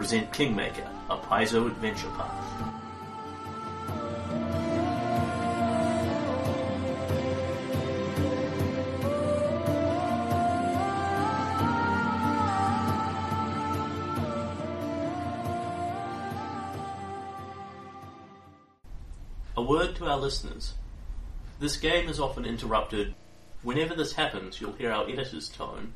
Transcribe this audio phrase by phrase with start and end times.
[0.00, 2.32] present Kingmaker, a Paizo adventure path.
[19.54, 20.72] A word to our listeners.
[21.58, 23.14] This game is often interrupted.
[23.62, 25.92] Whenever this happens, you'll hear our editor's tone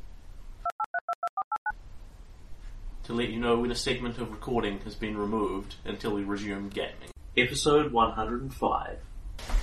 [3.04, 6.68] to let you know when a segment of recording has been removed until we resume
[6.70, 7.10] gaming.
[7.36, 8.98] Episode 105.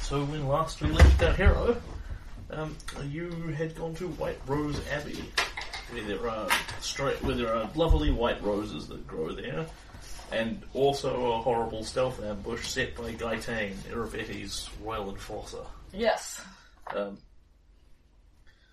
[0.01, 1.81] So when last we left our hero,
[2.51, 2.75] um,
[3.09, 5.23] you had gone to White Rose Abbey,
[5.91, 6.49] where there are
[6.81, 9.65] straight, where there are lovely white roses that grow there,
[10.31, 15.63] and also a horrible stealth ambush set by Gaetane, Irovetti's royal enforcer.
[15.93, 16.41] Yes.
[16.95, 17.17] Um,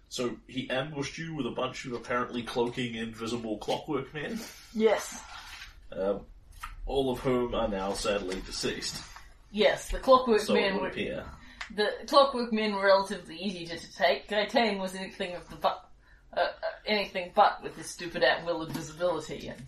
[0.09, 4.41] so he ambushed you with a bunch of apparently cloaking invisible clockwork men,
[4.75, 5.21] Yes.
[5.93, 6.21] um,
[6.87, 9.03] all of whom are now sadly deceased.
[9.51, 11.25] Yes, the clockwork So men were appear.
[11.75, 14.29] the clockwork men were relatively easy to, to take.
[14.29, 15.85] Gaetane was anything of the but
[16.37, 16.47] uh, uh,
[16.87, 19.63] anything but with his stupid at will of invisibility and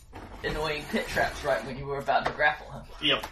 [0.45, 2.83] annoying pit traps right when you were about to grapple him.
[3.03, 3.27] Yep.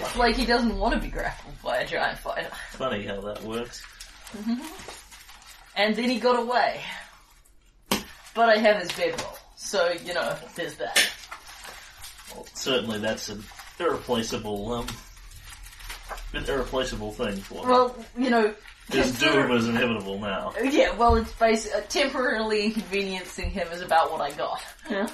[0.00, 2.48] It's like he doesn't want to be grappled by a giant fighter.
[2.70, 3.82] Funny how that works.
[5.76, 6.80] And then he got away.
[8.34, 11.10] But I have his bedroll, so you know, there's that.
[12.34, 13.44] Well, certainly that's an
[13.78, 14.86] irreplaceable, um,
[16.32, 17.68] an irreplaceable thing for him.
[17.68, 18.54] Well, you know,
[18.90, 20.54] His consider- doom is inevitable now.
[20.62, 24.62] Yeah, well, it's basi- uh, temporarily inconveniencing him is about what I got.
[24.90, 25.08] Yeah.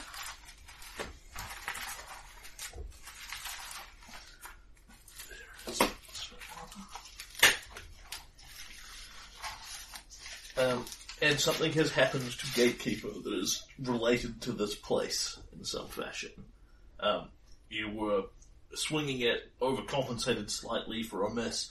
[10.59, 10.85] Um,
[11.21, 16.31] and something has happened to Gatekeeper that is related to this place in some fashion.
[17.01, 17.29] Um,
[17.71, 18.23] you were
[18.75, 21.71] swinging it, overcompensated slightly for a miss,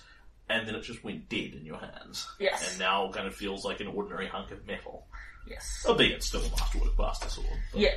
[0.50, 2.28] and then it just went dead in your hands.
[2.40, 2.72] Yes.
[2.72, 5.06] And now kind of feels like an ordinary hunk of metal.
[5.50, 5.86] Yes.
[5.88, 7.48] Albeit still a masterwork bastard sword.
[7.72, 7.96] but, Yeah.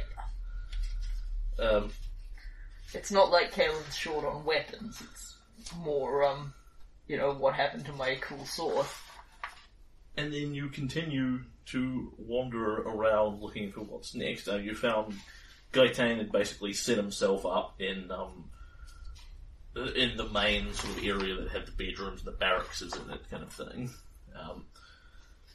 [1.59, 1.91] Um,
[2.95, 5.03] It's not like Kalen's short on weapons.
[5.59, 6.55] It's more, um,
[7.07, 8.87] you know, what happened to my cool sword.
[10.21, 14.49] And then you continue to wander around looking for what's next.
[14.49, 15.15] Uh, you found
[15.73, 18.51] Gaetan had basically set himself up in um,
[19.97, 23.31] in the main sort of area that had the bedrooms and the barracks in it,
[23.31, 23.91] kind of thing.
[24.39, 24.67] Um,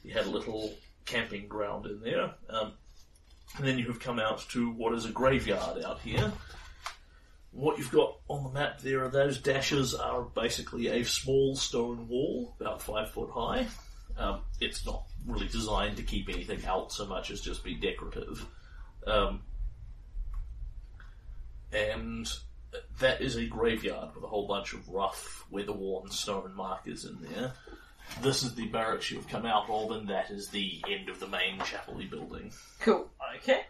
[0.02, 0.74] you had a little
[1.04, 2.72] camping ground in there, um,
[3.58, 6.32] and then you have come out to what is a graveyard out here.
[7.52, 12.08] What you've got on the map there are those dashes are basically a small stone
[12.08, 13.66] wall, about five foot high.
[14.18, 18.44] Um, it's not really designed to keep anything out so much as just be decorative.
[19.06, 19.42] Um,
[21.72, 22.28] and
[23.00, 27.52] that is a graveyard with a whole bunch of rough, weather-worn stone markers in there.
[28.22, 31.26] This is the barracks you've come out of, and that is the end of the
[31.26, 32.52] main chapel building.
[32.80, 33.10] Cool.
[33.38, 33.62] Okay.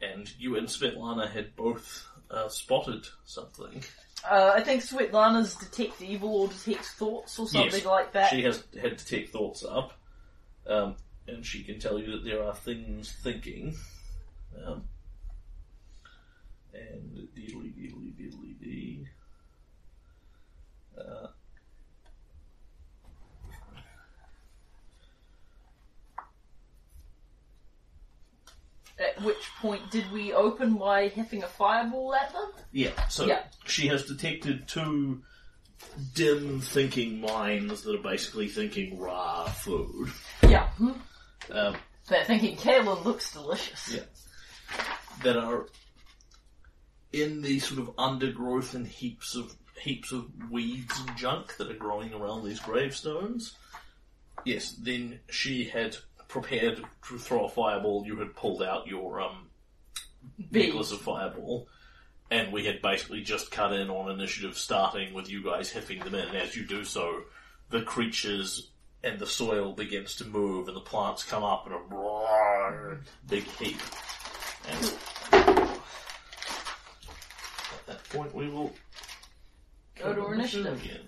[0.00, 3.82] And you and Svetlana had both uh, spotted something.
[4.28, 7.84] Uh, I think Svetlana's detect evil or detect thoughts or something Yes.
[7.84, 8.30] like that.
[8.30, 9.92] She has had to take thoughts up,
[10.66, 10.96] um,
[11.28, 13.76] and she can tell you that there are things thinking.
[14.64, 14.88] Um,
[16.74, 19.06] and deedly deedly deedly dee.
[20.98, 21.28] Uh,
[28.98, 32.50] At which point did we open by hitting a fireball at them?
[32.72, 33.42] yeah, so Yeah.
[33.66, 35.22] she has detected two
[36.14, 40.10] dim thinking minds that are basically thinking raw food.
[40.42, 40.68] Yeah.
[40.70, 40.92] Hmm.
[41.50, 41.76] Um,
[42.08, 43.92] They're thinking Kalen looks delicious.
[43.94, 44.82] Yeah.
[45.22, 45.66] that are
[47.12, 51.74] in the sort of undergrowth and heaps of heaps of weeds and junk that are
[51.74, 53.54] growing around these gravestones.
[54.44, 55.96] Yes, then she had
[56.28, 58.04] prepared to throw a fireball.
[58.06, 59.48] You had pulled out your um,
[60.50, 61.68] necklace of fireball,
[62.30, 66.14] and we had basically just cut in on initiative, starting with you guys hiffing them
[66.14, 66.34] in.
[66.34, 67.22] As you do so,
[67.70, 68.70] the creatures
[69.04, 73.44] and the soil begins to move, and the plants come up in a roar, big
[73.44, 73.80] heap.
[74.68, 74.84] And
[75.32, 75.80] at
[77.86, 78.72] that point, we will
[79.96, 80.82] Go to initiative.
[80.82, 81.00] again.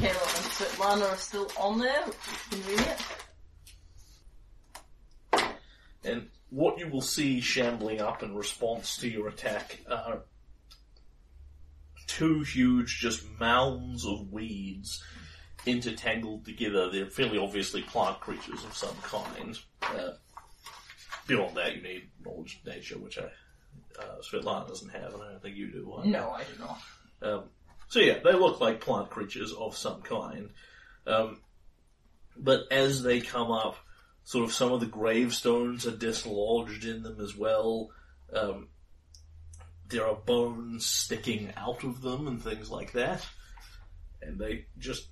[0.00, 3.00] Kalen and Svetlana are still on there, which is convenient.
[6.02, 10.22] And what you will see shambling up in response to your attack are
[12.06, 15.04] two huge, just mounds of weeds
[15.66, 16.90] intertangled together.
[16.90, 19.58] They're fairly obviously plant creatures of some kind.
[19.82, 20.12] Uh,
[21.26, 23.24] beyond that, you need knowledge of nature, which I,
[24.02, 25.94] uh, Svetlana doesn't have, and I don't think you do.
[25.98, 26.08] either.
[26.08, 26.80] No, I do not.
[27.22, 27.44] Um,
[27.90, 30.50] so yeah, they look like plant creatures of some kind.
[31.08, 31.40] Um,
[32.36, 33.76] but as they come up,
[34.22, 37.90] sort of some of the gravestones are dislodged in them as well.
[38.32, 38.68] Um,
[39.88, 43.26] there are bones sticking out of them and things like that.
[44.22, 45.08] And they just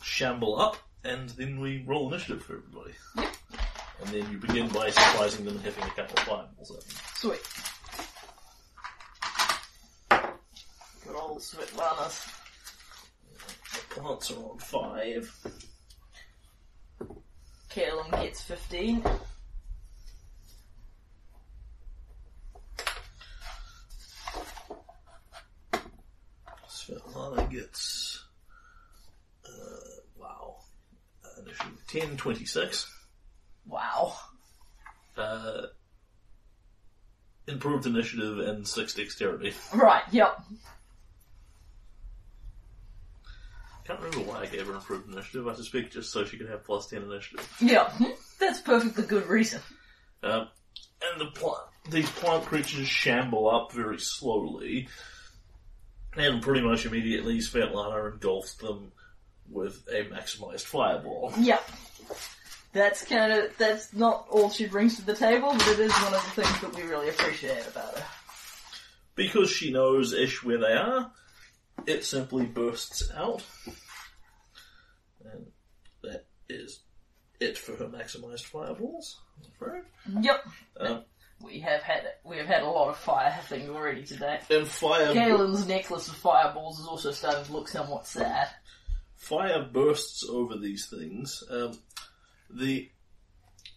[0.00, 2.94] shamble up, and then we roll initiative for everybody.
[3.16, 6.96] And then you begin by surprising them and hitting a couple of fireballs at them.
[7.16, 7.73] Sweet.
[11.14, 12.26] Old Svetlana's.
[13.96, 15.32] Are on five.
[17.70, 19.04] Kalen gets 15.
[26.68, 28.24] Svetlana gets,
[29.46, 29.50] uh,
[30.16, 30.56] wow,
[31.24, 32.92] uh, initiative 10, 26.
[33.66, 34.14] Wow.
[35.16, 35.62] Uh,
[37.46, 39.52] improved initiative and 6 dexterity.
[39.74, 40.40] Right, yep.
[43.86, 45.46] Can't remember why I gave her improved initiative.
[45.46, 47.46] I suspect just so she could have plus 10 initiative.
[47.60, 47.92] Yeah,
[48.40, 49.60] That's perfectly good reason.
[50.22, 50.48] Um,
[51.02, 54.88] and the plant, these plant creatures shamble up very slowly,
[56.16, 58.92] and pretty much immediately Svetlana engulfs them
[59.50, 61.32] with a maximized fireball.
[61.38, 61.60] Yeah.
[62.72, 66.14] That's kind of, that's not all she brings to the table, but it is one
[66.14, 68.04] of the things that we really appreciate about her.
[69.14, 71.12] Because she knows ish where they are,
[71.86, 73.42] it simply bursts out.
[75.24, 75.46] And
[76.02, 76.80] that is
[77.40, 79.82] it for her maximized fireballs, I'm afraid.
[80.24, 80.44] Yep.
[80.80, 81.04] Um,
[81.42, 84.38] We have had, we have had a lot of fire thing already today.
[84.50, 88.48] and fire, Kalen's necklace of fireballs is also starting to look somewhat sad.
[89.16, 91.42] fire bursts over these things.
[91.50, 91.78] Um,
[92.50, 92.90] the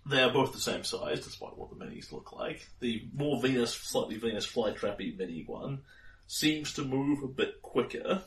[0.10, 2.66] they are both the same size, despite what the minis look like.
[2.80, 5.82] The more Venus, slightly Venus flytrappy mini one
[6.28, 8.22] seems to move a bit quicker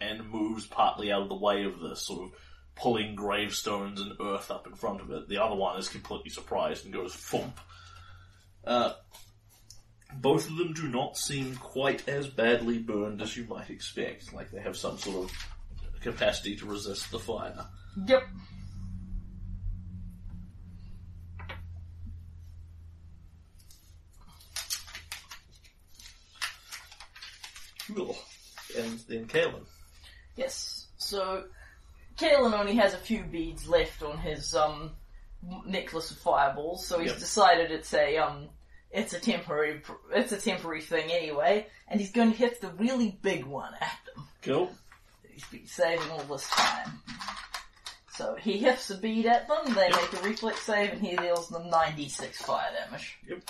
[0.00, 2.38] and moves partly out of the way of this, sort of
[2.74, 5.28] pulling gravestones and earth up in front of it.
[5.28, 7.58] The other one is completely surprised and goes thump.
[8.64, 8.92] Uh,
[10.14, 14.50] both of them do not seem quite as badly burned as you might expect, like
[14.50, 17.66] they have some sort of capacity to resist the fire.
[18.06, 18.22] Yep.
[27.94, 28.16] Cool.
[28.76, 29.64] And then Kalen.
[30.36, 30.86] Yes.
[30.98, 31.44] So,
[32.18, 34.90] Kalen only has a few beads left on his um
[35.66, 37.18] necklace of fireballs, so he's Yep.
[37.20, 38.48] decided it's a um
[38.90, 39.82] it's a temporary
[40.14, 43.98] it's a temporary thing anyway, and he's going to hit the really big one at
[44.14, 44.24] them.
[44.42, 44.70] Cool.
[45.32, 47.00] He's been saving all this time.
[48.14, 51.50] So he hits a bead at them, they make a reflex save, and he deals
[51.50, 53.18] them 96 fire damage.
[53.28, 53.42] Yep.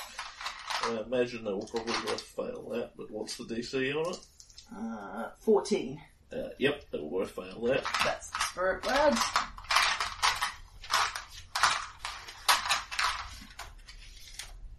[0.87, 4.19] I imagine they will probably both fail that, but what's the DC on it?
[4.76, 6.00] Uh, 14.
[6.33, 7.85] Uh, yep, they will both fail that.
[8.05, 8.85] That's the spirit.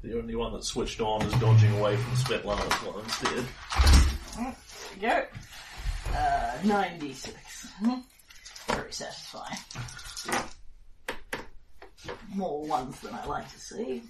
[0.04, 3.46] The only one that switched on is dodging away from Svetlana's one instead.
[4.38, 4.56] There
[4.96, 6.18] we go.
[6.18, 7.68] Uh, 96.
[7.80, 7.94] Hmm.
[8.70, 9.58] Very satisfying.
[12.34, 14.04] More ones than I like to see.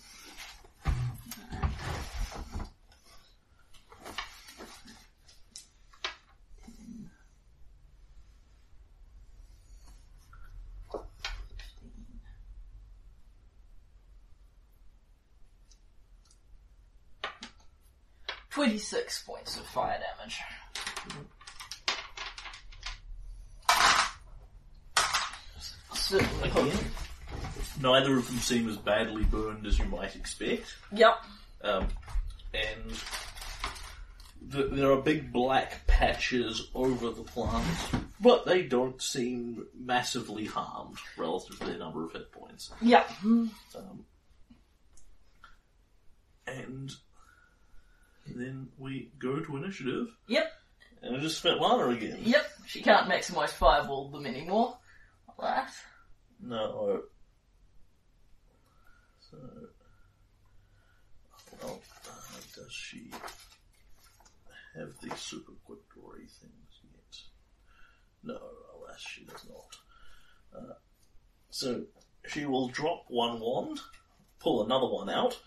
[18.49, 20.39] Twenty-six points of fire damage.
[25.93, 26.73] Certainly hope.
[27.79, 30.75] Neither of them seem as badly burned as you might expect.
[30.91, 31.23] Yep.
[31.63, 31.87] Um,
[32.53, 32.93] and
[34.51, 40.97] th- there are big black patches over the plants, but they don't seem massively harmed
[41.17, 42.71] relative to their number of hit points.
[42.81, 43.09] Yep.
[43.23, 43.51] Um,
[46.45, 46.91] and
[48.25, 50.51] then we go to initiative, Yep.
[51.01, 52.19] and it is Svetlana again.
[52.21, 52.45] Yep.
[52.67, 54.77] She can't maximize fireball them anymore.
[55.39, 55.73] Like that.
[56.41, 57.01] No.
[59.31, 59.37] So,
[61.61, 63.11] well, uh, does she
[64.75, 67.17] have the super quick glory things yet?
[68.23, 68.33] No,
[68.75, 70.61] alas, she does not.
[70.61, 70.73] Uh,
[71.49, 71.83] so
[72.27, 73.79] she will drop one wand,
[74.39, 75.39] pull another one out,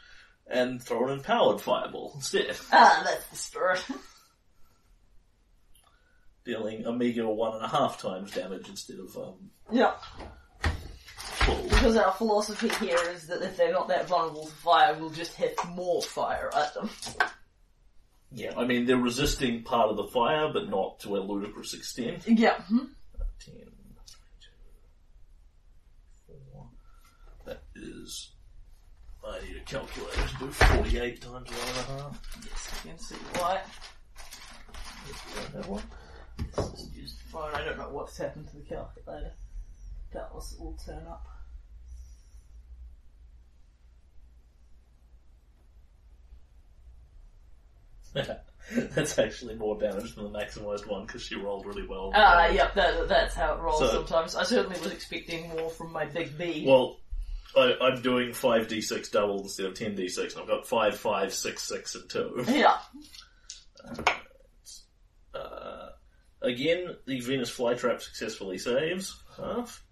[0.46, 3.84] and throw an empowered fireball instead, Ah, that's the spirit.
[6.44, 10.00] dealing a meager one and a half times damage instead of um, yep.
[11.68, 15.34] Because our philosophy here is that if they're not that vulnerable to fire, we'll just
[15.34, 16.90] hit more fire at them.
[18.32, 22.26] Yeah, I mean they're resisting part of the fire, but not to a ludicrous extent.
[22.26, 22.60] Yep.
[22.62, 22.78] Hmm.
[23.44, 23.54] 10,
[26.52, 26.66] 4.
[27.46, 28.30] That is.
[29.26, 32.36] I need a calculator to do 48 times one and a half.
[32.44, 33.60] Yes, I can see why.
[35.08, 35.82] If you don't have one.
[36.56, 37.54] Just use the phone.
[37.54, 39.32] I don't know what's happened to the calculator.
[40.12, 41.26] That it all turn up.
[48.94, 52.12] That's actually more damage than the maximized one because she rolled really well.
[52.14, 54.36] Ah, yep, that, that's how it rolls So- sometimes.
[54.36, 56.64] I certainly was expecting more from my big B.
[56.66, 56.98] Well,
[57.56, 61.94] I, I'm doing 5d6 double instead of 10d6, and I've got 5, 5, 6, 6,
[61.96, 62.44] and 2.
[62.48, 62.76] yeah.
[65.34, 65.88] Uh,
[66.42, 69.82] again, the Venus flytrap successfully saves half.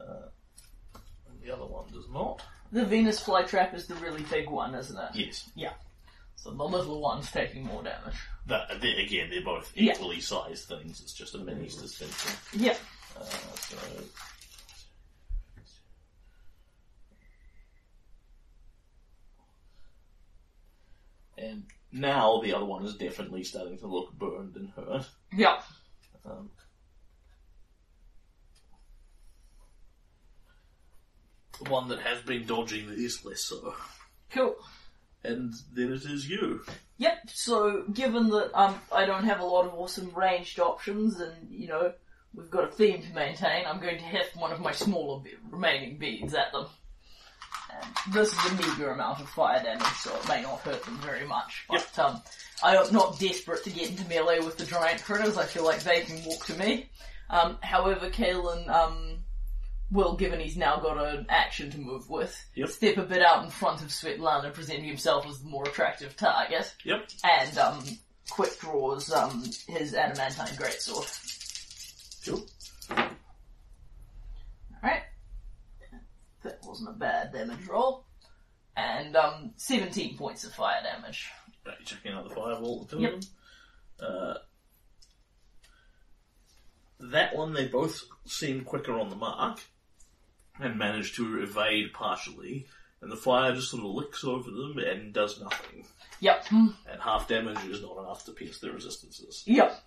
[0.00, 0.28] Uh,
[0.94, 2.42] and the other one does not.
[2.72, 5.10] The Venus flytrap is the really big one, isn't it?
[5.14, 5.50] Yes.
[5.54, 5.72] Yeah.
[6.40, 8.14] So the little one's taking more damage.
[8.46, 9.92] That, they, again, they're both Yeah.
[9.92, 11.00] equally sized things.
[11.00, 12.30] It's just a mini's distinction.
[12.54, 12.78] Yep.
[13.18, 13.24] Uh,
[13.56, 13.76] so.
[21.36, 25.06] And now the other one is definitely starting to look burned and hurt.
[25.32, 25.60] Yeah.
[26.24, 26.50] Um,
[31.62, 33.74] the one that has been dodging is less so.
[34.30, 34.56] Cool.
[35.28, 36.62] And then it is you.
[36.98, 37.18] Yep.
[37.28, 41.68] So, given that um, I don't have a lot of awesome ranged options, and you
[41.68, 41.92] know
[42.34, 45.34] we've got a theme to maintain, I'm going to hit one of my smaller be-
[45.50, 46.66] remaining beads at them.
[47.70, 50.98] And this is a meager amount of fire damage, so it may not hurt them
[50.98, 51.64] very much.
[51.68, 52.22] But um,
[52.62, 55.36] I'm not desperate to get into melee with the giant critters.
[55.36, 56.88] I feel like they can walk to me.
[57.30, 58.68] Um, however, Kalen
[59.90, 62.68] will, given he's now got an action to move with, Yep.
[62.68, 66.74] step a bit out in front of Svetlana, presenting himself as the more attractive target
[66.84, 67.08] Yep.
[67.24, 67.84] and um,
[68.30, 72.24] quick draws um, his adamantine greatsword.
[72.26, 72.46] Cool.
[74.82, 75.02] Alright.
[76.42, 78.04] That wasn't a bad damage roll.
[78.76, 81.26] And um, 17 points of fire damage.
[81.66, 82.82] Right, checking out the fireball.
[82.82, 83.22] at the Yep.
[84.00, 84.34] Uh,
[87.00, 89.60] that one, they both seem quicker on the mark
[90.60, 92.66] and manage to evade partially.
[93.00, 95.86] And the fire just sort of licks over them and does nothing.
[96.20, 96.46] Yep.
[96.50, 99.44] And half damage is not enough to pierce their resistances.
[99.46, 99.80] Yep.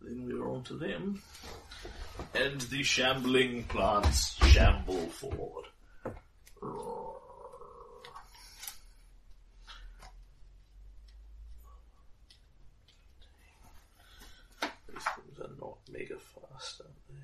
[0.00, 1.22] Then we are on to them.
[2.34, 5.66] And the shambling plants shamble forward.
[14.88, 17.14] These things are not mega fast, aren't they?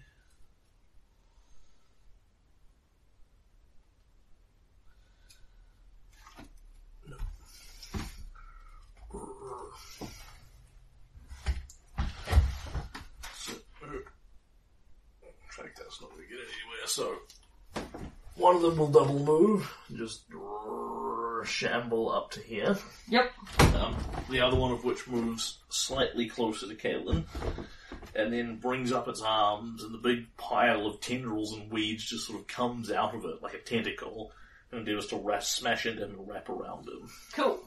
[7.10, 7.16] No.
[13.34, 13.52] So,
[15.22, 16.79] in fact, that's not going to get anywhere.
[16.90, 17.18] So,
[18.34, 20.24] one of them will double move, just
[21.44, 22.76] shamble up to here.
[23.08, 23.30] Yep.
[23.76, 23.96] Um,
[24.28, 27.22] the other one of which moves slightly closer to Kalen,
[28.16, 32.26] and then brings up its arms, and the big pile of tendrils and weeds just
[32.26, 34.32] sort of comes out of it like a tentacle,
[34.72, 37.08] and endeavors to wrap, smash into him and wrap around him.
[37.34, 37.60] Cool.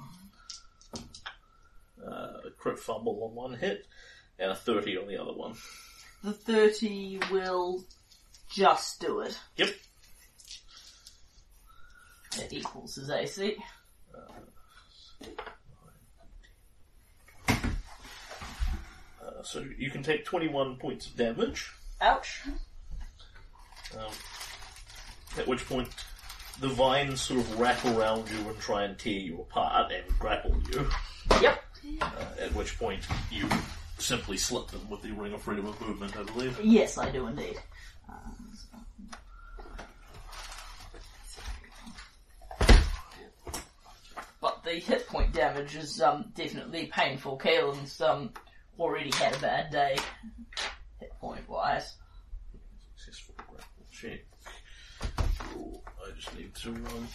[2.06, 3.86] Uh, a crit fumble on one hit,
[4.38, 5.56] and a 30 on the other one.
[6.25, 7.86] The 30 will
[8.54, 9.40] just do it.
[9.58, 9.70] Yep.
[12.38, 13.58] It equals his AC.
[19.44, 21.70] so you can take 21 points of damage.
[22.02, 22.44] Ouch.
[23.98, 24.12] Um,
[25.38, 25.90] at which point,
[26.60, 30.56] the vines sort of wrap around you and try and tear you apart and grapple
[30.72, 30.88] you.
[31.42, 31.64] Yep.
[32.02, 33.48] Uh, at which point, you
[33.98, 36.60] simply slip them with the ring of freedom of movement, I believe.
[36.64, 37.58] Yes, I do indeed.
[44.42, 47.38] But the hit point damage is um, definitely painful.
[47.38, 48.32] Kaelin's um,
[48.78, 49.96] already had a bad day,
[51.00, 51.96] hit point wise.
[52.98, 54.26] Successful grapple check.
[55.40, 55.82] Cool.
[56.06, 57.08] I just need to um,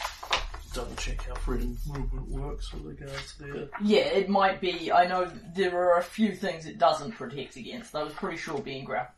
[0.72, 3.68] double check how freedom movement works with regards there.
[3.82, 4.90] Yeah, it might be.
[4.90, 7.94] I know there are a few things it doesn't protect against.
[7.94, 9.17] I was pretty sure being grappled.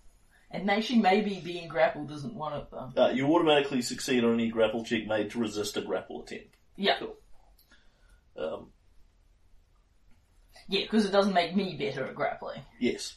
[0.53, 2.93] And actually, maybe being grappled isn't one of them.
[2.97, 6.55] Uh, you automatically succeed on any grapple check made to resist a grapple attempt.
[6.77, 6.97] Yeah.
[8.37, 8.71] Um,
[10.69, 12.63] Yeah, because it doesn't make me better at grappling.
[12.79, 13.17] Yes,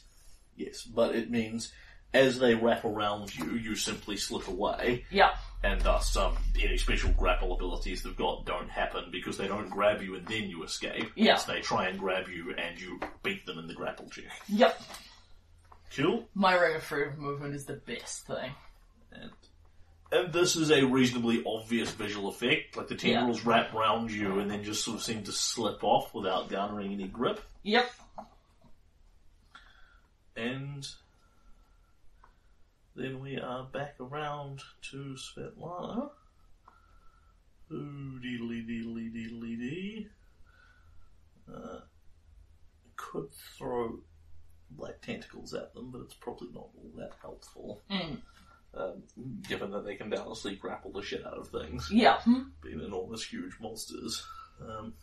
[0.56, 1.72] yes, but it means
[2.12, 5.34] as they wrap around you, you simply slip away, Yeah.
[5.64, 10.02] and thus um, any special grapple abilities they've got don't happen because they don't grab
[10.02, 11.10] you and then you escape.
[11.16, 11.24] Yeah.
[11.32, 14.24] Yes, they try and grab you and you beat them in the grapple check.
[14.48, 14.80] Yep.
[15.96, 16.28] Cool.
[16.34, 18.50] My ring of freedom movement is the best thing.
[19.12, 19.30] And,
[20.10, 24.50] and this is a reasonably obvious visual effect, like the tendrils wrap around you and
[24.50, 27.40] then just sort of seem to slip off without garnering any grip.
[27.62, 27.90] Yep.
[30.36, 30.86] And
[32.96, 36.10] then we are back around to Svetlana.
[37.72, 40.08] Ooh, deedly deedly deedly dee.
[41.48, 41.80] Uh,
[42.96, 44.00] could throw
[44.76, 47.82] black tentacles at them, but it's probably not all that helpful.
[47.90, 48.18] Mm.
[48.76, 49.02] Um,
[49.48, 52.20] given that they can doubtlessly grapple the shit out of things, Yeah.
[52.22, 52.48] Hmm.
[52.62, 54.24] being enormous, huge monsters.
[54.60, 54.94] Um,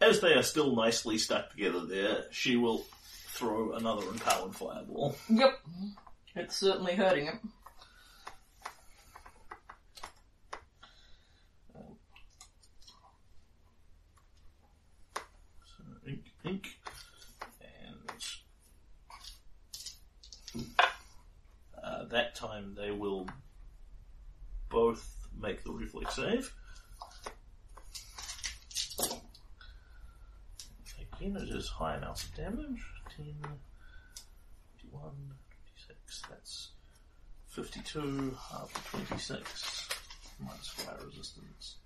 [0.00, 2.84] as they are still nicely stuck together there, she will
[3.28, 5.16] throw another empowered fireball.
[5.28, 5.60] Yep.
[6.36, 7.52] It's certainly hurting him.
[15.64, 16.66] So, ink, ink,
[17.60, 18.10] and
[21.82, 23.26] uh, that time they will
[24.70, 26.54] both make the reflex save.
[31.18, 32.82] Again, it is high amounts of damage.
[33.16, 33.34] 10,
[34.82, 35.10] 51,
[35.76, 36.22] 26.
[36.30, 36.70] That's
[37.48, 39.88] 52, half 26,
[40.40, 41.76] minus fire resistance.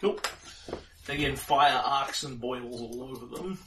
[0.00, 0.16] Cool.
[1.08, 3.58] Again, fire arcs and boils all over them.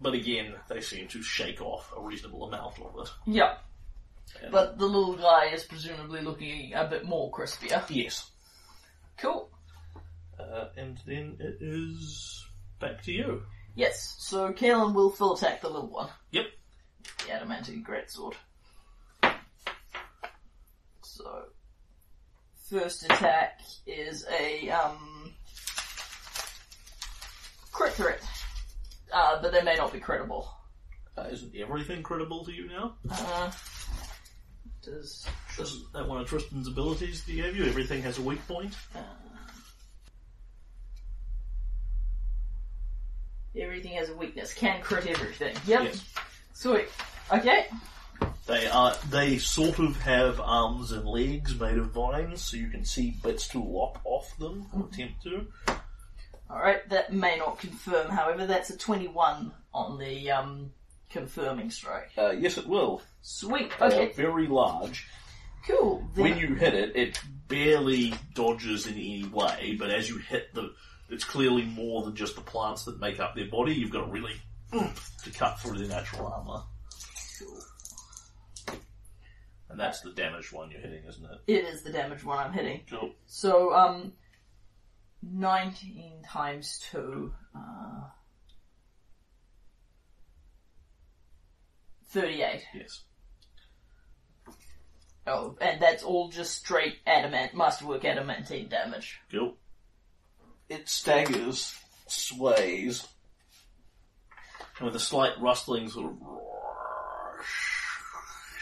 [0.00, 3.10] But again, they seem to shake off a reasonable amount of it.
[3.26, 3.64] Yep.
[4.42, 7.84] And- But the little guy is presumably looking a bit more crispier.
[7.90, 8.30] yes.
[9.18, 9.50] Cool.
[10.38, 12.46] Uh, and then it is
[12.78, 13.42] back to you.
[13.74, 16.08] Yes, so Kaelin will full attack the little one.
[16.30, 16.46] Yep.
[17.26, 18.34] The adamantine greatsword.
[21.02, 21.44] So,
[22.70, 25.34] first attack is a um,
[27.78, 28.20] crit threat,
[29.12, 30.50] uh, but they may not be credible.
[31.16, 32.96] Uh, isn't everything credible to you now?
[33.08, 33.50] Uh,
[34.82, 35.26] does
[35.60, 37.66] Isn't that one of Tristan's abilities that he gave you?
[37.66, 38.74] Everything has a weak point?
[43.56, 44.54] everything has a weakness?
[44.54, 45.54] Can crit everything?
[45.66, 45.84] Yep.
[45.84, 46.04] Yes.
[46.54, 46.88] Sweet.
[47.32, 47.66] Okay.
[48.46, 48.94] They are.
[49.10, 53.46] They sort of have arms and legs made of vines, so you can see bits
[53.48, 55.46] to lop off them or attempt to.
[56.50, 60.72] Alright, that may not confirm, however, that's a 21 on the um,
[61.10, 62.10] confirming strike.
[62.16, 63.02] Uh, yes, it will.
[63.20, 63.70] Sweet.
[63.78, 64.10] They Okay.
[64.10, 65.06] are very large.
[65.66, 66.02] Cool.
[66.14, 70.54] Then- When you hit it, it barely dodges in any way, but as you hit
[70.54, 70.72] the,
[71.10, 73.74] it's clearly more than just the plants that make up their body.
[73.74, 74.34] You've got to really
[74.74, 76.62] oomph to cut through their natural armor.
[79.70, 81.40] And that's the damaged one you're hitting, isn't it?
[81.46, 82.80] It is the damage one I'm hitting.
[82.88, 83.12] Cool.
[83.26, 84.14] So, um,
[85.22, 88.08] 19 times 2, uh,
[92.10, 92.62] 38.
[92.74, 93.04] Yes.
[95.26, 99.20] Oh, and that's all just straight adamant, masterwork adamantine damage.
[99.30, 99.56] Cool.
[100.70, 101.74] It staggers,
[102.06, 103.06] sways,
[104.78, 106.18] and with a slight rustling sort of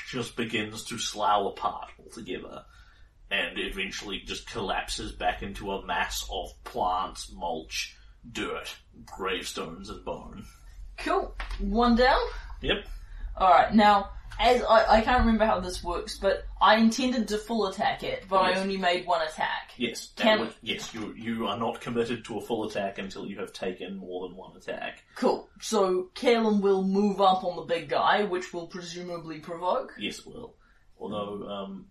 [0.08, 2.64] just begins to slough apart altogether,
[3.30, 7.96] and eventually just collapses back into a mass of plants, mulch,
[8.30, 10.44] dirt, gravestones, and bone.
[10.98, 11.34] Cool.
[11.60, 12.20] One down.
[12.62, 12.86] Yep.
[13.38, 14.10] Alright, now,
[14.40, 18.24] as I, I can't remember how this works, but I intended to full attack it,
[18.28, 18.58] but Yes.
[18.58, 19.72] I only made one attack.
[19.76, 23.26] Yes, that Can- would- yes, you you are not committed to a full attack until
[23.26, 25.04] you have taken more than one attack.
[25.16, 25.48] Cool.
[25.60, 29.94] So Kalen will move up on the big guy, which will presumably provoke.
[29.98, 30.54] Yes, it will.
[30.98, 31.86] Although um,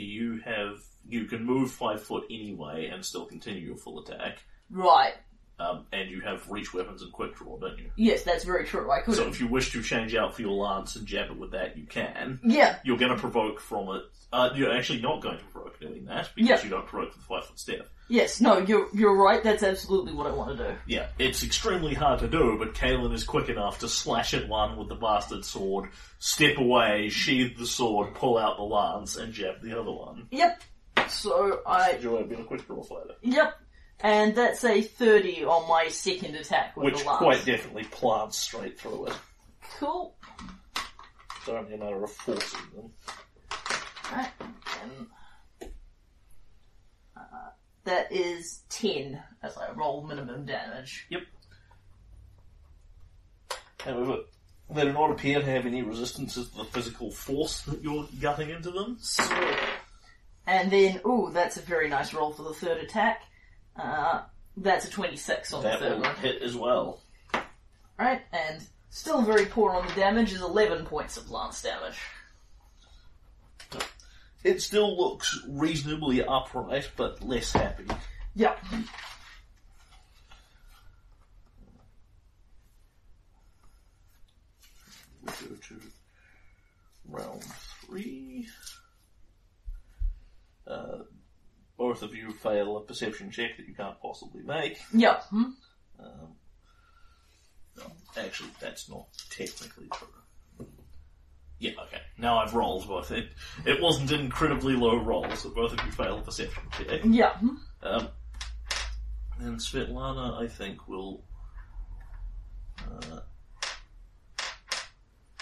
[0.00, 4.38] you have you can move five foot anyway and still continue your full attack.
[4.70, 5.14] Right.
[5.58, 7.90] Um, and you have reach weapons and quick draw, don't you?
[7.96, 8.90] Yes, that's very true.
[8.90, 11.36] I could So if you wish to change out for your lance and jab it
[11.38, 12.40] with that, you can.
[12.42, 12.76] Yeah.
[12.82, 14.02] You're going to provoke from it.
[14.32, 16.64] Uh, you're actually not going to provoke doing that because Yeah.
[16.64, 17.88] you don't provoke with the five foot step.
[18.10, 18.40] Yes.
[18.40, 18.58] No.
[18.58, 19.42] You're you're right.
[19.42, 20.76] That's absolutely what I want to do.
[20.86, 24.76] Yeah, it's extremely hard to do, but Kalen is quick enough to slash at one
[24.76, 29.62] with the bastard sword, step away, sheathe the sword, pull out the lance, and jab
[29.62, 30.26] the other one.
[30.32, 30.60] Yep.
[31.08, 31.92] So I.
[31.94, 33.14] Do you want to be a quick draw fighter?
[33.22, 33.54] Yep.
[34.02, 37.18] And that's a thirty on my second attack with Which the lance.
[37.18, 39.12] quite definitely plants straight through it.
[39.78, 40.16] cool.
[41.38, 42.90] It's only a matter of forcing them.
[44.12, 44.28] Right.
[44.82, 45.06] And,
[47.84, 51.06] that is ten as I roll minimum damage.
[51.10, 51.22] Yep.
[53.80, 54.18] However,
[54.68, 58.50] they do not appear to have any resistance to the physical force that you're gutting
[58.50, 58.98] into them.
[59.00, 59.56] Sweet.
[60.46, 63.22] And then, ooh, that's a very nice roll for the third attack.
[63.76, 64.22] Uh,
[64.56, 66.16] that's a 26 on That the third will one.
[66.16, 67.00] hit as well.
[67.98, 71.98] Right, and still very poor on the damage is 11 points of lance damage.
[74.42, 77.86] It still looks reasonably upright, but less happy.
[78.34, 78.58] Yep.
[85.22, 85.80] We go to
[87.06, 87.44] round
[87.86, 88.48] three.
[90.66, 91.00] Uh,
[91.76, 94.78] both of you fail a perception check that you can't possibly make.
[94.94, 95.24] Yep.
[95.24, 95.44] Hmm?
[95.98, 96.34] Um,
[97.76, 97.84] no,
[98.16, 100.08] actually, that's not technically true.
[101.60, 102.00] Yeah, okay.
[102.18, 103.10] Now I've rolled both.
[103.12, 103.28] It,
[103.66, 107.02] it wasn't incredibly low roll, so both of you failed perception check.
[107.04, 107.36] Yep.
[107.36, 107.48] Hmm?
[107.82, 108.08] Um,
[109.40, 111.22] and Svetlana, I think, will.
[112.78, 113.20] Uh,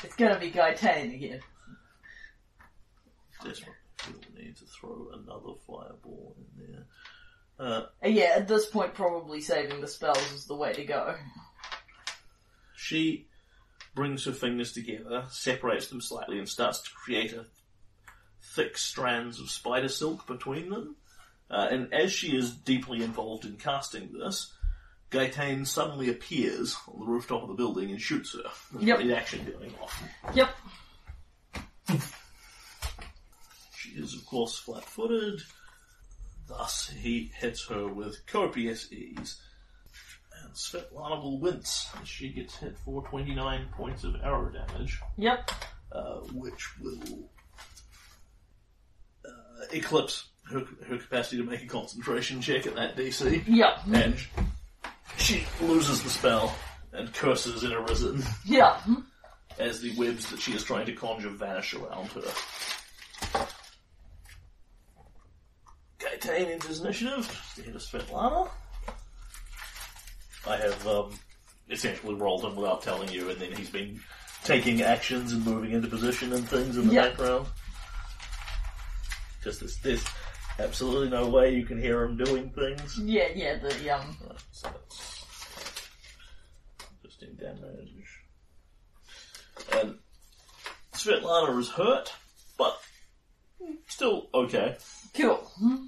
[0.03, 1.41] It's gonna be Gaetane again.
[3.45, 6.85] desperately feel the need to throw another fireball in there.
[7.61, 11.17] Uh, Uh, yeah, at this point, probably saving the spells is the way to go.
[12.77, 13.28] She
[13.99, 17.45] brings her fingers together, separates them slightly, and starts to create a
[18.55, 20.95] thick strands of spider silk between them.
[21.51, 24.53] Uh, and as she is deeply involved in casting this,
[25.11, 28.49] Gaetane suddenly appears on the rooftop of the building and shoots her.
[28.73, 28.97] There's Yep.
[28.99, 30.01] great action going off.
[30.33, 30.57] Yep.
[33.77, 35.41] She is, of course, flat-footed.
[36.47, 39.41] Thus, he hits her with copious ease.
[40.49, 44.99] And Svetlana will wince as she gets hit for 29 points of arrow damage.
[45.19, 45.51] Yep.
[45.93, 47.29] uh, which will
[49.27, 49.31] uh,
[49.73, 53.79] eclipse her, her capacity to make a concentration check at that DC, Yep.
[53.93, 54.17] and
[55.19, 56.55] she loses the spell
[56.93, 58.81] and curses in arisen Yep.
[59.59, 62.23] As the webs that she is trying to conjure vanish around her.
[65.99, 67.53] Gaetane enters initiative.
[67.57, 68.49] The head of Svetlana.
[70.47, 71.13] I have um,
[71.71, 74.01] essentially rolled him without telling you, and then he's been
[74.45, 77.09] taking actions and moving into position and things in the Yeah.
[77.09, 77.47] background.
[79.43, 80.05] Just there's, there's
[80.59, 82.99] absolutely no way you can hear him doing things.
[82.99, 85.25] Yeah, yeah, the, um, Right, so that's
[87.03, 88.05] interesting damage.
[89.73, 89.99] And
[90.95, 92.13] Svetlana is hurt,
[92.57, 92.79] but
[93.89, 94.77] still okay.
[95.15, 95.37] cool.
[95.59, 95.87] Hmm?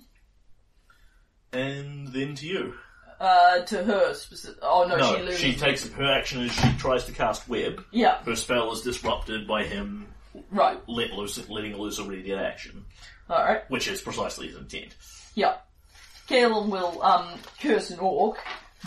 [1.52, 2.74] And then to you.
[3.20, 4.59] Uh, to her specific.
[4.62, 5.38] Oh no, No, she loses.
[5.40, 7.85] she takes her action as she tries to cast web.
[7.90, 10.06] Yeah, Her spell is disrupted by him
[10.50, 10.78] right.
[10.88, 12.87] let loose, letting loose a immediate action,
[13.28, 13.68] Alright.
[13.70, 14.96] which is precisely his intent.
[15.35, 15.56] Yeah.
[16.28, 18.38] Kaelin will um, curse an orc,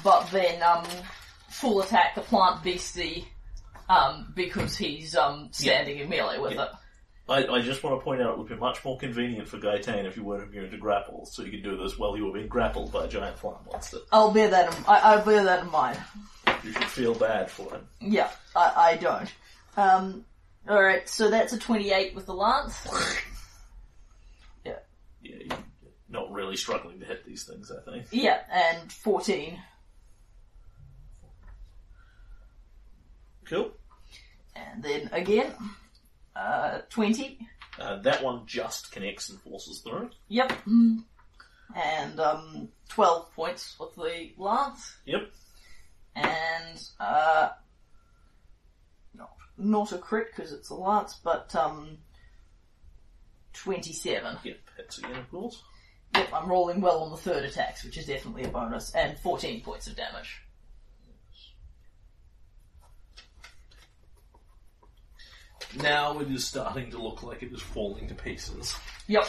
[0.03, 0.83] but then um,
[1.49, 3.27] full attack the plant beastie
[3.87, 6.63] um, because he's um, standing in melee with Yeah.
[6.63, 6.69] it.
[7.29, 10.05] I, I just want to point out it would be much more convenient for Gaetane
[10.05, 12.49] if you weren't immune to grapple, so you could do this while you were being
[12.49, 13.99] grappled by a giant flying monster.
[14.11, 15.99] I'll bear that in, I, I'll bear that in mind.
[16.63, 17.87] You should feel bad for him.
[18.01, 19.33] Yeah, I, I don't.
[19.77, 20.25] Um,
[20.69, 22.87] Alright, so that's a 28 with the lance.
[24.65, 24.77] Yeah,
[25.21, 25.57] you're
[26.09, 28.05] not really struggling to hit these things, I think.
[28.11, 29.57] Yeah, and 14.
[33.45, 33.71] Cool.
[34.55, 35.51] And then again,
[36.35, 37.47] uh, 20.
[37.79, 40.09] Uh, that one just connects and forces through.
[40.27, 40.53] Yep.
[41.75, 44.95] And um, 12 points with the lance.
[45.05, 45.31] Yep.
[46.15, 47.49] And, uh,
[49.15, 51.97] not not a crit because it's a lance, but um,
[53.53, 54.37] 27.
[54.43, 55.63] Yep, hits again, of course.
[56.15, 59.61] Yep, I'm rolling well on the third attacks, which is definitely a bonus, and 14
[59.61, 60.42] points of damage.
[65.81, 68.75] Now it is starting to look like it is falling to pieces.
[69.07, 69.25] Yep.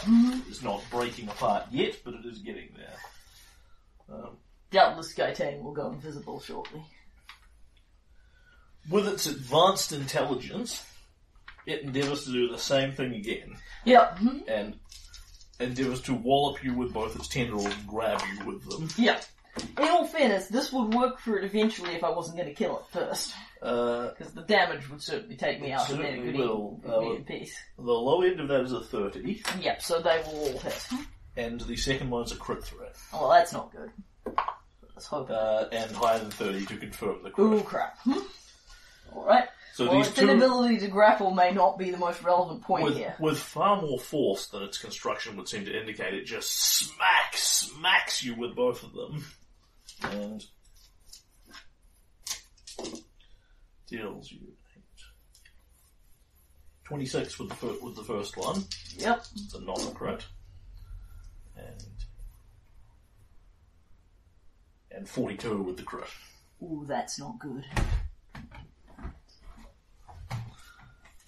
[0.49, 4.17] It's not breaking apart yet, but it is getting there.
[4.17, 4.37] Um,
[4.71, 6.83] Doubtless Gaetan will go invisible shortly.
[8.91, 10.85] with its advanced intelligence,
[11.67, 14.19] it endeavours to do the same thing again, Yep.
[14.47, 14.79] and
[15.59, 18.89] endeavours to wallop you with both its tendrils and grab you with them.
[18.99, 19.25] Yep.
[19.79, 22.79] In all fairness, this would work for it eventually if I wasn't going to kill
[22.81, 23.33] it first.
[23.65, 26.81] Uh, Because the damage would certainly take me out and then it certainly could will.
[26.85, 27.57] eat Uh, in peace.
[27.79, 30.87] the low end of that is a 30, Yep, so they will all hit.
[31.37, 32.95] and the second one's a crit threat.
[33.13, 33.91] Oh, well, that's not good.
[34.95, 35.31] Let's hope.
[35.31, 37.47] Uh, and higher than 30 to confirm the crit.
[37.47, 37.99] Ooh, crap.
[39.13, 39.49] Alright.
[39.73, 42.85] So Well, these its two, inability to grapple may not be the most relevant point
[42.85, 43.17] with, here.
[43.19, 48.23] with far more force than its construction would seem to indicate, it just smacks, smacks
[48.23, 49.25] you with both of them.
[50.03, 50.45] And
[53.87, 54.39] deals you
[54.77, 54.83] eight.
[56.85, 58.65] 26 with the, fir- with the first one.
[58.97, 59.25] Yep.
[59.35, 60.25] It's a non-crit.
[61.57, 61.85] And
[64.91, 66.05] and 42 with the crit.
[66.63, 67.65] Ooh, that's not good.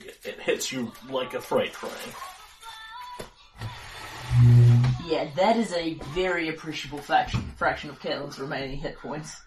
[0.00, 1.92] It, it hits you like a freight train.
[5.06, 9.40] Yeah, that is a very appreciable fraction, fraction of Kaelin's remaining hit points.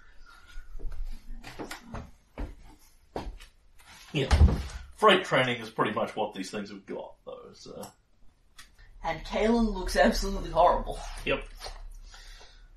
[4.13, 4.29] Yeah.
[4.95, 7.49] Freight training is pretty much what these things have got, though.
[7.53, 7.87] So.
[9.03, 10.99] And Kaelin looks absolutely horrible.
[11.25, 11.43] Yep.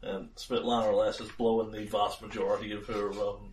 [0.02, 3.50] And Svetlana, alas, is blowing the vast majority of her um,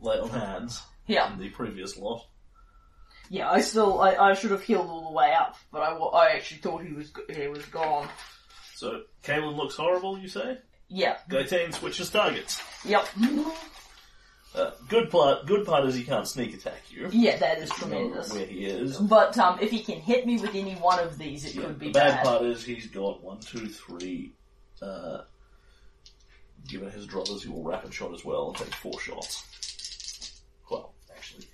[0.00, 1.32] lay on hands Yeah.
[1.32, 2.26] in the previous lot.
[3.28, 6.28] Yeah, I still, I, I should have healed all the way up, but I, I
[6.36, 8.08] actually thought he was, he was gone.
[8.74, 10.58] So, Kaelin looks horrible, you say?
[10.88, 11.16] Yeah.
[11.28, 12.62] Gaetan switches targets.
[12.84, 13.06] Yep.
[14.56, 17.08] Uh, good part, good part is he can't sneak attack you.
[17.12, 18.32] Yeah, that is You know tremendous.
[18.32, 18.96] where he is.
[18.96, 21.88] But um, if he can hit me with any one of these, it could be
[21.88, 22.24] the bad bad.
[22.24, 24.32] part is he's got one, two, three.
[24.80, 25.22] Uh,
[26.68, 30.40] given his druthers, he will rapid shot as well and take four shots.
[30.70, 31.46] Well, actually,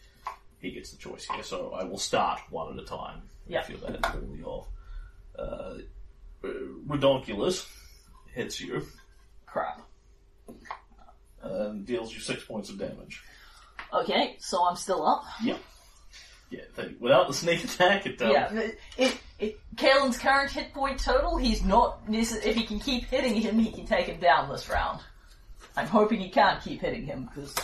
[0.61, 3.23] he gets the choice here, so I will start one at a time.
[3.49, 3.63] Yeah.
[3.63, 4.69] Feel that fully off.
[5.37, 5.43] Uh,
[6.45, 6.49] uh,
[6.87, 7.67] Redonkulus
[8.35, 8.87] hits you
[9.47, 9.83] Crap.
[11.43, 13.23] And deals you six points of damage.
[13.93, 15.25] Okay, so I'm still up.
[15.43, 15.57] Yeah.
[16.51, 20.73] Yeah, they, without the sneak attack, it um, Yeah, it, it, it, Kaelin's current hit
[20.75, 24.51] point total, he's not, if he can keep hitting him, he can take him down
[24.51, 25.01] this round.
[25.77, 27.55] I'm hoping he can't keep hitting him, because,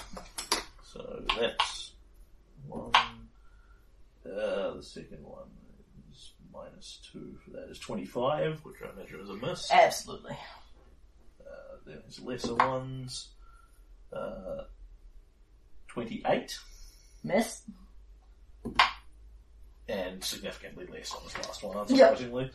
[0.83, 1.93] So that's
[2.67, 2.93] one.
[4.25, 5.49] Uh, the second one
[6.11, 9.71] is minus two for that is 25, which I measure as a miss.
[9.71, 10.37] absolutely.
[11.41, 13.29] Uh, then there's lesser ones.
[14.13, 14.65] Uh,
[15.89, 16.59] 28,
[17.25, 17.63] Miss?
[19.89, 22.19] and significantly less on this last one, Yep.
[22.19, 22.51] unsurprisingly.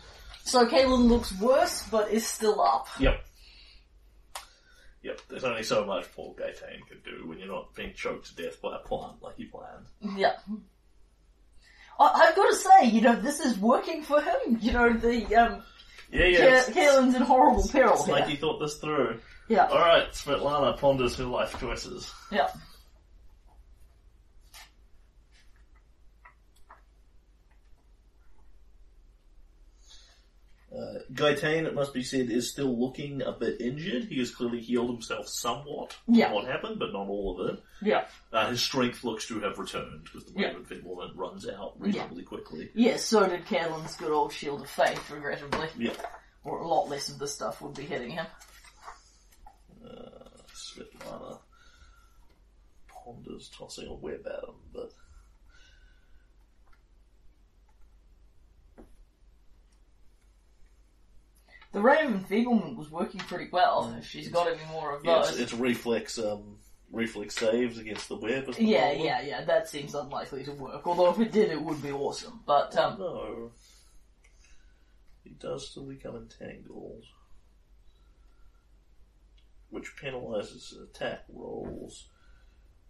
[0.45, 2.87] So Kaelin looks worse, but is still up.
[2.99, 3.23] Yep.
[5.03, 8.35] Yep, there's only so much Paul Gaetan can do when you're not being choked to
[8.43, 9.85] death by a plant like he planned.
[10.17, 10.33] Yeah.
[11.99, 14.57] I, I've got to say, you know, this is working for him.
[14.61, 15.63] You know, the, um,
[16.11, 16.39] Yeah, yeah.
[16.45, 18.35] It's- Kaelin's in horrible peril it's like here.
[18.35, 19.19] he thought this through.
[19.49, 22.11] Yeah, Alright, Svetlana ponders her life choices.
[22.31, 22.47] yeah.
[30.75, 34.05] Uh, Gaetan, it must be said, is still looking a bit injured.
[34.05, 36.25] He has clearly healed himself somewhat Yeah.
[36.27, 37.63] from what happened, but not all of it.
[37.83, 38.07] Yeah.
[38.31, 40.47] Uh, his strength looks to have returned because the Yeah.
[40.53, 42.71] wave of Figment runs out reasonably quickly.
[42.73, 45.69] Yes, so did Kaelin's good old Shield of Faith, regrettably.
[45.77, 45.93] Yeah.
[46.43, 48.25] Or a lot less of this stuff would be hitting him.
[50.73, 51.39] Svetlana
[52.87, 54.91] ponders tossing a web at him, but
[61.73, 63.99] The Ray of Enfeeblement was working pretty well.
[64.03, 65.31] She's got any more of those.
[65.31, 66.57] it's, it's reflex um,
[66.91, 68.45] reflex saves against the web.
[68.45, 70.85] the Yeah, yeah, yeah, that seems unlikely to work.
[70.85, 72.41] Although if it did, it would be awesome.
[72.45, 73.51] But, um, No.
[75.23, 77.05] He does still become entangled.
[79.73, 82.07] Which penalises attack rolls.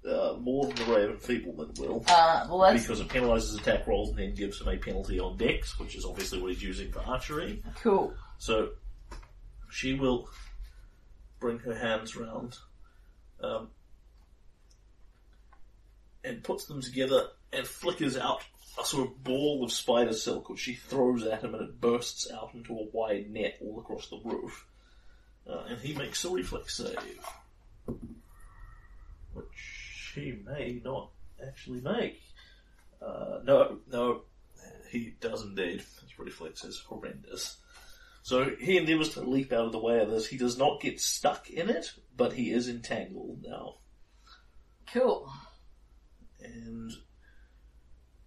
[0.06, 2.04] Uh, more than the Ray of Enfeeblement will.
[2.10, 5.38] uh, well that's Because it penalises attack rolls and then gives him a penalty on
[5.38, 7.64] dex, which is obviously what he's using for archery.
[7.82, 8.14] cool.
[8.38, 8.72] So
[9.72, 10.28] she will
[11.40, 12.58] bring her hands round
[13.42, 13.70] um,
[16.26, 18.42] and puts them together and flickers out
[18.82, 22.30] a sort of ball of spider silk which she throws at him and it bursts
[22.32, 24.66] out into a wide net all across the roof.
[25.50, 27.20] Uh, and he makes a reflex save.
[29.34, 31.12] Which he may not
[31.46, 32.22] actually make.
[33.02, 34.22] Uh, no, no,
[34.90, 35.80] he does indeed.
[35.80, 37.58] His reflex is horrendous.
[38.22, 40.26] So he endeavours to leap out of the way of this.
[40.26, 43.76] He does not get stuck in it, but he is entangled now.
[44.94, 45.30] Cool.
[46.42, 46.92] And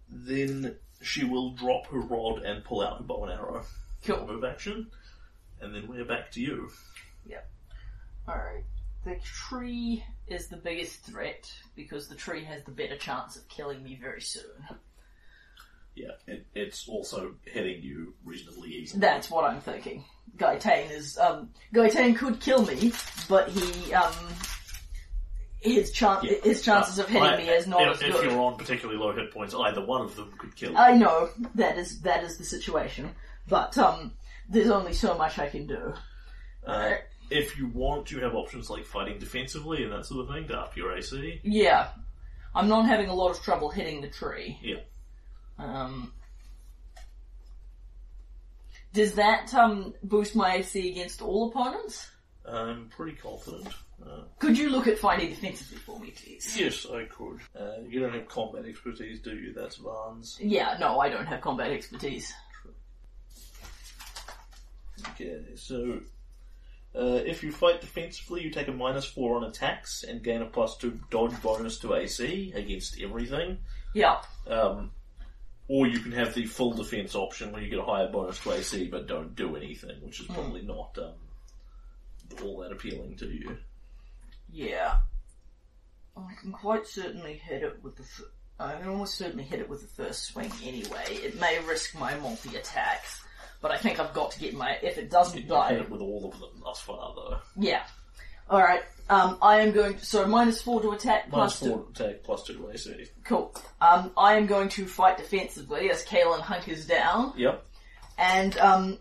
[0.07, 3.63] then she will drop her rod and pull out her bow and arrow.
[4.03, 4.27] Cool.
[4.27, 4.91] Move action.
[5.61, 6.69] And then we're back to you.
[8.27, 8.63] Alright.
[9.05, 13.81] The tree is the biggest threat because the tree has the better chance of killing
[13.83, 14.43] me very soon.
[15.95, 18.99] Yeah, it, it's also hitting you reasonably easily.
[18.99, 20.03] That's what I'm thinking.
[20.37, 22.91] Gaetan is, um, Gaetan could kill me,
[23.29, 24.13] but he, um,
[25.61, 26.33] his chan- Yeah.
[26.43, 28.25] his chances of hitting I- me is not if, as if good.
[28.25, 30.77] you're on particularly low hit points, either one of them could kill you.
[30.77, 33.15] I know that is that is the situation,
[33.47, 34.13] but um,
[34.49, 35.93] there's only so much I can do.
[36.65, 36.95] Uh,
[37.29, 40.57] if you want, you have options like fighting defensively and that sort of thing to
[40.57, 41.41] up your AC.
[41.43, 41.89] Yeah,
[42.55, 44.57] I'm not having a lot of trouble hitting the tree.
[44.61, 44.79] Yeah.
[45.59, 46.13] Um,
[48.93, 52.09] does that um boost my AC against all opponents?
[52.49, 53.67] I'm pretty confident.
[54.01, 56.55] Uh, Could you look at fighting defensively for me, please?
[56.57, 57.39] yes, I could.
[57.59, 59.53] Uh, you don't have combat expertise, do you?
[59.53, 60.37] That's Vans.
[60.39, 62.31] Yeah, no, I don't have combat expertise.
[62.61, 62.73] True.
[65.09, 65.99] Okay, so
[66.95, 70.45] uh, if you fight defensively, you take a minus four on attacks and gain a
[70.45, 73.59] plus two dodge bonus to AC against everything.
[73.93, 74.91] Yeah, Um,
[75.67, 78.51] or you can have the full defense option where you get a higher bonus to
[78.53, 81.13] AC but don't do anything, which is probably not um,
[82.43, 83.57] all that appealing to you.
[84.51, 84.95] yeah.
[86.15, 88.01] I can quite certainly hit it with the.
[88.01, 88.21] F-
[88.59, 91.03] I can almost certainly hit it with the first swing anyway.
[91.09, 93.21] It may risk my multi attacks,
[93.61, 94.77] but I think I've got to get my.
[94.81, 97.37] If it doesn't You die, hit it with all of them thus far, though.
[97.57, 97.83] Yeah.
[98.49, 102.23] Alright, um, I am going to, so minus four to attack, Minus plus four attack,
[102.23, 103.05] plus two to AC.
[103.25, 103.53] Cool.
[103.81, 107.65] Um, I am going to fight defensively as Kalen hunkers down, Yep.
[108.17, 108.97] and, um,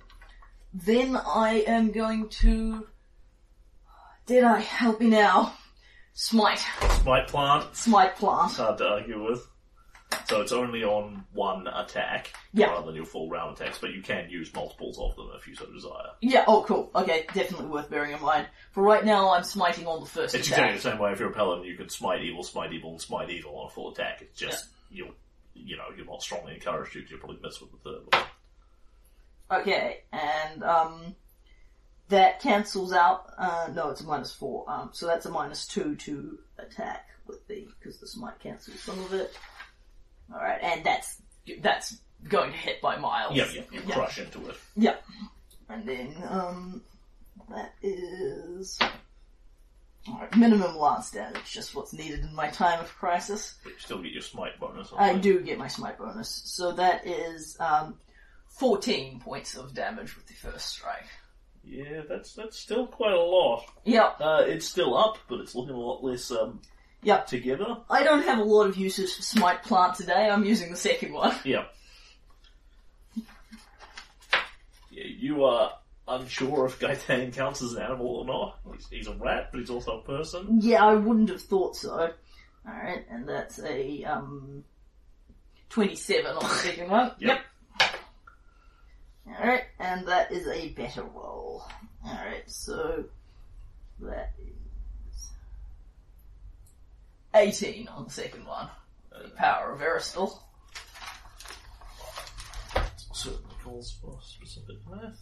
[0.74, 2.88] then I am going to,
[4.26, 5.52] did I help me now?
[6.14, 6.58] Smite.
[7.02, 8.50] Smite plant, Smite plant.
[8.52, 9.46] hard to argue with.
[10.28, 12.66] So it's only on one attack Yeah.
[12.70, 15.54] rather than your full round attacks, but you can use multiples of them if you
[15.54, 16.10] so desire.
[16.20, 16.90] Yeah, oh cool.
[16.94, 18.48] Okay, definitely worth bearing in mind.
[18.72, 21.30] For right now, I'm smiting on the first It's exactly the same way if you're
[21.30, 24.20] a paladin, you can smite evil, smite evil, and smite evil on a full attack.
[24.22, 25.14] It's just, you'll,
[25.54, 29.60] you know, you're not strongly encouraged to, 'cause you'll probably miss with the third one.
[29.60, 31.14] Okay, and um,
[32.08, 33.30] that cancels out.
[33.38, 34.68] Uh, no, it's a minus four.
[34.68, 38.98] Um, so that's a minus two to attack with the because the smite cancels some
[39.04, 39.36] of it.
[40.32, 41.20] All right, and that's
[41.60, 41.96] that's
[42.28, 43.36] going to hit by miles.
[43.36, 43.94] Yeah, yeah, you Yeah.
[43.94, 44.56] crush into it.
[44.76, 44.96] Yeah,
[45.68, 46.82] and then um,
[47.50, 48.78] that is.
[50.08, 53.56] Alright, minimum lance damage, just what's needed in my time of crisis.
[53.64, 57.04] But you still get your smite bonus I do get my smite bonus, so that
[57.04, 57.96] is um,
[58.50, 61.08] 14 points of damage with the first strike.
[61.64, 63.64] Yeah, that's that's still quite a lot.
[63.84, 66.62] Yep, Uh, it's still up, but it's looking a lot less um,
[67.06, 67.26] yep.
[67.26, 67.78] together.
[67.88, 70.28] I don't have a lot of uses for smite plant today.
[70.28, 71.34] I'm using the second one.
[71.44, 71.64] Yeah.
[74.90, 75.72] Yeah, you are
[76.08, 78.58] unsure if Gaetan counts as an animal or not.
[78.72, 80.60] He's, he's a rat, but he's also a person.
[80.62, 82.12] Yeah, I wouldn't have thought so.
[82.66, 84.64] Alright, and that's a um
[85.68, 87.12] 27 on the second one.
[87.18, 87.40] Yep.
[89.28, 91.62] Alright, and that is a better roll.
[92.04, 93.04] Alright, so
[94.00, 94.55] that is
[97.37, 98.68] 18 on the second one.
[99.11, 100.42] The power of Aristil.
[103.12, 105.20] Certainly calls for specific math.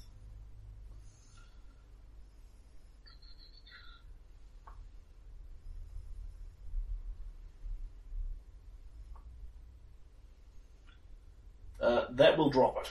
[11.80, 12.88] Uh, that will drop it.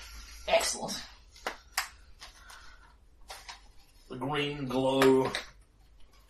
[0.47, 1.01] Excellent.
[4.09, 5.31] The green glow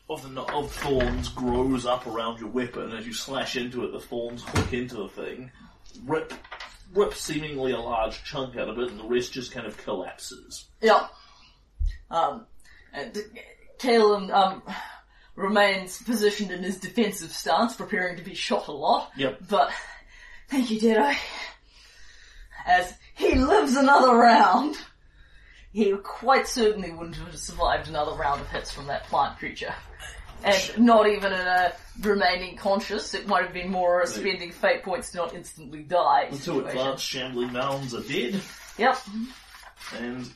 [0.10, 3.92] of the kno- of thorns grows up around your weapon as you slash into it.
[3.92, 5.52] The thorns hook into the thing,
[6.06, 6.34] rip,
[6.94, 10.66] rip seemingly a large chunk out of it, and the rest just kind of collapses.
[10.82, 11.08] Yeah.
[12.12, 12.46] Um,
[12.94, 13.18] and
[13.80, 14.62] Kalen, um,
[15.36, 19.12] remains positioned in his defensive stance, preparing to be shot a lot.
[19.18, 19.40] Yep.
[19.50, 19.72] But,
[20.48, 21.16] thank you, Deadeye.
[22.66, 24.76] As he lives another round.
[25.74, 29.74] He quite certainly wouldn't have survived another round of hits from that plant creature.
[30.44, 33.14] and not even in a remaining conscious.
[33.14, 36.28] It might have been more spending fate points to not instantly die.
[36.32, 36.68] Two situation.
[36.68, 38.40] advanced shambling mounds are dead,
[38.78, 38.98] Yep.
[40.00, 40.30] and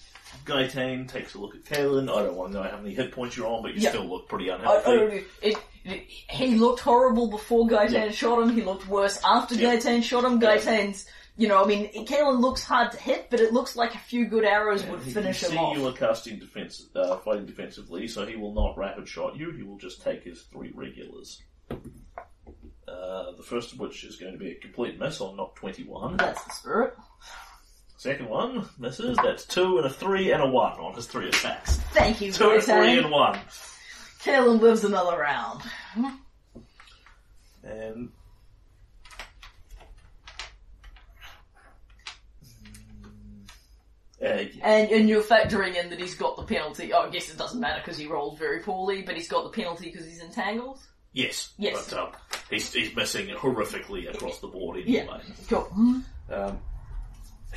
[0.45, 2.03] Gaetane takes a look at Kalen.
[2.09, 3.89] I don't want to know how many hit points you're on, but you Yeah.
[3.89, 4.91] still look pretty unhealthy.
[4.91, 5.11] I don't.
[5.41, 8.11] It, it, he looked horrible before Gaetan Yeah.
[8.11, 8.49] shot him.
[8.55, 9.55] He looked worse after.
[9.55, 10.41] Gaetan shot him.
[10.41, 10.55] Yeah.
[11.37, 14.25] You know, I mean, Kalen looks hard to hit, but it looks like a few
[14.25, 15.77] good arrows would finish him off.
[15.77, 19.51] you are casting defense, uh, fighting defensively, so he will not rapid shot you.
[19.51, 21.39] He will just take his three regulars.
[21.69, 26.17] Uh, the first of which is going to be a complete miss on knock 21.
[26.17, 26.95] That's the spirit.
[27.97, 29.17] Second one misses.
[29.23, 31.77] That's two and a three and a one on his three attacks.
[31.93, 33.39] Thank you, Two and three and one.
[34.23, 35.61] Kalen lives another round.
[37.63, 38.09] And
[44.23, 44.45] uh, yeah.
[44.63, 46.91] And, and you're factoring in that he's got the penalty.
[46.93, 49.49] Oh, I guess it doesn't matter because he rolled very poorly, but he's got the
[49.49, 50.79] penalty because he's entangled.
[51.13, 51.89] yes, Yes.
[51.89, 52.11] but um,
[52.49, 55.01] he's, he's missing horrifically across the board Yeah.
[55.01, 55.21] anyway.
[55.49, 55.71] Cool.
[56.31, 56.59] Um,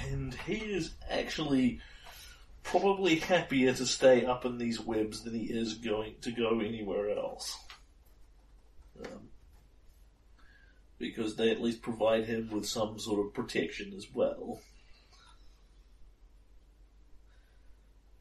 [0.09, 1.81] and he is actually
[2.63, 7.11] probably happier to stay up in these webs than he is going to go anywhere
[7.19, 7.57] else.
[9.05, 9.29] Um,
[10.99, 14.61] because they at least provide him with some sort of protection as well.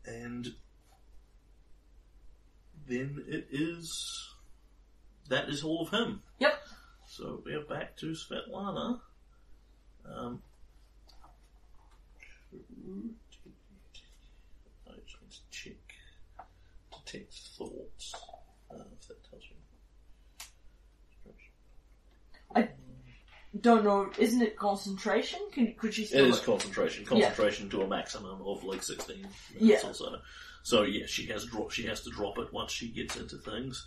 [0.10, 0.48] And
[2.88, 4.26] then it is.
[5.30, 6.24] That is all of him.
[6.40, 6.60] Yep.
[7.08, 9.00] So we are back to Svetlana.
[10.12, 10.42] Um,
[14.88, 15.74] I just need to check
[16.40, 18.16] to detect thoughts.
[18.72, 19.58] Uh, if that tells me.
[23.62, 24.10] Don't know.
[24.18, 25.40] Isn't it concentration?
[25.52, 26.26] Can, could she It still?
[26.26, 27.06] is concentration.
[27.06, 29.22] Concentration to a maximum of like sixteen
[29.60, 29.90] minutes Yeah.
[29.90, 30.16] or so.
[30.64, 31.72] So yeah, she has drop.
[31.72, 33.86] She has to drop it once she gets into things.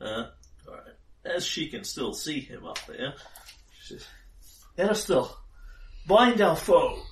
[0.00, 0.28] Uh,
[0.66, 0.94] all right.
[1.24, 3.14] As she can still see him up there,
[3.82, 4.06] she says,
[4.78, 5.36] "Aristil,
[6.06, 7.02] bind our foe."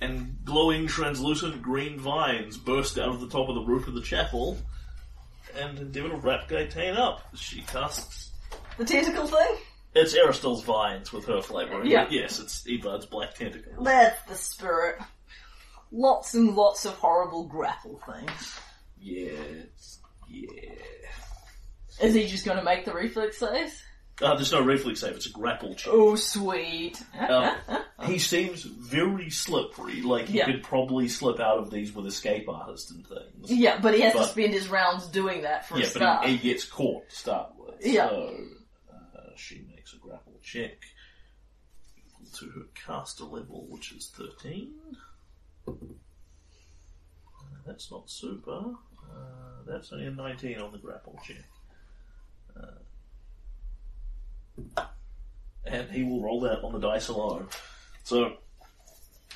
[0.00, 4.02] And glowing, translucent green vines burst out of the top of the roof of the
[4.02, 4.58] chapel,
[5.56, 7.22] and endeavour to wrap Gaetane up.
[7.36, 8.30] She casts
[8.76, 9.56] the tentacle thing?
[9.94, 11.86] It's Aristil's vines with her flavouring.
[11.90, 12.06] Yeah.
[12.10, 13.84] Yes, it's Evard's black tentacles.
[13.84, 14.98] That's the spirit.
[15.92, 18.58] Lots and lots of horrible grapple things.
[19.00, 20.00] Yes.
[20.28, 20.48] Yeah.
[22.02, 23.80] Is he just going to make the reflex saves?
[24.20, 25.92] Uh, there's no reflex save, it's a grapple check.
[25.92, 27.00] Oh, sweet.
[27.18, 27.52] Um,
[28.04, 30.46] he seems very slippery, like he Yeah.
[30.46, 33.50] could probably slip out of these with escape artist and things.
[33.50, 36.22] yeah, but he has to But- spend his rounds doing that for a Yeah, start.
[36.22, 37.74] but he, he gets caught to start with.
[37.84, 38.08] Yeah.
[38.08, 38.36] So,
[38.92, 39.73] uh, she makes a grapple
[40.54, 40.78] check
[41.98, 44.70] equal to caster level, which is 13.
[45.66, 45.72] Uh,
[47.66, 48.62] that's not super.
[49.02, 51.44] Uh, that's only a 19 on the grapple check.
[52.56, 52.78] Uh,
[55.66, 57.48] and he will roll that on the dice alone.
[58.04, 58.36] So,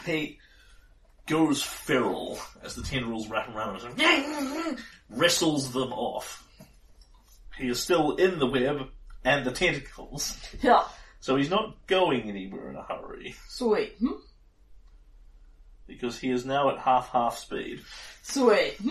[0.07, 0.39] he
[1.27, 4.79] goes feral as the tendrils wrap around him, and
[5.11, 6.45] wrestles them off.
[7.57, 8.89] He is still in the web
[9.25, 10.85] and the tentacles, yeah,
[11.21, 13.95] so he's not going anywhere in a hurry sweet.
[13.99, 14.13] Hmm?
[15.87, 17.81] because he is now at half half speed,
[18.23, 18.75] Sweet.
[18.83, 18.91] Hmm?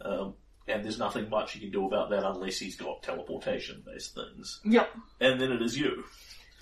[0.00, 0.34] um,
[0.66, 4.60] and there's nothing much he can do about that unless he's got teleportation based things.
[4.64, 4.90] Yep.
[5.20, 6.04] And then it is you.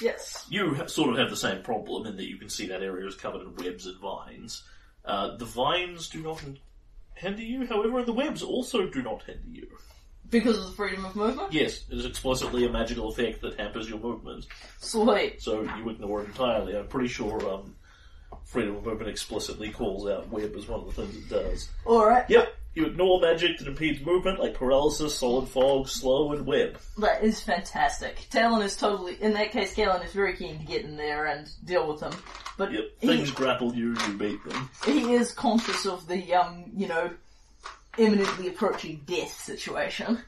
[0.01, 0.45] Yes.
[0.51, 3.07] You ha- sort of have the same problem in that you can see that area
[3.07, 4.65] is covered in webs and vines.
[5.05, 6.43] Uh, the vines do not
[7.15, 9.69] hinder you, however, and the webs also do not hinder you.
[10.33, 11.53] Because of the freedom of movement?
[11.53, 14.47] Yes, it is explicitly a magical effect that hampers your movement,
[14.81, 15.41] Sweet.
[15.43, 16.75] so you ignore it entirely.
[16.77, 17.77] I'm pretty sure um,
[18.45, 21.69] freedom of movement explicitly calls out web as one of the things it does.
[21.87, 22.29] Alright.
[22.31, 26.79] Yep, you ignore magic that impedes movement, like paralysis, solid fog, slow, and web.
[26.97, 28.27] That is fantastic.
[28.31, 31.47] Talon is totally, in that case, Talon is very keen to get in there and
[31.67, 32.15] deal with them.
[32.57, 34.71] But Yep, he, things grapple you, you beat them.
[34.87, 37.11] he is conscious of the, um, you know,
[37.99, 40.19] imminently approaching death situation.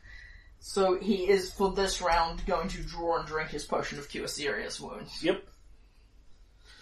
[0.61, 4.29] So he is, for this round, going to draw and drink his potion of cure
[4.29, 5.23] serious wounds.
[5.23, 5.43] Yep,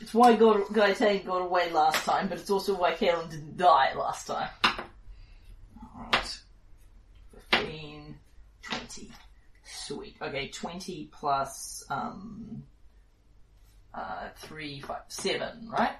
[0.00, 4.26] It's why Gaetan got away last time, but it's also why Kalen didn't die last
[4.28, 4.48] time.
[5.96, 6.38] Alright.
[7.50, 8.14] 15,
[8.62, 9.10] 20.
[9.64, 10.16] Sweet.
[10.22, 12.62] Okay, 20 plus, um,
[13.94, 15.96] uh, 3, 5, 7, right?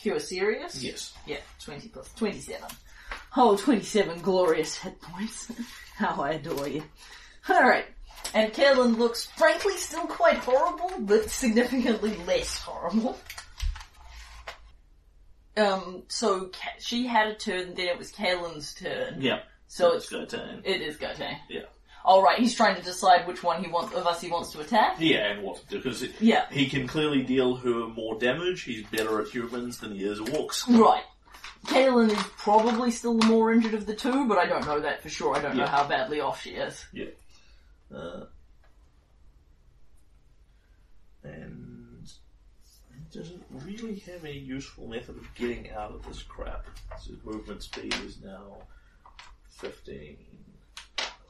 [0.00, 0.82] Cure serious?
[0.82, 1.12] yes.
[1.26, 2.66] Yeah, 20 plus 27.
[3.36, 5.50] Oh, 27 glorious hit points.
[5.96, 6.82] How I adore you.
[7.48, 7.86] Alright.
[8.34, 13.18] And Kalen looks frankly still quite horrible, but significantly less horrible.
[15.56, 19.16] Um, so Ka- she had a turn, then it was Kalen's turn.
[19.20, 19.40] Yeah.
[19.66, 20.60] So It's it's Gaetan.
[20.64, 21.36] it is Gaetan.
[21.48, 21.62] Yeah.
[22.04, 24.60] All right, he's trying to decide which one he wants of us he wants to
[24.60, 24.96] attack.
[25.00, 26.46] Yeah, and what to do, because Yeah.
[26.50, 28.62] he can clearly deal her more damage.
[28.62, 30.66] He's better at humans than he is at orcs.
[30.68, 31.02] Right.
[31.66, 35.02] Kalen is probably still the more injured of the two, but I don't know that
[35.02, 35.36] for sure.
[35.36, 36.84] I don't know how badly off she is.
[36.92, 37.06] Yeah.
[37.94, 38.24] Uh,
[41.22, 42.08] and
[42.94, 46.66] he doesn't really have any useful method of getting out of this crap.
[47.00, 48.62] So his movement speed is now
[49.50, 50.16] 15,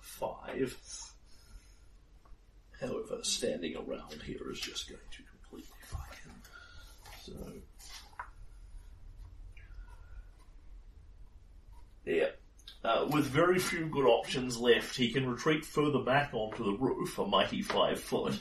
[0.01, 0.77] 5.
[2.81, 6.33] However, standing around here is just going to completely fuck him.
[7.23, 7.33] So.
[12.05, 12.27] Yeah.
[12.83, 17.19] Uh, with very few good options left, he can retreat further back onto the roof,
[17.19, 18.39] a mighty five foot,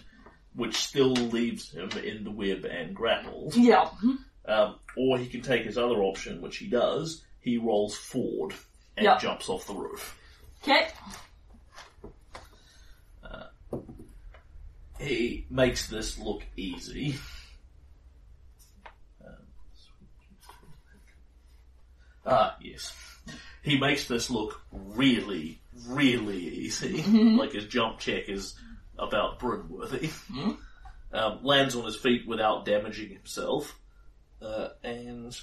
[0.53, 3.55] which still leaves him in the web and grappled.
[3.55, 3.89] Yeah.
[4.45, 7.23] Um, or he can take his other option, which he does.
[7.41, 8.53] He rolls forward
[8.95, 9.17] and Yeah.
[9.17, 10.17] jumps off the roof.
[10.63, 10.87] Okay.
[14.99, 17.15] He makes this look easy.
[19.25, 19.33] Um,
[22.25, 22.93] Ah, yes.
[23.69, 27.03] He makes this look really, really easy.
[27.37, 28.55] like his jump check is
[28.97, 30.11] about Brynworthy.
[31.11, 33.79] Um, lands on his feet without damaging himself.
[34.41, 35.39] Uh, and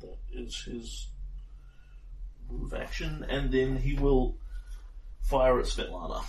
[0.00, 1.08] that is his
[2.50, 3.26] move action.
[3.28, 4.36] And then he will
[5.22, 6.24] fire at Svetlana.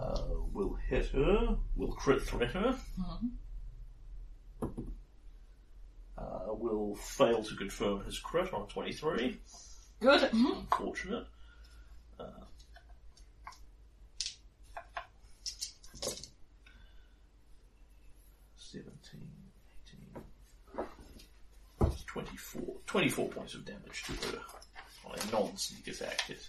[0.00, 0.22] Uh,
[0.52, 2.76] will hit her, will crit threat her.
[6.16, 9.36] Uh, will fail to confirm his crit on 23.
[10.00, 10.20] Good.
[10.30, 10.58] Mhm.
[10.60, 11.26] Unfortunate.
[12.18, 12.24] Uh,
[18.56, 19.28] Seventeen,
[19.86, 20.24] eighteen,
[22.06, 22.76] twenty-four.
[22.86, 24.38] Twenty-four points of damage to her
[25.06, 26.48] on a non-sneak attack hit.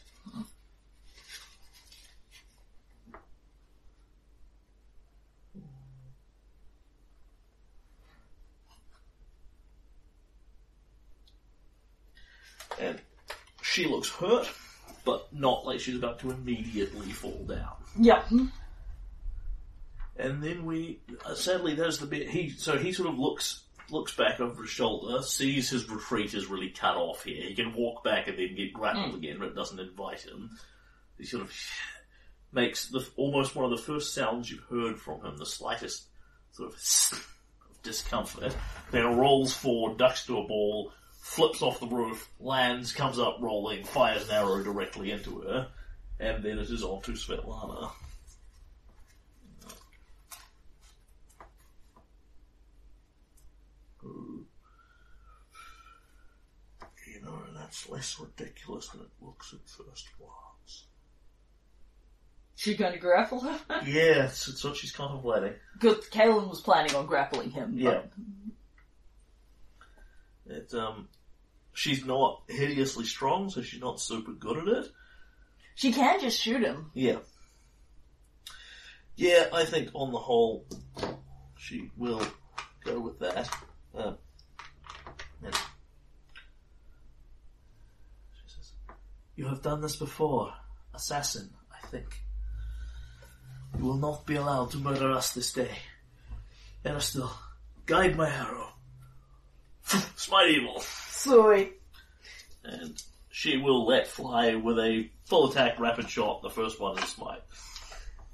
[12.80, 13.00] And
[13.62, 14.48] she looks hurt,
[15.04, 17.76] but not like she's about to immediately fall down.
[18.00, 18.24] Yeah.
[20.18, 22.50] And then we, uh, sadly, there's the bit he.
[22.50, 26.70] So he sort of looks looks back over his shoulder, sees his retreat is really
[26.70, 27.44] cut off here.
[27.44, 30.58] He can walk back and then get grappled again, but it doesn't invite him.
[31.18, 31.54] He sort of
[32.52, 36.06] makes the almost one of the first sounds you've heard from him, the slightest
[36.52, 37.38] sort of of
[37.84, 38.56] discomfort.
[38.92, 40.92] Then rolls forward, ducks to a ball,
[41.26, 45.68] flips off the roof, lands, comes up rolling, fires an arrow directly into her,
[46.20, 47.92] and then it is on to Svetlana.
[57.08, 60.86] You know, that's less ridiculous than it looks at first glance.
[62.56, 63.60] She's going to grapple her.
[63.86, 65.54] Yes, it's what she's contemplating.
[65.80, 66.02] Good.
[66.12, 67.72] Kalen was planning on grappling him.
[67.74, 68.02] but- Yeah.
[70.48, 71.08] It, um,
[71.74, 74.92] she's not hideously strong, so she's not super good at it.
[75.76, 76.92] She can just shoot him.
[76.94, 77.18] Yeah.
[79.16, 80.66] Yeah, I think on the whole,
[81.58, 82.26] she will
[82.84, 83.50] go with that.
[83.98, 84.14] Uh,
[85.42, 85.52] yeah.
[88.34, 88.74] She says,
[89.36, 90.54] You have done this before,
[90.94, 92.22] assassin, I think.
[93.78, 95.72] You will not be allowed to murder us this day.
[96.86, 97.32] Aristil,
[97.86, 98.75] guide my arrow.
[100.16, 100.80] Smite evil.
[100.80, 101.74] Sweet.
[102.64, 106.42] And she will let fly with a full attack rapid shot.
[106.42, 107.42] The first one is smite.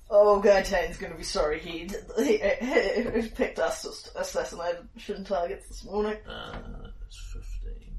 [0.10, 5.86] Oh, Gaetane's gonna be sorry he, he, he, picked us as assassinate shouldn't targets this
[5.86, 6.18] morning.
[6.28, 6.58] Uh,
[7.08, 7.72] it's 15.
[7.72, 7.96] 19.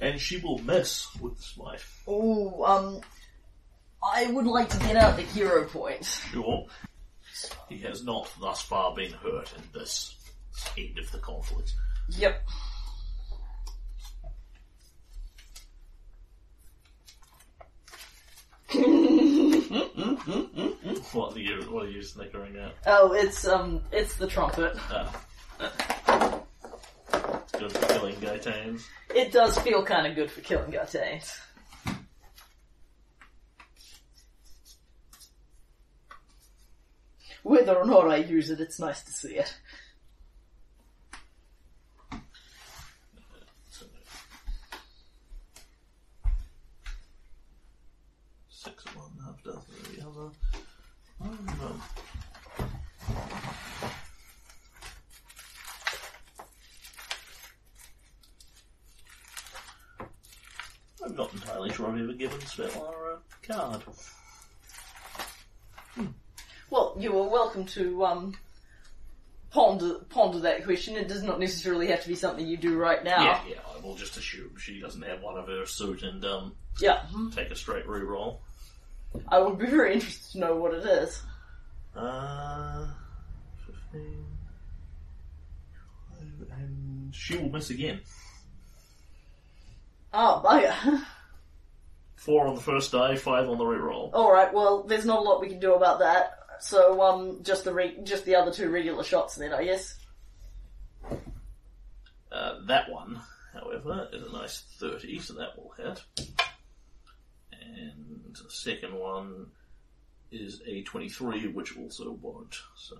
[0.00, 1.84] And she will miss with the smite.
[2.08, 3.00] Oh, um,
[4.02, 6.04] I would like to get out the hero point.
[6.04, 6.66] Sure.
[7.68, 10.16] He has not thus far been hurt in this
[10.76, 11.74] end of the conflict.
[12.10, 12.42] Yep.
[21.12, 22.74] What are you, what are you snickering at?
[22.86, 24.74] Oh, it's, um, it's the trumpet.
[24.90, 26.42] Ah.
[27.58, 28.82] Good for killing Gaetans.
[29.14, 31.38] It does feel kind of good for killing Gaetanes.
[37.42, 39.54] Whether or not I use it, it's nice to see it.
[61.04, 63.82] I'm not entirely sure I've ever given Svetlana a card.
[66.70, 68.34] Well, you are welcome to um,
[69.50, 70.96] ponder ponder that question.
[70.96, 73.22] It does not necessarily have to be something you do right now.
[73.24, 76.54] Yeah, yeah, I will just assume she doesn't have one of her suit and um,
[76.80, 77.02] Yeah.
[77.34, 78.38] take a straight reroll.
[79.28, 81.22] I would be very interested to know what it is.
[81.96, 82.86] Uh,
[83.90, 84.26] 15.
[86.58, 88.00] And she will miss again.
[90.12, 91.02] Oh, bugger.
[92.16, 94.12] Four on the first die, five on the reroll.
[94.12, 96.38] Alright, well, there's not a lot we can do about that.
[96.60, 99.98] So, um, just the re- just the other two regular shots then, I guess.
[102.30, 103.20] Uh, that one,
[103.52, 106.02] however, is a nice 30, so that will hit.
[107.52, 109.46] And the second one
[110.30, 112.56] is a 23, which also won't.
[112.76, 112.96] So.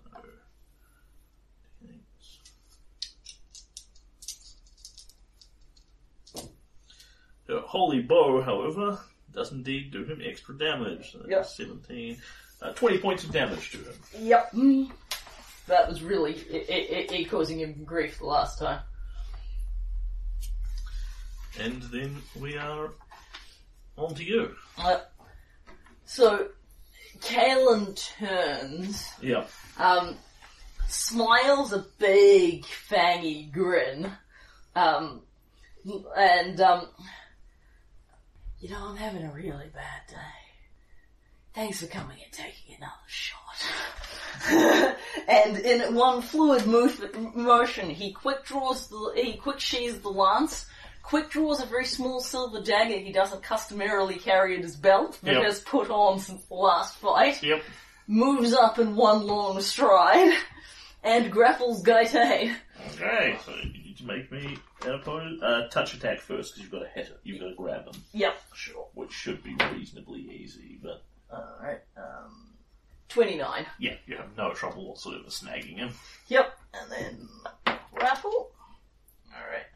[7.47, 8.99] The Holy Bow, however,
[9.33, 11.13] does indeed do him extra damage.
[11.13, 11.47] So Yep.
[11.47, 12.19] 17.
[12.61, 13.95] Uh, 20 points of damage to him.
[14.21, 14.55] Yep.
[15.67, 18.81] That was really it, it, it causing him grief the last time.
[21.61, 22.91] And then we are
[23.97, 24.55] on to you.
[24.79, 25.01] Uh,
[26.05, 26.49] so,
[27.21, 29.45] Kalen turns, Yeah.
[29.79, 30.17] um,
[30.89, 34.11] smiles a big fangy grin,
[34.75, 35.23] um,
[36.17, 36.89] and um,
[38.61, 40.17] you know I'm having a really bad day.
[41.55, 43.39] Thanks for coming and taking another shot.
[45.29, 50.67] and in one fluid move, motion, he quick draws the he quick sheathes the lance.
[51.03, 55.35] Quick draws a very small silver dagger he doesn't customarily carry in his belt, but
[55.35, 55.45] Yep.
[55.45, 57.63] has put on since the last fight Yep.
[58.07, 60.35] moves up in one long stride
[61.03, 62.57] and grapples Gaite.
[62.95, 66.71] Okay, so you need to make me an opponent uh, touch attack first because you've
[66.73, 67.21] got to hit it.
[67.25, 68.03] You've got to grab him.
[68.13, 68.41] Yep.
[68.55, 68.89] Sure.
[68.95, 72.55] Which should be reasonably easy, but Alright, um,
[73.09, 73.67] 29.
[73.79, 75.91] yeah, you have no trouble whatsoever snagging him.
[76.29, 76.59] Yep.
[76.75, 77.29] And then
[77.95, 78.51] grapple.
[79.35, 79.67] Alright.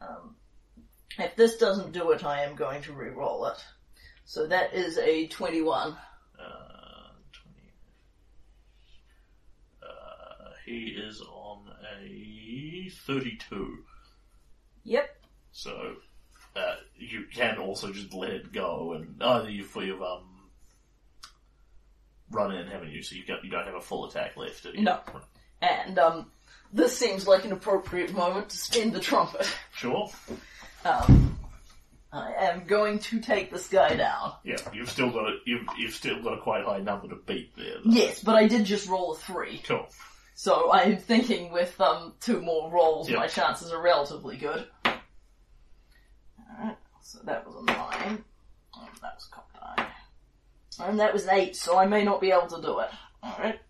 [0.00, 0.36] Um,
[1.18, 3.64] if this doesn't do it, I am going to re-roll it.
[4.24, 5.92] So that is a 21.
[5.92, 5.94] Uh,
[7.44, 7.58] 20.
[9.82, 11.66] Uh, he is on
[12.02, 13.78] a 32.
[14.84, 15.16] Yep.
[15.52, 15.96] So
[16.56, 20.28] uh, you can also just let it go, and either you for you've um
[22.30, 23.02] run in, haven't you?
[23.02, 24.64] So you got you don't have a full attack left.
[24.64, 24.82] you?
[24.82, 25.00] No.
[25.62, 26.30] And, um,
[26.72, 29.46] this seems like an appropriate moment to spin the trumpet.
[29.74, 30.10] Sure.
[30.84, 31.38] Um,
[32.12, 34.34] I am going to take this guy down.
[34.44, 37.56] Yeah, you've still got a you've you've still got a quite high number to beat
[37.56, 37.74] there.
[37.84, 37.90] though.
[37.90, 39.60] Yes, but I did just roll a three.
[39.66, 39.86] Cool.
[40.34, 43.18] So I'm thinking with um two more rolls, Yep.
[43.18, 44.66] my chances are relatively good.
[44.86, 48.24] Alright, so that was a nine.
[48.76, 49.86] Oh, that was a cocked eye.
[50.80, 52.90] And that was an eight, so I may not be able to do it.
[53.24, 53.60] Alright.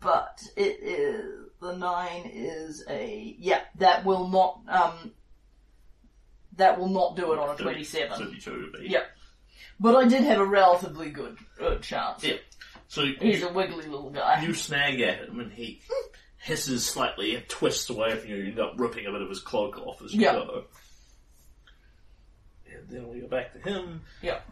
[0.00, 5.12] But it is the nine is a yeah, that will not um
[6.56, 8.18] that will not do it on a twenty-seven.
[8.18, 8.90] Thirty-two to beat.
[8.90, 9.04] Yep.
[9.80, 12.22] But I did have a relatively good good chance.
[12.24, 12.34] Yeah.
[12.88, 14.42] So He's you, a wiggly little guy.
[14.42, 15.80] you snag at him, and he
[16.38, 18.36] hisses slightly and twists away from you.
[18.36, 20.32] You end up ripping a bit of his cloak off as you Yeah.
[20.32, 20.64] go.
[22.70, 24.02] And then we go back to him.
[24.22, 24.46] Yep.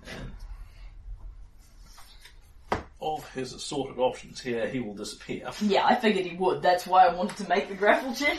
[3.03, 5.49] Of his assorted options here, he will disappear.
[5.63, 6.61] Yeah, I figured he would.
[6.63, 8.39] That's why I wanted to make the grapple check.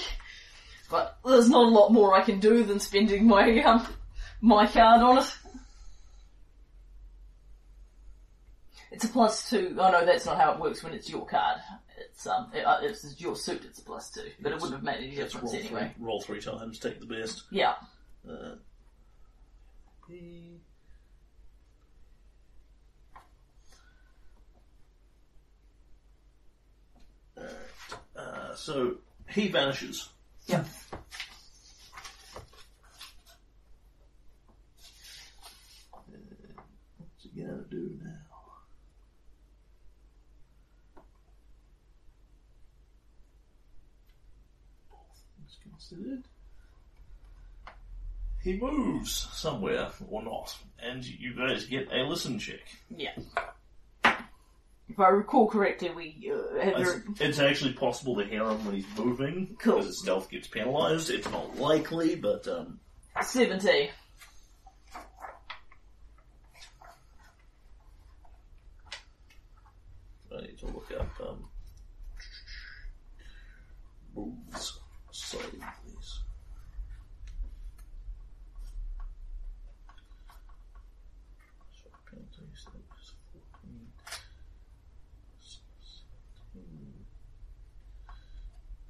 [0.92, 3.88] But there's not a lot more I can do than spending my um
[4.42, 5.38] my card on it.
[8.92, 9.76] It's a plus two.
[9.80, 11.60] Oh no, that's not how it works when it's your card.
[11.98, 14.30] It's um, it, uh, if it's your suit, it's a plus two.
[14.42, 15.94] But it wouldn't have made any difference roll anyway.
[15.96, 17.44] three, roll three times, take the best.
[17.52, 17.76] Yeah.
[18.30, 18.56] Uh,
[27.38, 27.54] Alright,
[28.16, 28.96] Uh, so
[29.30, 30.10] he vanishes.
[30.52, 30.66] Yeah.
[36.97, 38.12] What's he gonna do now?
[44.89, 46.24] Both things considered.
[48.43, 52.60] He moves somewhere or not, and you guys get a listen check.
[52.89, 53.16] Yeah.
[54.90, 58.66] If I recall correctly, we uh, have It's, very, it's actually possible to hear him
[58.66, 59.76] when he's moving Cool.
[59.76, 61.10] because his stealth gets penalized.
[61.10, 62.80] It's not likely, but um,
[63.22, 63.90] seventeen.
[70.38, 71.46] I need to look up um,
[74.16, 74.80] moves.
[75.12, 76.22] Sorry, please.
[82.10, 83.88] 26, 14,
[86.54, 87.06] 17.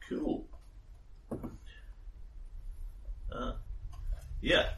[0.10, 0.46] Cool.
[3.32, 3.54] Uh,
[4.42, 4.70] yeah.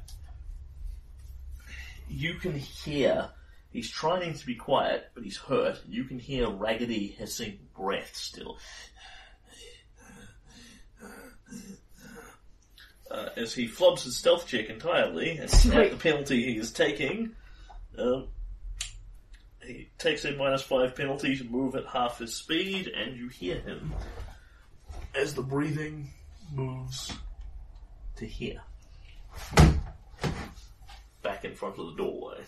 [2.24, 3.32] You can hear,
[3.70, 5.82] he's trying to be quiet, but he's hurt.
[5.86, 8.58] You can hear raggedy hissing breath still.
[13.12, 17.32] Uh, as he flubs his stealth check entirely, and at the penalty he is taking,
[17.98, 18.30] um,
[19.62, 23.60] he takes a minus five penalty to move at half his speed, and you hear
[23.60, 23.94] him
[25.14, 26.08] as the breathing
[26.54, 27.12] moves
[28.16, 28.62] to here.
[31.44, 32.42] Back in front of the doorway.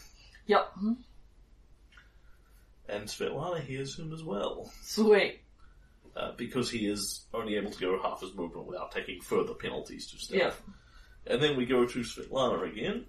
[0.48, 0.72] Yep.
[0.80, 0.94] Hmm.
[2.88, 5.42] And Svetlana hears him as well, Sweet.
[6.16, 10.12] uh, because he is only able to go half his movement without taking further penalties
[10.12, 10.40] to stealth.
[10.42, 10.56] Yep.
[11.28, 13.06] And then we go to Svetlana again.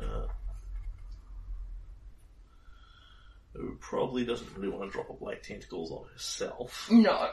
[0.00, 0.26] Uh,
[3.54, 6.88] who probably doesn't really want to drop a black tentacles on herself.
[6.90, 7.30] No.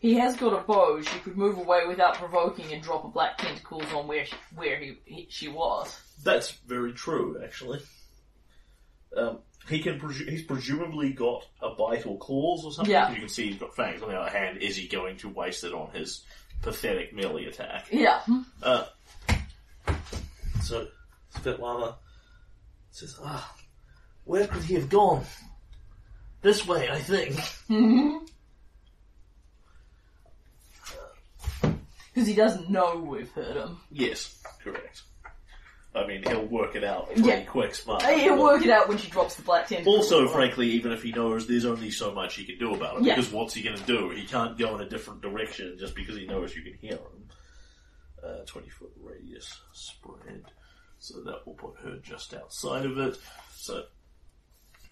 [0.00, 1.02] He has got a bow.
[1.02, 4.78] She could move away without provoking and drop a black tentacles on where she, where
[4.78, 5.94] he, he she was.
[6.24, 7.80] That's very true, actually.
[9.14, 10.00] Um, he can.
[10.00, 12.90] Presu- he's presumably got a bite or claws or something.
[12.90, 13.12] Yeah.
[13.12, 14.02] You can see he's got fangs.
[14.02, 16.24] On the other hand, is he going to waste it on his
[16.62, 17.88] pathetic melee attack?
[17.90, 18.22] Yeah.
[18.62, 18.86] Uh,
[20.62, 20.88] so
[21.36, 21.96] Svetlana
[22.90, 23.54] says, "Ah,
[24.24, 25.24] where could he have gone?
[26.40, 27.38] This way, I think."
[32.14, 33.78] Because he doesn't know we've hurt him.
[33.90, 35.02] Yes, correct.
[35.94, 37.40] I mean, he'll work it out pretty Yeah.
[37.42, 38.02] quick, smart.
[38.04, 39.96] He'll work it out when she drops the black tentacles.
[40.12, 43.02] Also, frankly, even if he knows, there's only so much he can do about it.
[43.04, 43.16] Yeah.
[43.16, 44.10] Because what's he going to do?
[44.10, 47.28] He can't go in a different direction just because he knows you can hear him.
[48.22, 50.44] Uh, 20 foot radius spread.
[51.00, 53.16] So that will put her just outside of it.
[53.56, 53.84] So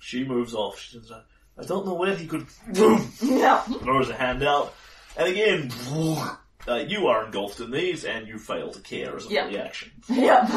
[0.00, 0.80] she moves off.
[0.80, 2.46] She says, I don't know where he could.
[3.22, 3.60] Yeah.
[3.60, 4.74] throws a hand out.
[5.16, 5.70] And again,
[6.68, 9.46] uh, you are engulfed in these and you fail to care as a Yeah.
[9.48, 9.92] reaction.
[10.08, 10.42] Yep.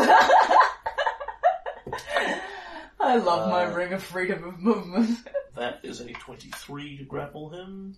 [2.99, 5.17] I love my Uh, ring of freedom of movement.
[5.55, 7.97] That is a 23 to grapple him.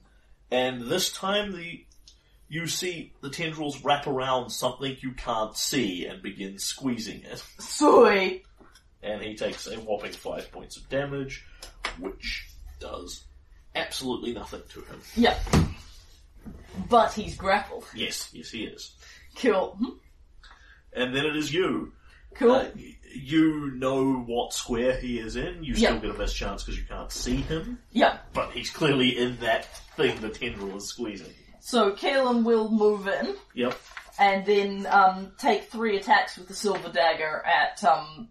[0.49, 1.85] And this time the
[2.49, 7.43] you see the tendrils wrap around something you can't see and begin squeezing it.
[7.59, 8.43] Sweet.
[9.03, 11.45] And he takes a whopping 5 points of damage,
[11.99, 12.47] which
[12.79, 13.23] does
[13.75, 14.99] absolutely nothing to him.
[15.15, 15.39] Yep.
[16.89, 17.85] But he's grappled.
[17.95, 18.93] Yes, yes he is.
[19.37, 19.75] Cool.
[19.79, 19.89] Hmm.
[20.95, 21.93] And then it is you.
[22.35, 22.51] Cool.
[22.51, 22.65] Uh,
[23.15, 25.63] you know what square he is in.
[25.63, 25.99] You still Yeah.
[25.99, 27.79] get a best chance because you can't see him.
[27.91, 28.17] Yeah.
[28.33, 29.65] But he's clearly in that
[29.95, 31.33] thing the tendril is squeezing.
[31.59, 33.79] So Kalen will move in Yep.
[34.19, 38.29] and then um, take three attacks with the silver dagger at um.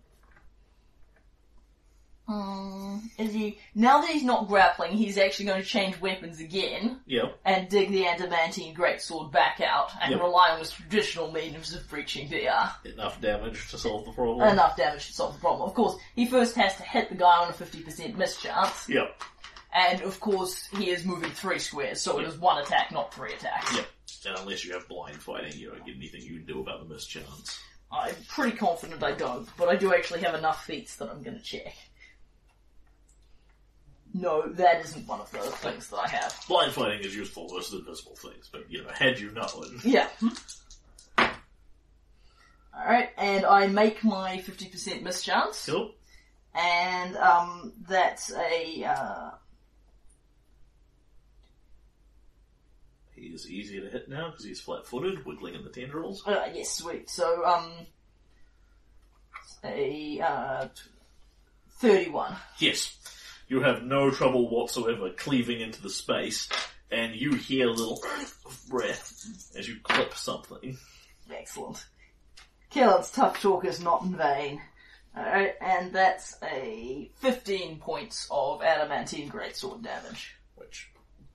[2.28, 4.92] Um, is he now that he's not grappling?
[4.92, 7.38] He's actually going to change weapons again Yep.
[7.44, 10.20] and dig the adamantine greatsword back out and Yep.
[10.20, 14.48] rely on his traditional means of breaching the uh, Enough damage to solve the problem.
[14.48, 15.68] enough damage to solve the problem.
[15.68, 19.20] Of course, he first has to hit the guy on a 50% miss chance, Yep.
[19.74, 23.32] and of course, he is moving three squares, so it is one attack, not three
[23.34, 23.74] attacks.
[23.76, 23.86] Yep.
[24.24, 26.94] And unless you have blind fighting, you don't get anything you can do about the
[26.94, 27.58] miss chance.
[27.90, 31.40] I'm pretty confident I don't, but I do actually have enough feats that I'm gonna
[31.40, 31.74] check.
[34.14, 36.44] No, that isn't one of the things that I have.
[36.46, 39.80] Blind fighting is useful versus invisible things, but you know, had you known.
[39.84, 40.08] Yeah.
[41.18, 45.92] Alright, and I make my 50% miss chance, Cool.
[46.54, 49.30] and um, that's a uh,
[53.14, 56.26] He is easier to hit now because he's flat-footed, wiggling in the tendrils.
[56.26, 57.08] Uh, yes, sweet.
[57.08, 57.70] So, um,
[59.62, 60.66] a, uh,
[61.78, 62.34] 31.
[62.58, 62.96] Yes.
[63.52, 66.48] You have no trouble whatsoever cleaving into the space,
[66.90, 68.02] and you hear a little
[68.70, 70.78] breath as you clip something.
[71.30, 71.84] Excellent.
[72.70, 74.62] Kalen's tough talk is not in vain.
[75.14, 80.34] Alright, and that's a 15 points of adamantine greatsword damage.
[80.54, 80.90] which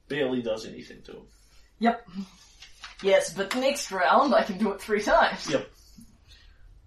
[0.08, 1.28] barely does anything to him.
[1.78, 2.10] Yep.
[3.04, 5.48] Yes, but next round I can do it three times.
[5.52, 5.70] Yep.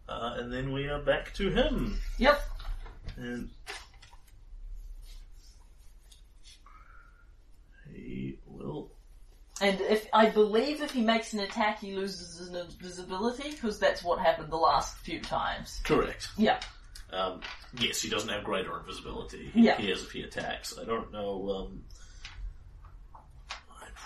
[0.08, 2.00] Uh, and then we are back to him.
[2.18, 2.42] Yep.
[3.16, 3.50] And
[7.94, 8.92] he will.
[9.60, 14.02] And if, I believe if he makes an attack he loses his invisibility, because that's
[14.02, 15.80] what happened the last few times.
[15.84, 16.28] Correct.
[16.36, 16.60] Yeah.
[17.12, 17.40] Um,
[17.78, 19.50] yes, he doesn't have greater invisibility.
[19.54, 19.76] Yeah.
[19.76, 20.78] He has if he attacks.
[20.80, 21.50] I don't know.
[21.50, 21.84] Um,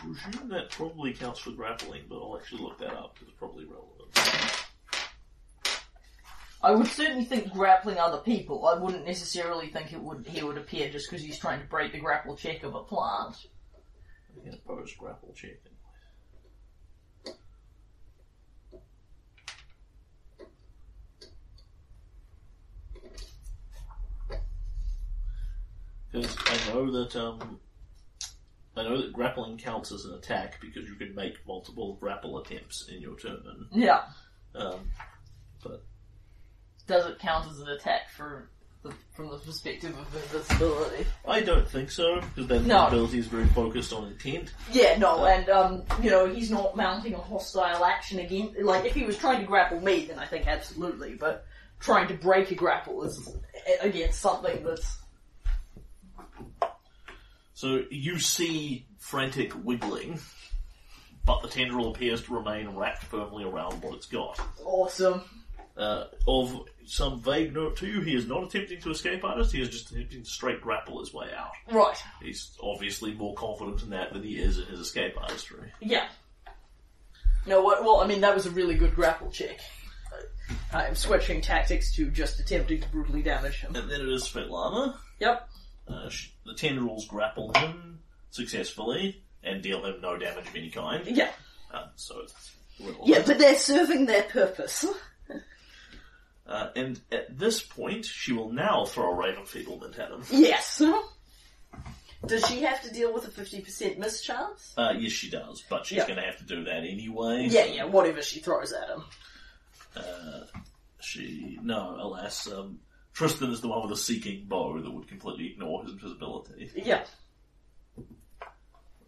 [0.02, 3.38] I'm presume that probably counts for grappling, but I'll actually look that up because it's
[3.38, 4.64] probably relevant.
[6.62, 8.66] I would certainly think grappling other people.
[8.66, 11.92] I wouldn't necessarily think it would he would appear just because he's trying to break
[11.92, 13.36] the grapple check of a plant.
[14.36, 15.58] I'm going grapple check.
[26.10, 27.58] Because I know that um,
[28.76, 32.88] I know that grappling counts as an attack because you can make multiple grapple attempts
[32.88, 33.42] in your turn.
[33.72, 34.02] Yeah.
[34.54, 34.90] Um,
[35.62, 35.82] but
[36.86, 38.48] Does it count as an attack for
[38.84, 41.06] the, from the perspective of invisibility?
[41.26, 42.86] I don't think so because then No.
[42.86, 44.52] ability is very focused on intent.
[44.70, 48.54] Yeah, no, and um, you know, he's not mounting a hostile action again.
[48.62, 51.14] Like, if he was trying to grapple me, then I think absolutely.
[51.14, 51.44] But
[51.80, 53.36] trying to break a grapple is
[53.82, 54.98] a- against something that's
[57.54, 60.18] So you see frantic wiggling,
[61.24, 64.38] but the tendril appears to remain wrapped firmly around what it's got.
[64.64, 65.22] awesome.
[65.76, 69.60] Uh, of some vague note to you, he is not attempting to escape artist, he
[69.60, 71.50] is just attempting to straight grapple his way out.
[71.68, 71.96] Right.
[72.22, 75.72] He's obviously more confident in that than he is in his escape artistry.
[75.80, 76.06] Yeah.
[77.46, 77.82] No, what?
[77.82, 79.58] Well, I mean, that was a really good grapple check.
[80.72, 83.74] I am switching tactics to just attempting to brutally damage him.
[83.74, 84.96] And then it is Svetlana.
[85.18, 85.48] Yep.
[85.88, 88.00] Uh, sh- the tendrils grapple him
[88.30, 91.06] successfully and deal him no damage of any kind.
[91.06, 91.30] Yeah.
[91.72, 92.52] Uh, so it's.
[93.04, 94.84] Yeah, but they're serving their purpose.
[96.46, 100.22] Uh, and at this point, she will now throw a Ray of Enfeeblement at him.
[100.30, 100.82] Yes.
[102.26, 104.72] Does she have to deal with a 50% mischance?
[104.78, 106.06] Uh, yes, she does, but she's Yeah.
[106.06, 107.46] going to have to do that anyway.
[107.50, 109.04] Yeah, yeah, whatever she throws at him.
[109.94, 110.40] Uh,
[111.00, 112.78] she no, alas, um,
[113.12, 116.70] Tristan is the one with a seeking bow that would completely ignore his invisibility.
[116.74, 117.04] Yeah.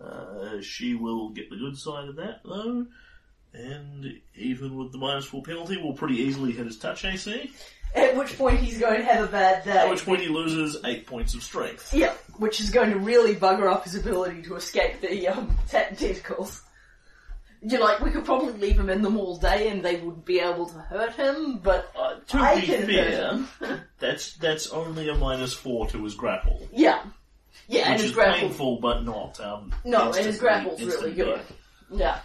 [0.01, 2.87] Uh, she will get the good side of that though,
[3.57, 7.51] and even with the minus four penalty, will pretty easily hit his touch AC.
[7.95, 9.71] At which point he's going to have a bad day.
[9.79, 11.95] At which point he loses eight points of strength.
[11.95, 16.63] Yeah, which is going to really bugger up his ability to escape the um, tentacles.
[17.63, 20.41] You're like, we could probably leave him in them all day and they would be
[20.41, 23.49] able to hurt him, but Uh, to I be can hurt fair, him.
[23.99, 27.03] that's that's only a minus four to his grapple, yeah.
[27.67, 28.41] Yeah, and his is grapple.
[28.41, 29.41] painful but not.
[29.41, 31.41] Um, No, and his grapple's really good.
[31.91, 32.21] Yeah.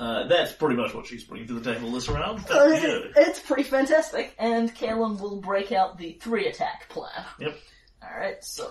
[0.00, 2.42] Uh, that's pretty much what she's bringing to the table this round.
[2.48, 4.34] It's pretty fantastic.
[4.38, 7.24] And Kalen will break out the three attack plan.
[7.38, 7.58] Yep.
[8.02, 8.66] Alright, so.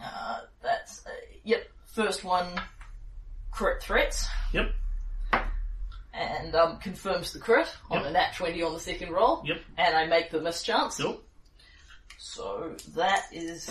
[0.00, 1.04] Uh, that's.
[1.04, 1.10] Uh,
[1.42, 2.46] yep, first one
[3.50, 4.28] crit threats.
[4.52, 4.70] Yep.
[6.14, 8.06] And um, confirms the crit on Yep.
[8.06, 9.42] a nat 20 on the second roll.
[9.44, 9.62] Yep.
[9.78, 11.00] And I make the mischance.
[11.00, 11.26] Nope.
[12.18, 13.68] So that is.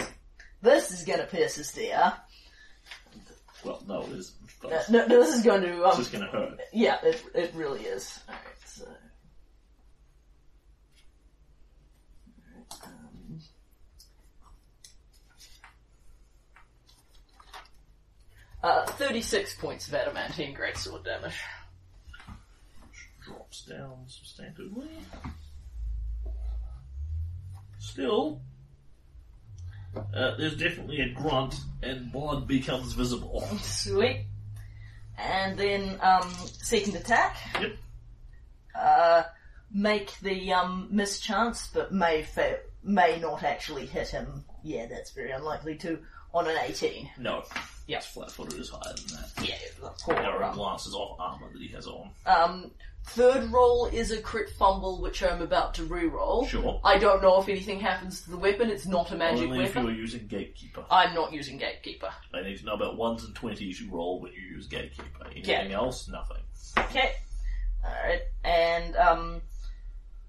[0.62, 2.14] This is gonna pierce his ear.
[3.64, 4.36] Well, no, it isn't.
[4.64, 5.84] No, no, this is going to.
[5.86, 6.60] Um, just going to hurt.
[6.72, 8.20] Yeah, it, it really is.
[8.28, 8.88] Alright, so.
[12.84, 13.40] Um,
[18.64, 21.40] uh, 36 points of adamantine greatsword damage.
[23.26, 24.88] Drops down substantively.
[27.80, 28.42] Still,
[29.96, 33.42] uh, there's definitely a grunt, and blood becomes visible.
[33.62, 34.26] Sweet.
[35.22, 37.38] And then, um, second attack.
[37.60, 37.72] Yep.
[38.74, 39.24] Uh,
[39.74, 44.44] make the, um, mischance, but may fa- may not actually hit him.
[44.64, 46.00] Yeah, that's very unlikely to,
[46.34, 47.10] on an 18.
[47.20, 47.44] No.
[47.88, 47.98] Yeah.
[47.98, 49.48] It's flat-footed is higher than that.
[49.48, 52.10] Yeah, the poor Arrow um, glances off armor that he has on.
[52.26, 52.72] Um,
[53.06, 56.46] third roll is a crit fumble, which I'm about to re-roll.
[56.48, 56.80] Sure.
[56.84, 58.70] I don't know if anything happens to the weapon.
[58.70, 59.96] It's not a magic Only if you weapon.
[59.98, 60.86] using Gatekeeper.
[60.90, 62.10] I'm not using Gatekeeper.
[62.34, 65.26] I need to know about ones and twenties you roll when you use Gatekeeper.
[65.32, 65.78] Anything Yeah.
[65.78, 66.08] else?
[66.08, 66.44] Nothing.
[66.78, 67.14] Okay.
[67.84, 69.42] Alright, and, um,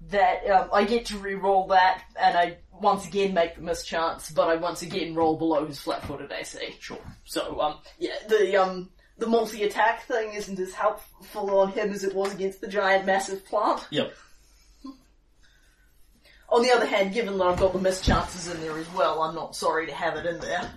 [0.09, 4.49] that, um, I get to re-roll that, and I once again make the mischance, but
[4.49, 6.75] I once again roll below his flat-footed AC.
[6.79, 6.97] Sure.
[7.25, 12.15] So, um, yeah, the, um, the multi-attack thing isn't as helpful on him as it
[12.15, 13.85] was against the giant massive plant.
[13.91, 14.13] Yep.
[16.49, 19.23] On the other hand, given that I've got the missed mischances in there as well,
[19.23, 20.71] I'm not sorry to have it in there.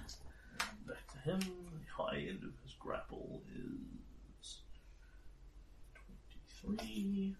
[0.86, 1.40] Back to him.
[1.40, 4.60] The high end of his grapple is
[6.62, 7.36] twenty-three.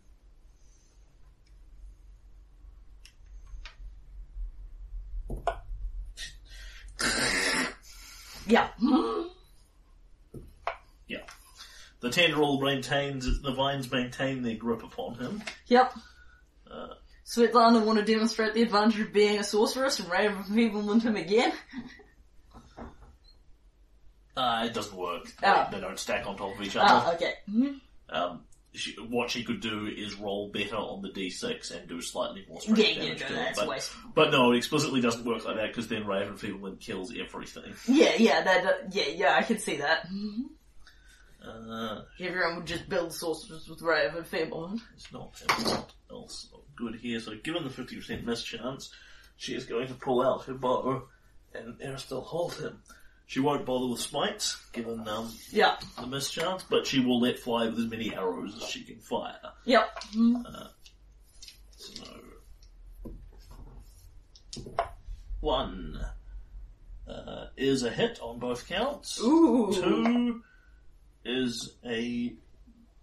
[8.46, 8.68] Yeah.
[8.78, 9.18] Yeah.
[12.06, 15.42] The tendril maintains, the vines maintain their grip upon him.
[15.66, 15.92] Yep.
[16.70, 16.86] Uh,
[17.26, 21.16] Svetlana want to demonstrate the advantage of being a sorceress and Ray of Enfeeblement him
[21.16, 21.52] again.
[24.36, 25.24] Uh, it doesn't work.
[25.40, 25.66] They, Oh.
[25.72, 26.86] they don't stack on top of each other.
[26.88, 27.34] Ah, okay.
[27.50, 27.80] Mhm.
[28.10, 32.44] Um, she, what she could do is roll better on the d6 and do slightly
[32.48, 33.36] more Yeah, strength yeah, damage no, to it.
[33.56, 36.78] that's But, but no, it explicitly doesn't work like that because then Ray of Enfeeblement
[36.80, 37.74] kills everything.
[37.88, 40.06] Yeah, yeah, that, uh, yeah, yeah, I can see that.
[41.46, 44.80] Uh, Everyone would just build sorcerers with Ray of Enfeeblement.
[44.94, 47.20] It's not, it's not else good here.
[47.20, 48.90] So given the 50% mischance,
[49.36, 51.04] she is going to pull out her bow
[51.54, 52.80] and Aristil hold him.
[53.28, 57.66] She won't bother with smites, given um, Yeah, the mischance, but she will let fly
[57.66, 59.36] with as many arrows as she can fire.
[59.64, 59.88] yep.
[60.14, 60.68] Mhm.
[61.76, 62.04] So,
[65.40, 65.98] one
[67.08, 69.20] uh, is a hit on both counts.
[69.20, 69.72] Ooh.
[69.72, 70.42] Two
[71.26, 72.32] is a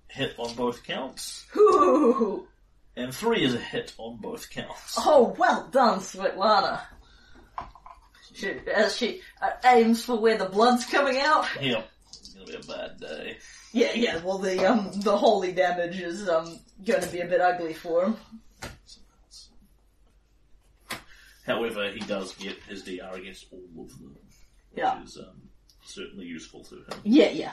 [0.07, 1.45] hit on both counts.
[1.55, 2.47] Ooh.
[2.95, 4.95] And three is a hit on both counts.
[4.99, 6.81] Oh, well done, Svetlana.
[8.35, 11.45] She, as she uh, aims for where the blood's coming out.
[11.61, 11.87] Yep.
[12.09, 13.37] It's gonna be a bad day.
[13.73, 14.21] Yeah, yeah.
[14.23, 18.05] Well, the um, the holy damage is um, going to be a bit ugly for
[18.05, 18.17] him.
[21.45, 24.35] However, he does get his DR against all of them, which
[24.77, 25.03] Yeah.
[25.03, 25.49] is um,
[25.85, 26.85] certainly useful to him.
[27.03, 27.51] Yeah, yeah.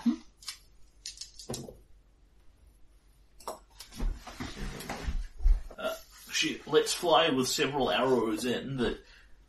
[6.33, 8.99] She lets fly with several arrows in that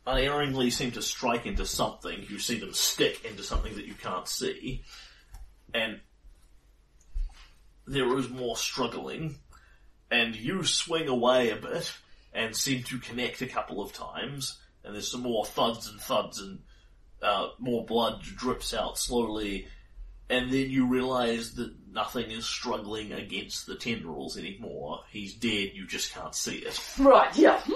[0.06, 2.26] unerringly seem to strike into something.
[2.28, 4.82] You see them stick into something that you can't see.
[5.72, 6.00] And
[7.86, 9.36] there is more struggling.
[10.10, 11.90] And you swing away a bit
[12.34, 14.58] and seem to connect a couple of times.
[14.84, 16.58] And there's some more thuds and thuds and
[17.22, 19.66] uh, more blood drips out slowly.
[20.32, 25.00] And then you realize that nothing is struggling against the tendrils anymore.
[25.10, 26.80] He's dead, you just can't see it.
[26.98, 27.60] Right, yeah.
[27.60, 27.72] Hmm?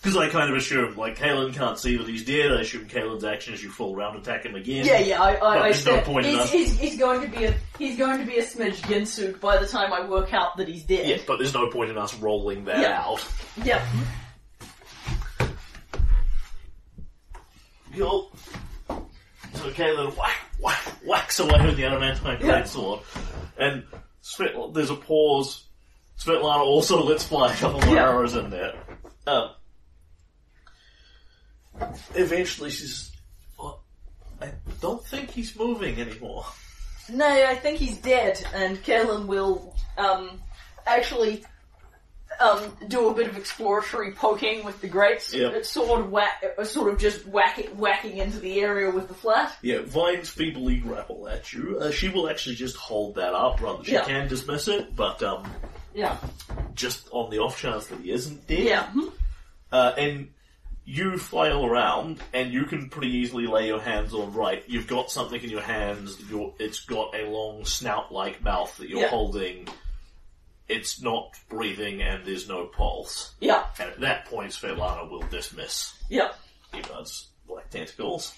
[0.00, 2.50] Because I kind of assume, like, Kalen can't see that he's dead.
[2.52, 4.84] I assume Kalen's action is you fall around, attack him again.
[4.84, 6.98] Yeah, yeah, I, I, But I there's no said- point in he's, us- he's, he's
[6.98, 10.04] going to be a he's going to be a smidge Ginsu by the time I
[10.08, 11.06] work out that he's dead.
[11.06, 13.00] Yeah, but there's no point in us rolling that Yeah.
[13.00, 13.24] out.
[13.62, 13.82] Yep.
[17.96, 18.28] Go.
[18.88, 20.36] So Kalen whack,
[21.06, 23.02] whacks away with the adamantine greatsword.
[23.58, 23.84] And
[24.22, 25.64] Svet, there's a pause.
[26.18, 28.08] Svetlana also lets fly a couple more Yeah.
[28.10, 28.74] arrows in there.
[29.26, 29.50] Um,
[32.14, 33.10] eventually she's,
[33.56, 33.78] "What?
[34.40, 36.44] I don't think he's moving anymore.
[37.08, 40.40] No, I think he's dead, and Kalen will um
[40.86, 41.44] actually
[42.42, 45.64] um do a bit of exploratory poking with the great Yep.
[45.64, 49.56] sword, whack, uh, sort of just whack it, whacking into the area with the flat.
[49.62, 51.78] Yeah, Vines feebly grapple at you.
[51.80, 53.84] Uh, she will actually just hold that up rather.
[53.84, 54.04] She Yeah.
[54.04, 55.50] can dismiss it, but um,
[55.94, 56.16] Yeah,
[56.74, 58.58] just on the off chance that he isn't dead.
[58.64, 58.86] yeah,
[59.70, 60.28] Uh, and
[60.84, 64.64] you flail around, and you can pretty easily lay your hands on right.
[64.66, 66.18] You've got something in your hands.
[66.28, 69.08] You're, it's got a long snout-like mouth that you're Yeah.
[69.08, 69.68] holding.
[70.72, 73.34] It's not breathing, and there's no pulse.
[73.40, 76.32] yeah, And at that point, Svetlana will dismiss yeah,
[76.72, 78.34] Evard's black tentacles.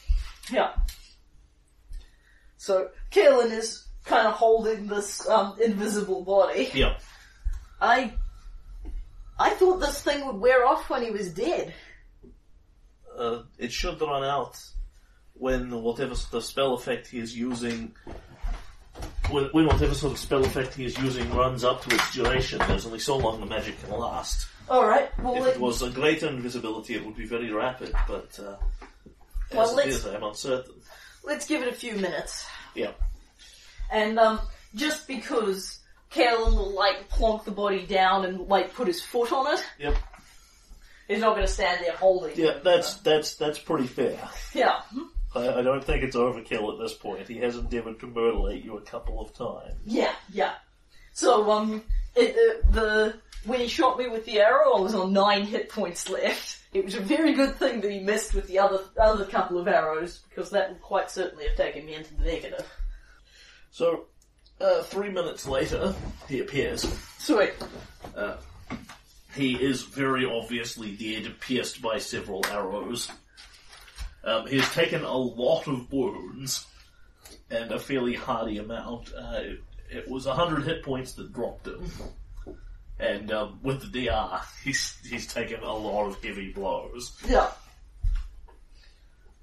[0.50, 0.72] yeah.
[2.56, 6.70] So Kalen is kind of holding this um invisible body.
[6.74, 6.98] Yeah.
[7.80, 8.14] I
[9.38, 11.74] I thought this thing would wear off when he was dead.
[13.18, 14.56] uh, it should run out
[15.34, 17.94] when whatever sort of spell effect he is using.
[19.30, 22.58] When, when whatever sort of spell effect he is using runs up to its duration,
[22.68, 24.46] there's only so long the magic can last.
[24.68, 25.10] All right.
[25.22, 28.56] Well, If it was a greater invisibility, it would be very rapid, but uh,
[29.52, 30.74] Well, as it let's- is, I'm uncertain.
[31.24, 32.46] let's give it a few minutes.
[32.74, 32.92] Yeah.
[33.90, 34.40] And um,
[34.74, 35.78] just because
[36.10, 39.96] Kalen will like plonk the body down and like put his foot on it, Yep.
[41.08, 42.36] he's not going to stand there holding.
[42.36, 44.18] Yeah, that's that's that's pretty fair.
[44.54, 44.80] yeah.
[45.34, 47.28] I, I don't think it's overkill at this point.
[47.28, 49.76] He has endeavoured to mutilate you a couple of times.
[49.84, 50.54] Yeah, yeah.
[51.12, 51.82] So um,
[52.14, 53.14] it, uh, the
[53.44, 56.58] when he shot me with the arrow, I was on nine hit points left.
[56.72, 59.68] It was a very good thing that he missed with the other other couple of
[59.68, 62.66] arrows because that would quite certainly have taken me into the negative.
[63.70, 64.06] So,
[64.60, 65.94] uh, three minutes later,
[66.28, 66.82] he appears.
[67.18, 67.54] Sweet.
[68.16, 68.36] Uh,
[69.34, 73.10] he is very obviously dead, pierced by several arrows.
[74.24, 76.66] Um, he has taken a lot of wounds,
[77.50, 79.12] and a fairly hardy amount.
[79.16, 79.40] Uh,
[79.90, 81.90] it was 100 hit points that dropped him.
[82.98, 87.12] And um, with the DR, he's, he's taken a lot of heavy blows.
[87.28, 87.50] Yeah.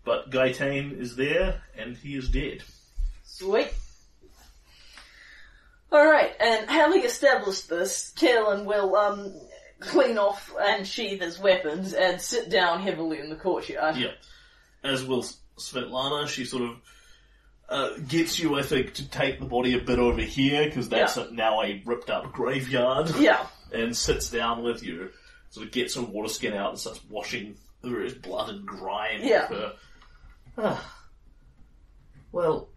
[0.03, 2.63] But Gaetan is there, and he is dead.
[3.23, 3.73] Sweet.
[5.91, 9.33] Alright, and having established this, Kalen will um
[9.81, 13.97] clean off and sheathe his weapons and sit down heavily in the courtyard.
[13.97, 14.11] Yeah.
[14.83, 15.23] As will
[15.57, 16.81] Svetlana, she sort of
[17.69, 21.17] uh, gets you, I think, to take the body a bit over here because that's
[21.17, 21.27] Yeah.
[21.29, 23.45] a, now a ripped up graveyard, Yeah.
[23.73, 25.11] and sits down with you.
[25.51, 29.19] Sort of gets some water skin out and starts washing through his blood and grime.
[29.21, 29.49] Yeah.
[29.49, 29.73] with her.
[30.57, 30.95] Ah.
[32.31, 32.69] Well,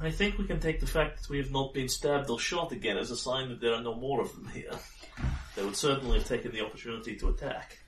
[0.00, 2.72] I think we can take the fact that we have not been stabbed or shot
[2.72, 4.72] again as a sign that there are no more of them here.
[5.56, 7.78] They would certainly have taken the opportunity to attack.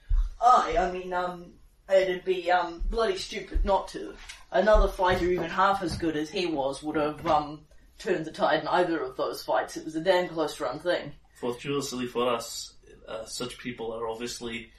[0.41, 1.53] Aye, I mean, um,
[1.91, 4.15] it'd be um bloody stupid not to.
[4.51, 7.61] Another fighter even half as good as he was would have um
[7.99, 9.77] turned the tide in either of those fights.
[9.77, 11.13] It was a damn close run thing.
[11.35, 12.75] Fortunately for us,
[13.09, 14.71] uh, such people are obviously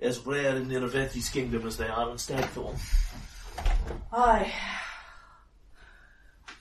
[0.00, 2.78] as rare in Irovetti's kingdom as they are in Stagthorn.
[4.12, 4.52] Aye.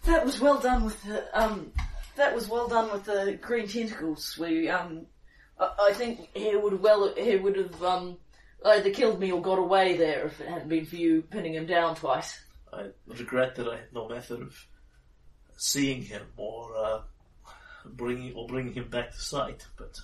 [0.06, 1.72] That was well done with the um.
[2.16, 4.38] That was well done with the green tentacles.
[4.38, 5.08] We um,
[5.60, 8.18] I, I think he would well he would have um
[8.66, 11.66] either killed me or got away there if it hadn't been for you pinning him
[11.66, 12.40] down twice.
[12.72, 14.68] I regret that I had no method of
[15.58, 17.02] seeing him or uh,
[17.86, 19.98] bringing or bringing him back to sight, but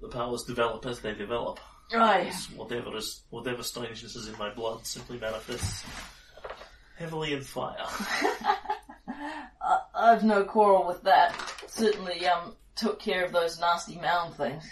[0.00, 1.58] the powers develop as they develop.
[1.92, 2.32] Aye.
[2.54, 5.84] Whatever is whatever strangeness is in my blood simply manifests
[6.96, 7.76] heavily in fire.
[9.08, 11.34] I, I've no quarrel with that.
[11.66, 14.64] Certainly, um, took care of those nasty mound things.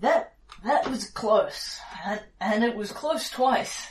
[0.00, 0.34] That
[0.64, 3.88] that was close, and, and it was close twice.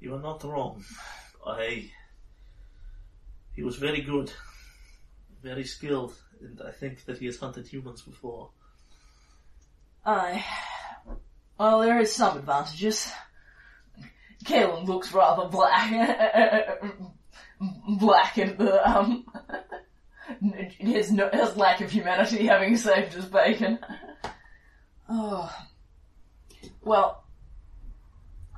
[0.00, 0.84] You are not wrong.
[1.46, 1.90] I.
[3.54, 4.32] He was very good,
[5.42, 8.50] very skilled, and I think that he has hunted humans before.
[10.04, 10.44] Aye.
[11.58, 13.12] Well, there is some advantages.
[14.44, 15.92] Kalen looks rather black.
[18.00, 19.24] black in the, um,
[20.78, 23.78] his, no, his lack of humanity having saved his bacon.
[25.08, 25.54] Oh.
[26.80, 27.24] Well,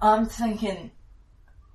[0.01, 0.91] I'm thinking,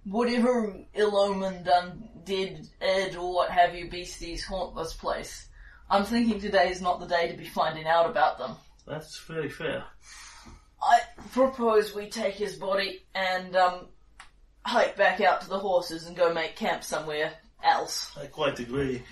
[0.04, 5.48] whatever ill omened undead Ed or what have you beasties haunt this place,
[5.90, 8.52] I'm thinking today is not the day to be finding out about them.
[8.86, 9.84] That's very fair.
[10.82, 11.00] I
[11.32, 13.88] propose we take his body and um,
[14.66, 17.34] hike back out to the horses and go make camp somewhere
[17.64, 18.12] else.
[18.18, 19.04] I quite agree.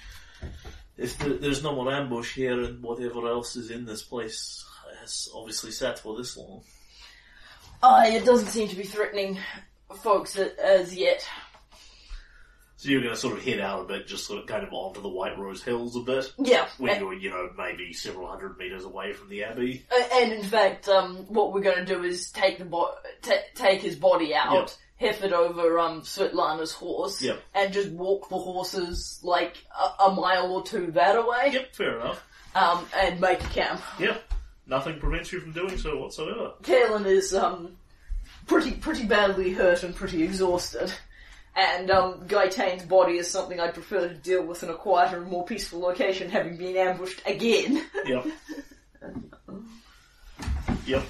[0.97, 4.65] If there, there's no more ambush here and whatever else is in this place
[5.01, 6.61] has obviously sat for this long.
[7.83, 9.37] Aye, it doesn't seem to be threatening
[10.01, 11.27] folks as yet.
[12.77, 14.71] So you're going to sort of head out a bit, just sort of kind of
[14.71, 16.67] onto the White Rose Hills a bit, Yeah.
[16.77, 19.83] when you're, you know, maybe several hundred meters away from the Abbey.
[20.13, 22.93] and in fact, um, what we're going to do is take the bo-
[23.23, 27.39] ta take his body out, it over um Svetlana's horse, Yep.
[27.55, 29.57] and just walk the horses like
[29.99, 32.23] a, a mile or two that away, Yep, fair enough.
[32.55, 33.81] um, and make a camp.
[33.99, 34.23] Yep.
[34.65, 36.51] Nothing prevents you from doing so whatsoever.
[36.63, 37.77] Kalen is um
[38.47, 40.91] pretty pretty badly hurt and pretty exhausted.
[41.55, 45.27] And um Gaetane's body is something I'd prefer to deal with in a quieter and
[45.31, 47.83] more peaceful location, having been ambushed again.
[48.05, 48.25] Yep.
[50.85, 51.03] yep.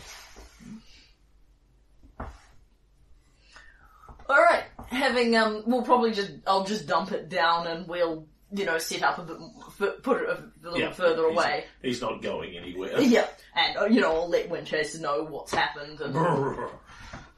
[4.30, 8.78] Alright, having, um, we'll probably just, I'll just dump it down and we'll, you know,
[8.78, 9.38] set up a bit,
[9.82, 10.92] f- put it a little Yeah.
[10.92, 11.66] further He's- away.
[11.82, 13.00] He's not going anywhere.
[13.00, 16.16] Yeah, and, uh, you know, I'll let Windchaser know what's happened and,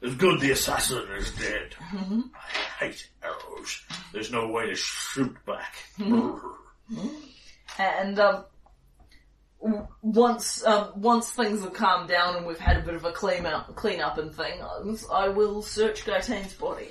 [0.02, 1.74] It's good the assassin is dead.
[1.92, 2.22] I
[2.86, 3.82] hate arrows.
[4.12, 5.74] There's no way to shoot back.
[7.78, 8.44] and, um,
[9.60, 13.46] once, um, once things have calmed down and we've had a bit of a clean
[13.46, 16.90] up, clean up and things, I will search Gaetane's body.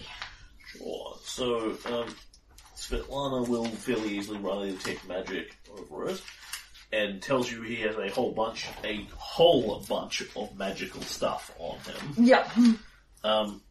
[0.67, 1.15] Sure.
[1.23, 2.15] So, um,
[2.75, 6.21] Svetlana will fairly easily run a detect magic over it,
[6.91, 11.77] and tells you he has a whole bunch, a whole bunch of magical stuff on
[11.79, 12.25] him.
[12.25, 12.51] Yep.
[13.23, 13.61] Um,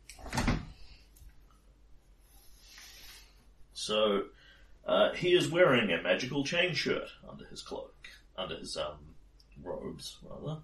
[3.73, 4.25] so,
[4.87, 7.95] uh, he is wearing a magical chain shirt under his cloak,
[8.39, 8.97] under his um,
[9.63, 10.61] robes, rather.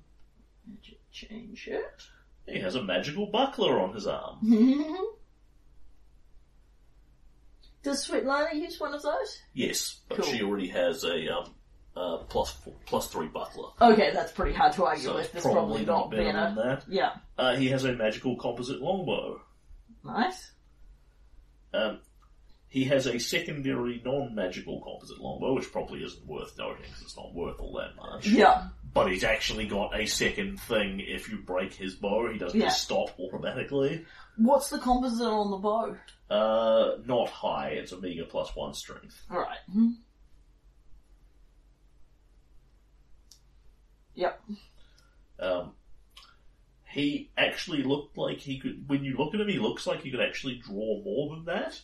[0.66, 2.02] Magic chain shirt.
[2.46, 4.38] He has a magical buckler on his arm.
[7.82, 9.40] Does Svetlana use one of those?
[9.52, 10.26] Yes, but Cool.
[10.32, 11.54] she already has a um,
[11.96, 13.70] uh, plus four, plus three buckler.
[13.80, 15.34] Okay, that's pretty hard to argue So with.
[15.34, 16.84] it's probably probably not better than that.
[16.88, 17.12] Yeah.
[17.36, 19.40] Uh, he has a magical composite longbow.
[20.02, 20.50] Nice.
[21.74, 21.98] Um,
[22.74, 27.32] he has a secondary non-magical composite longbow, which probably isn't worth noting because it's not
[27.32, 28.26] worth all that much.
[28.26, 28.66] Yeah.
[28.92, 30.98] But he's actually got a second thing.
[30.98, 32.66] If you break his bow, he doesn't Yeah.
[32.66, 34.04] just stop automatically.
[34.38, 35.96] What's the composite on the bow?
[36.28, 37.68] Uh, not high.
[37.68, 39.24] It's a meager plus one strength.
[39.30, 39.58] Alright.
[44.14, 44.42] Yep.
[45.38, 45.72] Um,
[46.88, 48.88] he actually looked like he could.
[48.88, 51.80] When you look at him, he looks like he could actually draw more than that.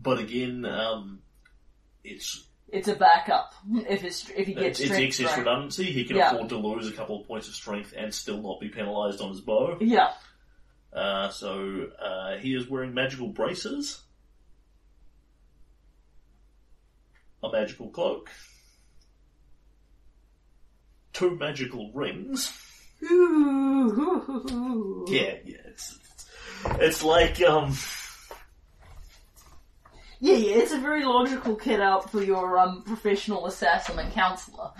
[0.00, 1.20] But again, um,
[2.04, 3.54] it's It's a backup
[3.88, 5.38] if it's if he gets it's strength, excess right?
[5.38, 5.84] redundancy.
[5.84, 6.32] He can Yeah.
[6.32, 9.30] afford to lose a couple of points of strength and still not be penalised on
[9.30, 9.78] his bow.
[9.80, 10.12] Yeah.
[10.92, 14.02] Uh, so uh, he is wearing magical braces,
[17.42, 18.30] a magical cloak,
[21.12, 22.52] two magical rings.
[25.08, 25.56] Yeah, yeah.
[25.66, 26.26] It's it's,
[26.80, 27.74] it's like um.
[30.20, 34.70] Yeah, yeah, it's a very logical kit out for your um, professional assassin and counselor.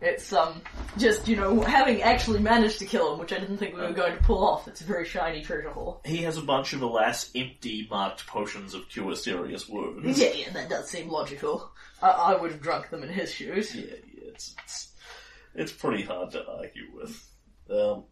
[0.00, 0.60] It's um
[0.98, 3.92] just you know having actually managed to kill him, which I didn't think we were
[3.92, 4.68] going to pull off.
[4.68, 6.00] It's a very shiny treasure haul.
[6.04, 10.18] He has a bunch of alas empty marked potions of cure serious wounds.
[10.18, 11.70] Yeah, yeah, that does seem logical.
[12.02, 13.74] I, I would have drunk them in his shoes.
[13.74, 13.84] Yeah,
[14.14, 14.88] yeah, it's, it's
[15.54, 17.30] it's pretty hard to argue with.
[17.70, 18.04] Um,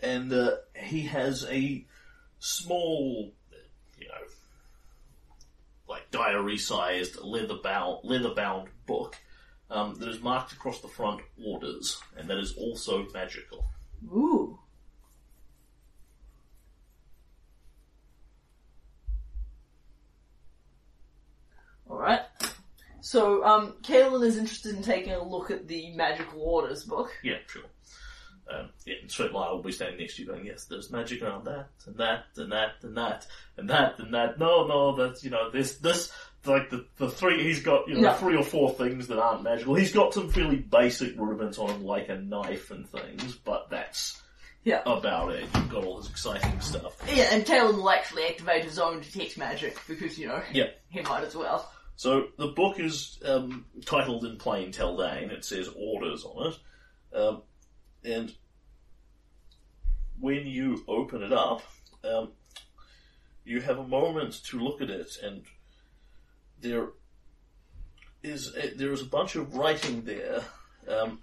[0.00, 1.84] and uh, he has a
[2.38, 3.32] small,
[3.98, 4.14] you know,
[5.88, 9.16] like diary-sized leather-bound leather-bound book
[9.70, 13.64] um, that is marked across the front orders, and that is also magical.
[14.06, 14.58] Ooh.
[21.90, 22.20] Alright.
[23.00, 27.10] So, um, Kalen is interested in taking a look at the Magical Orders book.
[27.22, 27.62] Yeah, sure.
[28.50, 31.68] Um, yeah, Sweetlight will be standing next to you going, yes, there's magic around that,
[31.86, 33.26] and that, and that, and that,
[33.58, 34.38] and that, and that.
[34.38, 36.10] No, no, that's, you know, this, this,
[36.46, 38.14] like the, the three, he's got, you know, Yeah.
[38.14, 39.74] three or four things that aren't magical.
[39.74, 44.18] He's got some fairly basic rudiments on him, like a knife and things, but that's
[44.64, 44.80] Yeah.
[44.86, 45.46] about it.
[45.54, 46.96] You've got all this exciting stuff.
[47.14, 50.68] Yeah, and Kalen will actually activate his own detect magic because, you know, Yeah.
[50.88, 51.70] he might as well.
[51.96, 55.30] So the book is um, titled in plain Taldane.
[55.32, 56.58] It says orders on it,
[57.18, 57.42] um,
[58.04, 58.32] and
[60.20, 61.62] when you open it up,
[62.04, 62.32] um,
[63.44, 65.42] you have a moment to look at it, and
[66.60, 66.88] there
[68.22, 70.42] is a, there is a bunch of writing there
[70.88, 71.20] um,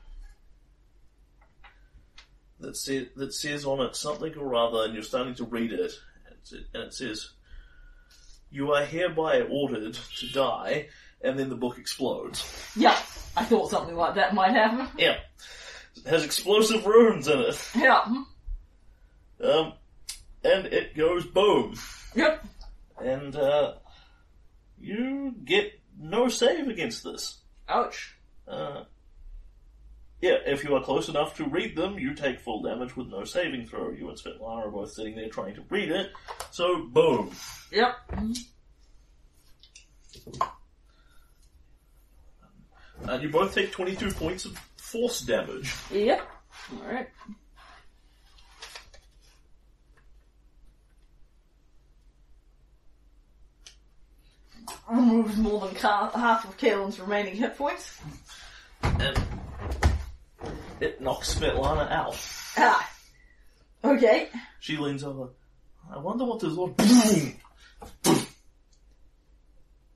[2.60, 5.92] that says that says on it something or other, and you're starting to read it,
[6.28, 7.32] and it, and it says
[8.50, 10.88] you are hereby ordered to die,
[11.22, 12.72] and then the book explodes.
[12.76, 12.98] Yeah,
[13.36, 14.88] I thought something like that might happen.
[14.98, 15.18] Yeah.
[16.06, 17.70] Has explosive runes in it.
[17.76, 18.02] Yeah.
[19.42, 19.74] Um,
[20.44, 21.76] and it goes boom.
[22.16, 22.46] Yep.
[23.00, 23.74] And, uh,
[24.80, 27.40] you get no save against this.
[27.68, 28.16] Ouch.
[28.48, 28.84] Uh,
[30.22, 33.24] yeah, if you are close enough to read them, you take full damage with no
[33.24, 33.92] saving throw.
[33.92, 36.12] You and Svetlana are both sitting there trying to read it,
[36.52, 37.32] so boom.
[37.72, 37.96] Yep.
[43.08, 44.60] And you both take 22 points of
[44.96, 45.74] force damage.
[45.92, 46.22] Yep.
[46.80, 47.10] Alright.
[54.90, 58.00] Removes more than ca- half of Kalen's remaining hit points.
[58.84, 59.20] And
[60.80, 62.18] it knocks Svetlana out.
[62.58, 62.92] Ah.
[63.84, 64.30] Okay.
[64.60, 65.30] She leans over.
[65.92, 66.54] I wonder what this.
[66.54, 67.34] Boom!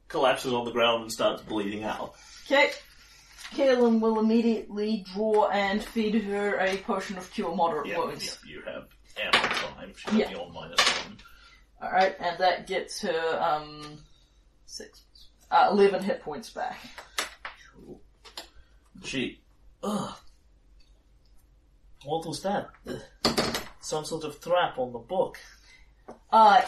[0.07, 2.15] Collapses on the ground and starts bleeding out.
[2.45, 2.71] Okay.
[3.53, 8.37] Kaelin will immediately draw and feed her a potion of cure moderate Yeah, wounds.
[8.45, 8.87] yeah, you have
[9.21, 9.93] ample time.
[9.97, 10.25] She's Yeah.
[10.27, 11.17] only on minus one.
[11.81, 14.03] Alright, and that gets her, um,
[14.65, 15.03] six,
[15.49, 16.77] uh, 11 hit points back.
[17.73, 18.01] Cool.
[19.03, 19.41] She.
[19.81, 20.15] Ugh.
[22.05, 22.69] What was that?
[23.81, 25.37] Some sort of trap on the book.
[26.31, 26.61] Uh,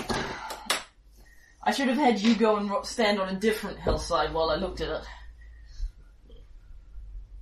[1.63, 4.81] I should have had you go and stand on a different hillside while I looked
[4.81, 5.03] at it.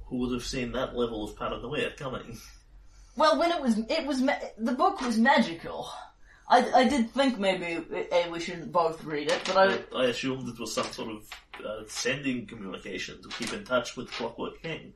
[0.09, 2.39] Who would have seen that level of part of the paranoia coming?
[3.15, 5.89] Well, when it was, it was, ma- the book was magical.
[6.47, 10.05] I, I did think maybe eh, we shouldn't both read it, but I, I, I
[10.05, 11.29] assumed it was some sort of
[11.63, 14.93] uh, sending communication to keep in touch with Clockwork King.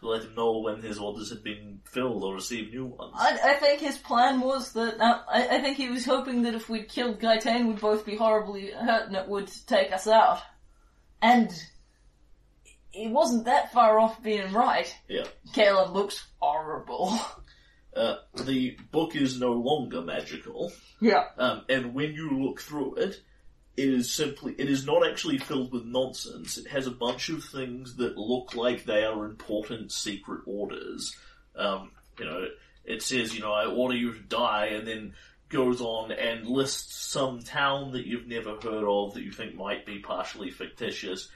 [0.00, 3.14] To let him know when his orders had been filled or received new ones.
[3.16, 6.54] I, I think his plan was that, uh, I, I think he was hoping that
[6.54, 10.42] if we'd killed Gaetan, we'd both be horribly hurt and it would take us out.
[11.22, 11.50] And
[12.96, 14.92] he wasn't that far off being right.
[15.08, 15.26] Yeah.
[15.52, 17.18] Kalen looks horrible.
[17.94, 20.70] Uh, the book is no longer magical,
[21.00, 21.24] yeah.
[21.38, 23.18] um, and when you look through it,
[23.74, 26.58] it is simply, it is not actually filled with nonsense.
[26.58, 31.16] It has a bunch of things that look like they are important secret orders.
[31.56, 32.46] Um, you know,
[32.84, 35.14] it says, you know, I order you to die, and then
[35.48, 39.86] goes on and lists some town that you've never heard of that you think might
[39.86, 41.30] be partially fictitious.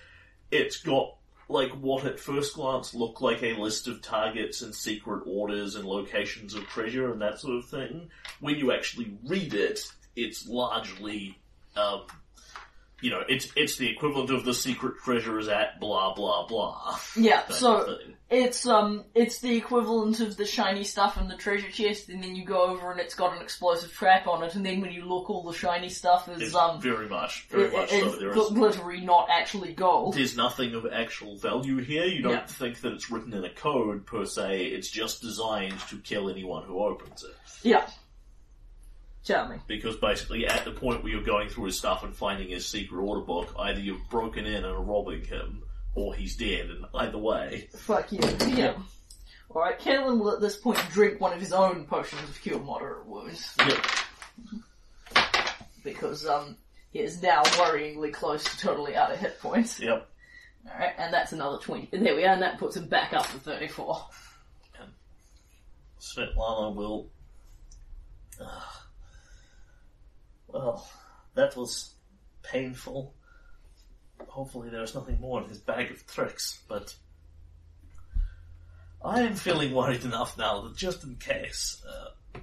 [0.51, 1.17] It's got
[1.51, 5.85] like what at first glance look like a list of targets and secret orders and
[5.85, 8.09] locations of treasure and that sort of thing,
[8.41, 9.81] when you actually read it,
[10.17, 11.39] it's largely,
[11.77, 12.03] um,
[13.01, 16.99] you know, it's it's the equivalent of the secret treasure is at blah blah blah.
[17.17, 17.99] Yeah, so
[18.31, 22.37] it's um it's the equivalent of the shiny stuff in the treasure chest, and then
[22.37, 25.05] you go over and it's got an explosive trap on it, and then when you
[25.05, 27.97] look, all the shiny stuff is It's um very much, very it- much so.
[28.07, 30.15] it's There is gl- glittery, not actually gold.
[30.15, 32.05] there's nothing of actual value here.
[32.05, 32.47] You don't Yeah.
[32.47, 34.67] think that it's written in a code per se.
[34.67, 37.35] It's just designed to kill anyone who opens it.
[37.63, 37.87] Yeah.
[39.25, 39.61] Charming.
[39.67, 42.99] Because basically, at the point where you're going through his stuff and finding his secret
[42.99, 45.63] order book, either you've broken in and are robbing him,
[45.95, 46.71] or he's dead.
[46.71, 48.21] And either way, Fuck you.
[48.47, 48.75] Yeah.
[49.51, 53.05] Alright, Kalen will at this point drink one of his own potions of cure moderate
[53.07, 53.55] wounds.
[53.59, 53.85] yep,
[55.83, 56.57] Because, um,
[56.93, 59.81] he is now worryingly close to totally out of hit points.
[59.81, 60.09] yep.
[60.71, 61.89] Alright, and that's another 20.
[61.93, 64.03] And there we are, and that puts him back up to 34.
[66.01, 67.09] Svetlana will.
[68.41, 68.80] Ah.
[70.53, 70.89] Well,
[71.35, 71.95] that was
[72.43, 73.15] painful.
[74.29, 76.95] Hopefully, there's nothing more in his bag of tricks, but.
[79.03, 81.83] I am feeling worried enough now that just in case.
[81.89, 82.39] Uh,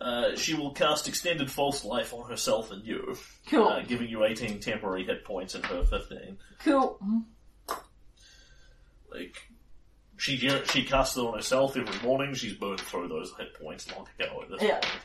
[0.00, 3.16] uh, she will cast Extended False Life on herself and you,
[3.48, 3.68] Cool.
[3.68, 6.36] uh, giving you 18 temporary hit points and her 15.
[6.64, 7.00] Cool.
[9.10, 9.36] Like,
[10.18, 10.36] she
[10.66, 12.34] she casts it on herself every morning.
[12.34, 14.80] She's burned through those hit points long ago at this Yeah.
[14.80, 15.02] point.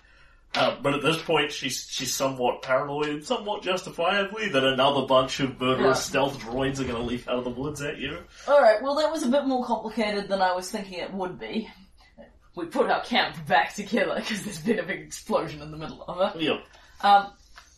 [0.56, 5.60] Uh, but at this point, she's she's somewhat paranoid, somewhat justifiably, that another bunch of
[5.62, 6.04] murderous Yeah.
[6.10, 8.18] stealth droids are going to leap out of the woods at you.
[8.48, 11.70] Alright, well that was a bit more complicated than I was thinking it would be.
[12.56, 16.04] We put our camp back together because there's been a big explosion in the middle
[16.08, 16.42] of it.
[16.42, 16.64] Yep.
[17.02, 17.32] Um,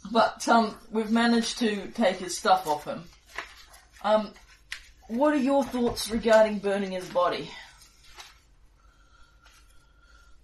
[0.10, 3.03] but um, we've managed to take his stuff off him.
[4.03, 4.31] Um,
[5.10, 7.52] what are your thoughts regarding burning his body?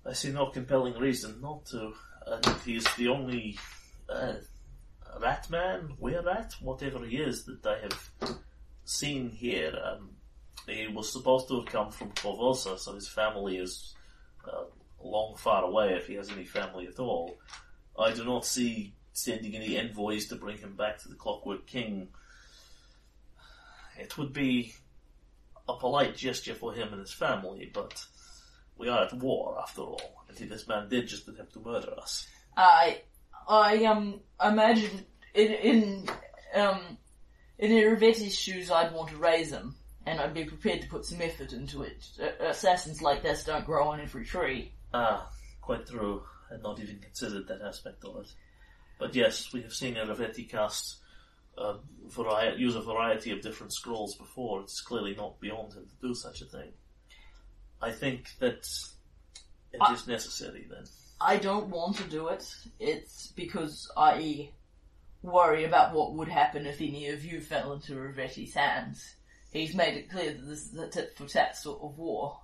[0.06, 1.94] I see no compelling reason not to.
[2.30, 3.58] And he's the only
[4.10, 4.34] uh,
[5.22, 8.38] rat man, were rat, whatever he is, that I have
[8.84, 9.74] seen here.
[9.84, 10.10] Um,
[10.68, 13.96] he was supposed to have come from Corvosa, so his family is
[14.46, 14.64] uh,
[15.02, 17.38] long far away, if he has any family at all.
[17.98, 22.10] I do not see sending any envoys to bring him back to the Clockwork King.
[23.98, 24.76] It would be
[25.68, 28.06] a polite gesture for him and his family, but
[28.78, 32.28] we are at war, after all, and this man did just attempt to murder us.
[32.56, 33.02] I,
[33.48, 36.10] I um imagine in in
[36.54, 36.98] um
[37.58, 39.76] in Irovetti's shoes, I'd want to raise him,
[40.06, 42.06] and I'd be prepared to put some effort into it.
[42.40, 44.74] Assassins like this don't grow on every tree.
[44.94, 45.30] Ah,
[45.62, 46.24] quite true.
[46.50, 48.32] I had not even considered that aspect of it.
[49.00, 50.98] But yes, we have seen Irovetti cast
[51.58, 51.78] uh,
[52.58, 54.62] use a variety of different scrolls before.
[54.62, 56.72] It's clearly not beyond him to do such a thing.
[57.82, 58.68] I think that
[59.72, 60.86] it is I- necessary then.
[61.20, 62.48] I don't want to do it.
[62.80, 64.52] It's because I
[65.24, 69.16] worry about what would happen if any of you fell into Irovetti's hands.
[69.52, 72.40] He's made it clear that this is a tit for tat sort of war.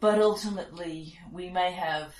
[0.00, 2.14] But ultimately, we may have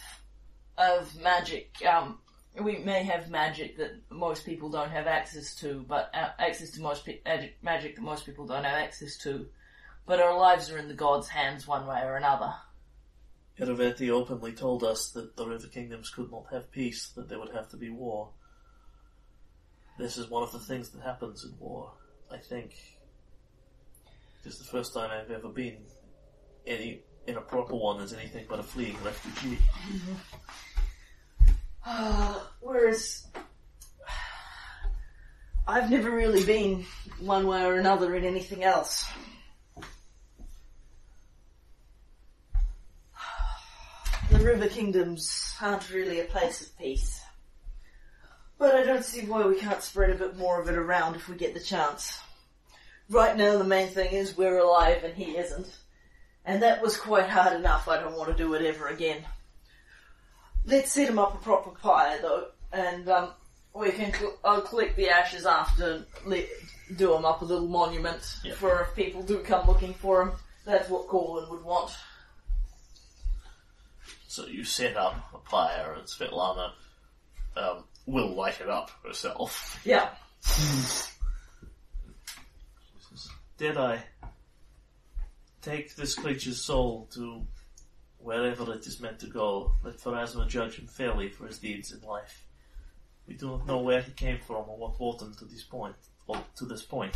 [0.76, 1.76] of magic.
[1.86, 2.18] Um,
[2.60, 6.80] we may have magic that most people don't have access to, but uh, access to
[6.80, 9.46] most pe- ag- magic that most people don't have access to.
[10.06, 12.54] But our lives are in the gods' hands one way or another.
[13.60, 17.54] Irovetti openly told us that the River Kingdoms could not have peace, that there would
[17.54, 18.30] have to be war.
[19.98, 21.92] This is one of the things that happens in war,
[22.30, 22.72] I think.
[24.44, 25.78] It is the first time I've ever been
[26.66, 29.58] any in a proper one as anything but a fleeing refugee.
[32.60, 33.26] Whereas
[35.66, 36.84] I've never really been
[37.20, 39.06] one way or another in anything else.
[44.30, 47.22] The River Kingdoms aren't really a place of peace.
[48.58, 51.28] But I don't see why we can't spread a bit more of it around if
[51.28, 52.20] we get the chance.
[53.08, 55.68] Right now the main thing is we're alive and he isn't.
[56.44, 59.24] And that was quite hard enough, I don't want to do it ever again.
[60.68, 63.30] Let's set him up a proper pyre though, and um,
[63.74, 64.12] we can.
[64.12, 66.46] Cl- I'll collect the ashes after, and let,
[66.96, 68.52] do him up a little monument Yeah.
[68.54, 70.32] for if people do come looking for him.
[70.66, 71.90] That's what Corwin would want.
[74.26, 76.72] So you set up a pyre and Svetlana
[77.56, 79.80] um, will light it up herself.
[79.86, 80.10] Yeah.
[83.56, 84.02] Did I
[85.62, 87.42] take this creature's soul to
[88.18, 89.72] wherever it is meant to go?
[89.82, 92.44] Let Pharasma judge him fairly for his deeds in life.
[93.26, 95.96] We do not know where he came from or what brought him to this point,
[96.26, 97.14] or to this point.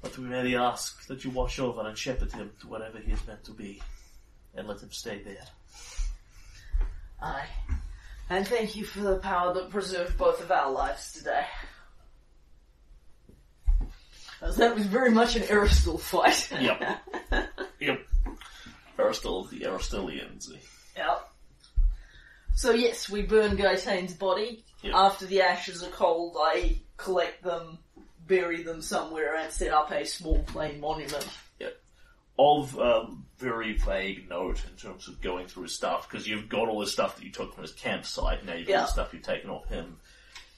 [0.00, 3.26] But we merely ask that you watch over and shepherd him to wherever he is
[3.26, 3.80] meant to be,
[4.54, 5.46] and let him stay there.
[7.20, 7.46] Aye.
[8.28, 11.44] And thank you for the power that preserved both of our lives today.
[14.56, 16.50] That was very much an Aristil fight.
[16.60, 16.82] Yep.
[17.80, 18.00] yep.
[18.98, 20.52] Aristil, the Aristilians.
[20.96, 21.28] Yep.
[22.54, 24.64] So yes, we burn Gaetane's body.
[24.82, 24.94] Yep.
[24.94, 27.78] After the ashes are cold, I collect them,
[28.26, 31.26] bury them somewhere, and set up a small plain monument.
[31.60, 31.80] Yep.
[32.38, 36.68] Of um, very vague note in terms of going through his stuff, because you've got
[36.68, 38.80] all the stuff that you took from his campsite, now you've got Yeah.
[38.82, 39.96] the stuff you've taken off him.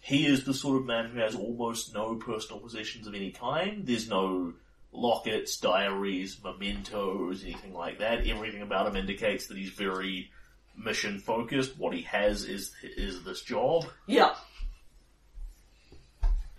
[0.00, 3.86] He is the sort of man who has almost no personal possessions of any kind.
[3.86, 4.52] There's no
[4.94, 8.26] lockets, diaries, mementos, anything like that.
[8.26, 10.30] Everything about him indicates that he's very
[10.76, 11.76] mission focused.
[11.76, 13.86] What he has is is this job.
[14.06, 14.34] Yeah.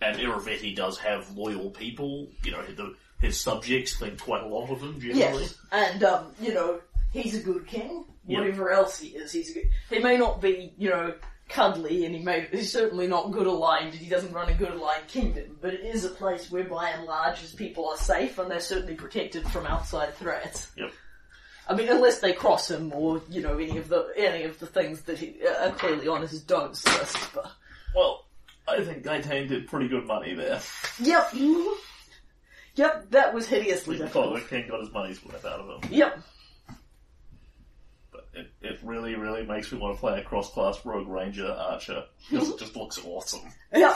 [0.01, 2.27] And Irovetti does have loyal people.
[2.43, 5.43] You know, the, his subjects think quite a lot of him generally.
[5.43, 5.57] Yes.
[5.71, 6.81] And, um, you know,
[7.13, 8.05] he's a good king.
[8.25, 9.69] Whatever else he is, he's a good...
[9.89, 11.13] He may not be, you know,
[11.49, 12.47] cuddly, and he may...
[12.51, 15.81] He's certainly not good aligned, and he doesn't run a good aligned kingdom, but it
[15.81, 19.47] is a place where, by and large, his people are safe, and they're certainly protected
[19.49, 20.71] from outside threats.
[20.77, 20.91] Yep.
[21.67, 24.67] I mean, unless they cross him, or, you know, any of the any of the
[24.67, 27.51] things that he, uh, are clearly on his don'ts list, but...
[27.95, 28.25] Well,
[28.67, 30.59] I think Gaetane did pretty good money there.
[30.99, 31.33] Yep.
[32.75, 34.07] Yep, that was hideously The
[34.49, 35.93] king got his money's worth out of him.
[35.93, 36.19] Yep.
[38.35, 42.49] It, it really, really makes me want to play a cross-class rogue ranger archer because
[42.51, 43.41] it just looks awesome.
[43.73, 43.95] Yeah,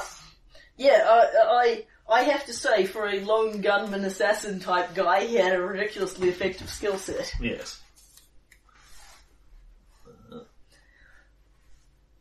[0.77, 1.05] yeah.
[1.05, 5.53] I, I I have to say, for a lone gunman assassin type guy, he had
[5.53, 7.31] a ridiculously effective skill set.
[7.39, 7.79] Yes.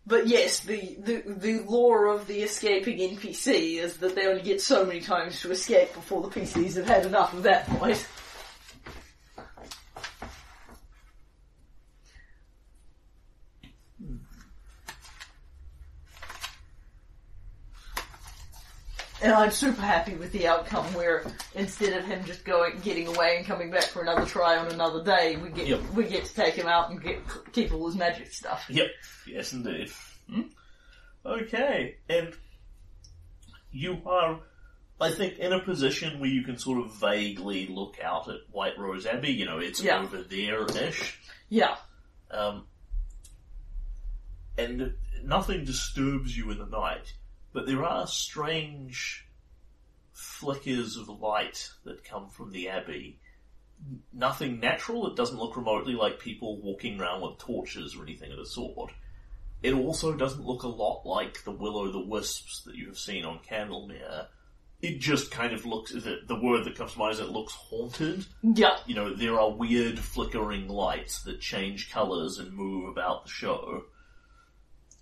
[0.08, 4.62] But yes, the, the the lore of the escaping NPC is that they only get
[4.62, 8.06] so many times to escape before the PCs have had enough of that point.
[19.20, 21.24] And I'm super happy with the outcome where
[21.54, 25.02] instead of him just going, getting away and coming back for another try on another
[25.02, 25.80] day, we get Yep.
[25.94, 27.18] we get to take him out and get
[27.52, 28.66] keep all his magic stuff.
[28.68, 28.86] Yep.
[29.26, 29.90] Yes, indeed.
[31.26, 32.32] Okay, and
[33.72, 34.40] you are,
[35.00, 38.78] I think, in a position where you can sort of vaguely look out at White
[38.78, 39.32] Rose Abbey.
[39.32, 39.98] You know, it's Yeah.
[40.00, 41.18] over there-ish.
[41.48, 41.76] Yeah.
[42.30, 42.66] Um,
[44.56, 47.12] and nothing disturbs you in the night,
[47.58, 49.26] but there are strange
[50.12, 53.18] flickers of light that come from the abbey.
[54.12, 58.38] Nothing natural, it doesn't look remotely like people walking around with torches or anything of
[58.38, 58.92] the sort.
[59.60, 64.28] It also doesn't look a lot like the will-o'-the-wisps that you have seen on Candlemere.
[64.80, 67.54] It just kind of looks, the, the word that comes to mind is it looks
[67.54, 68.76] haunted Yeah.
[68.86, 73.82] you know, there are weird flickering lights that change colours and move about the show.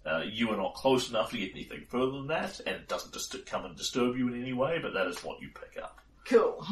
[0.09, 3.13] Uh, you are not close enough to get anything further than that, and it doesn't
[3.13, 6.01] just come and disturb you in any way, but that is what you pick up.
[6.29, 6.65] Cool.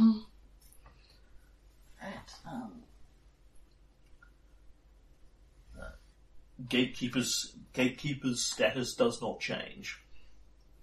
[2.00, 2.30] Right.
[2.50, 2.70] Um,
[6.68, 9.98] Gatekeeper's, Gatekeeper's status does not change.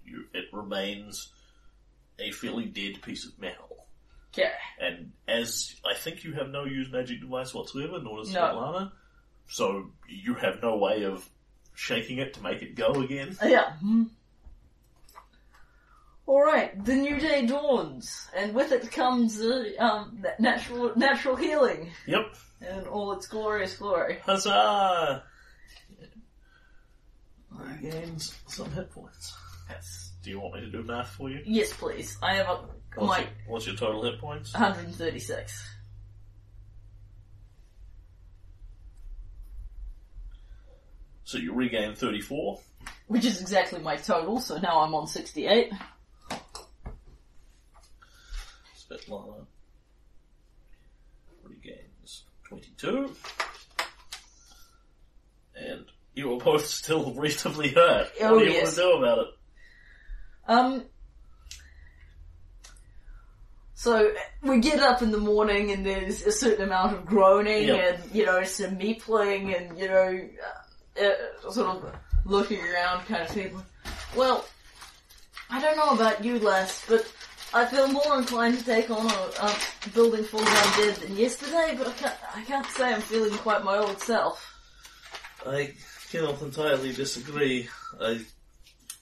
[0.04, 1.32] You, it remains
[2.18, 3.86] a fairly dead piece of metal.
[4.34, 4.50] okay.
[4.80, 8.40] And as I think you have no used magic device whatsoever, nor does No.
[8.40, 8.92] Svetlana,
[9.48, 11.26] so you have no way of
[11.74, 13.36] shaking it to make it go again.
[13.44, 13.72] Yeah.
[16.26, 22.34] Alright, the new day dawns, and with it comes uh, um, natural natural healing Yep.
[22.60, 24.18] in all its glorious glory.
[24.24, 25.24] Huzzah!
[27.50, 29.34] Regains some hit points.
[29.68, 30.12] Yes.
[30.22, 31.42] Do you want me to do math for you?
[31.44, 32.16] Yes, please.
[32.22, 32.60] I have a,
[32.94, 34.54] What's, my your, what's your total hit points?
[34.54, 35.68] 136.
[41.32, 42.60] So you regain 34.
[43.06, 45.72] Which is exactly my total, so now I'm on 68.
[48.76, 49.46] Svetlana
[51.42, 53.16] regains 22.
[55.56, 58.10] And you are both still reasonably hurt.
[58.20, 58.64] Oh, what do you yes.
[58.64, 59.26] want to do about it?
[60.48, 60.84] Um.
[63.72, 68.02] So we get up in the morning and there's a certain amount of groaning Yep.
[68.02, 70.28] and you know some meepling and you know
[71.00, 71.94] uh, sort of
[72.24, 73.62] looking around kind of thing.
[74.16, 74.44] Well,
[75.50, 77.10] I don't know about you, Les, but
[77.54, 79.54] I feel more inclined to take on a, a
[79.94, 81.74] building full of undead than yesterday.
[81.76, 84.48] But I can't, I can't say I'm feeling quite my old self.
[85.46, 85.74] I
[86.10, 87.68] cannot entirely disagree.
[88.00, 88.20] I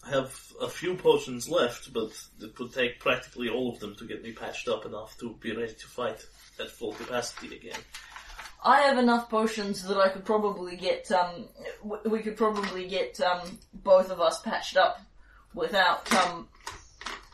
[0.09, 2.11] have a few potions left, but
[2.41, 5.55] it would take practically all of them to get me patched up enough to be
[5.55, 6.25] ready to fight
[6.59, 7.79] at full capacity again.
[8.63, 11.11] I have enough potions that I could probably get.
[11.11, 11.47] Um,
[11.83, 15.01] w- we could probably get um, both of us patched up
[15.55, 16.49] without um,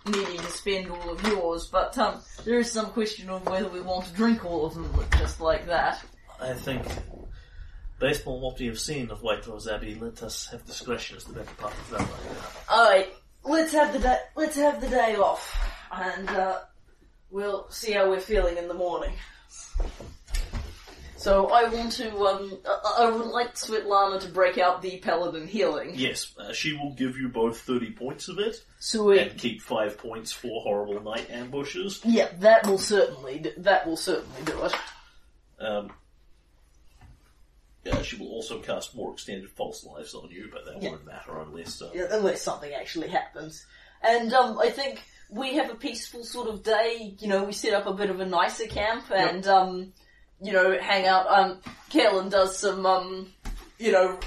[0.07, 1.67] needing to spend all of yours.
[1.67, 4.89] But um, there is some question of whether we want to drink all of them
[5.19, 6.03] just like that.
[6.41, 6.85] I think,
[7.99, 11.25] based on what we have seen of White Rose Abbey, let us have discretion as
[11.25, 12.09] the better part of valor.
[12.71, 13.13] Alright,
[13.43, 15.59] let's have the day, let's have the day off,
[15.91, 16.61] and uh,
[17.31, 19.13] we'll see how we're feeling in the morning.
[21.27, 25.49] So I want to, um, I, I would like Svetlana to break out the paladin
[25.49, 25.91] healing.
[25.97, 29.19] Yes, uh, she will give you both 30 points of it, Sweet.
[29.19, 32.01] and keep 5 points for horrible night ambushes.
[32.05, 34.73] Yeah, that will certainly, do, that will certainly do it.
[35.59, 35.91] Um,
[37.85, 40.91] yeah, she will also cast more extended false lives on you, but that Yeah.
[40.91, 41.83] won't matter unless.
[41.83, 43.67] Uh, Yeah, unless something actually happens.
[44.01, 47.17] And um, I think we have a peaceful sort of day.
[47.19, 49.93] You know, we set up a bit of a nicer camp and um,
[50.41, 51.27] you know, hang out.
[51.29, 51.59] Um,
[51.91, 53.29] Kalen does some um,
[53.79, 54.19] you know,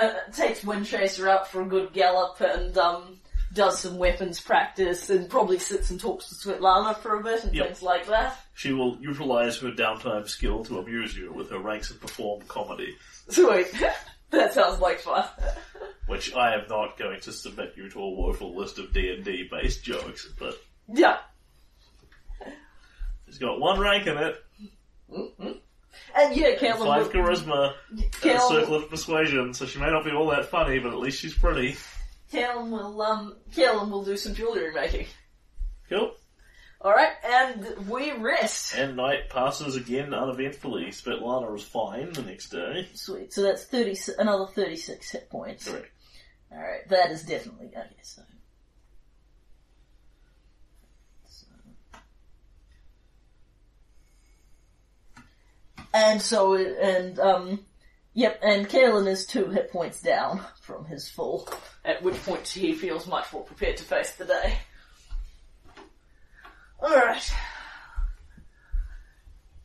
[0.00, 3.18] uh, takes Windchaser out for a good gallop and um,
[3.52, 7.54] does some weapons practice and probably sits and talks to Svetlana for a bit and
[7.54, 7.66] Yep.
[7.66, 8.36] things like that.
[8.54, 12.96] She will utilize her downtime skill to amuse you with her ranks and perform comedy,
[13.30, 13.72] Sweet,
[14.30, 15.24] that sounds like fun.
[16.06, 19.24] which I am not going to submit you to a woeful list of D and
[19.24, 20.58] D based jokes, but
[20.92, 21.18] Yeah.
[23.26, 24.36] it's got one rank in it,
[25.10, 30.04] And yeah, Kalen five will, charisma, and a circle of persuasion, so she may not
[30.04, 31.76] be all that funny, but at least she's pretty.
[32.32, 35.06] Kalen will um, Kalen will do some jewelry making.
[35.88, 36.14] Cool.
[36.80, 38.76] Alright, and we rest.
[38.76, 40.86] And night passes again uneventfully.
[40.86, 42.86] Svetlana is fine the next day.
[42.94, 43.32] Sweet.
[43.32, 43.96] So that's thirty.
[44.18, 45.68] Another thirty-six hit points.
[45.68, 45.90] Correct.
[46.52, 46.88] All right.
[46.88, 47.96] That is definitely okay.
[48.02, 48.22] So.
[55.94, 57.60] And so, and um,
[58.14, 61.48] yep, and Kalen is two hit points down from his full.
[61.84, 64.58] At which point he feels much more prepared to face the day.
[66.82, 67.32] Alright.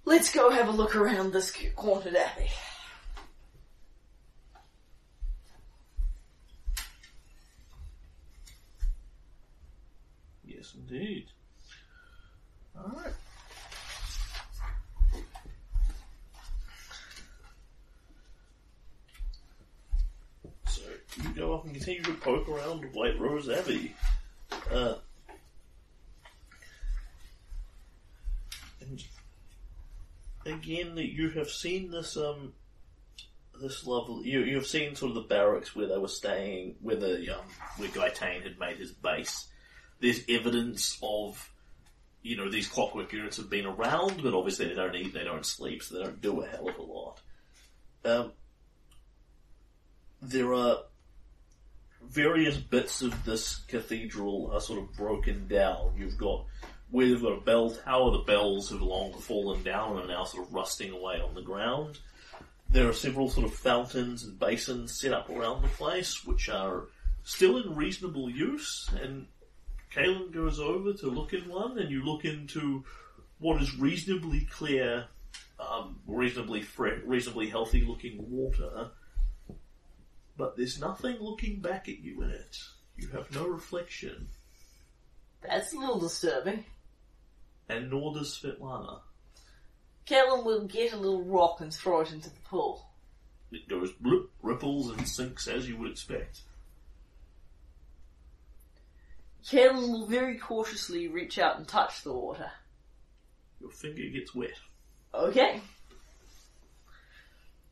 [0.06, 2.50] Let's go have a look around this haunted abbey.
[10.44, 11.28] Yes, indeed.
[12.78, 13.14] Alright.
[20.68, 20.82] So
[21.18, 23.94] you go off and continue to poke around White Rose Abbey.
[24.72, 24.96] Uh,
[28.82, 29.04] and
[30.46, 32.54] again, you have seen this um
[33.62, 34.26] this level.
[34.26, 37.46] You you have seen sort of the barracks where they were staying, where the um
[37.78, 39.48] where Gaetan had made his base.
[40.00, 41.50] There's evidence of
[42.22, 45.46] you know these clockwork units have been around, but obviously they don't eat, they don't
[45.46, 47.22] sleep, so they don't do a hell of a lot.
[48.06, 48.32] Um,
[50.22, 50.80] there are
[52.10, 55.94] various bits of this cathedral are sort of broken down.
[55.98, 56.46] You've got
[56.92, 60.24] where you've got a bell tower, the bells have long fallen down and are now
[60.26, 61.98] sort of rusting away on the ground.
[62.70, 66.84] There are several sort of fountains and basins set up around the place, which are
[67.24, 69.26] still in reasonable use, and
[69.92, 72.84] Kalen goes over to look in one, and you look into
[73.40, 75.06] what is reasonably clear,
[75.60, 78.92] um, reasonably fre- reasonably healthy looking water,
[80.38, 82.58] but there's nothing looking back at you in it.
[82.98, 84.28] You have no reflection,
[85.42, 86.64] That's a little disturbing.
[87.70, 89.00] and nor does Svetlana.
[90.06, 92.86] Kalen will get a little rock and throw it into the pool.
[93.52, 96.42] It goes bloop, ripples, and sinks as you would expect.
[99.46, 102.52] Kalen will very cautiously reach out and touch the water.
[103.60, 104.54] Your finger gets wet.
[105.14, 105.62] Okay.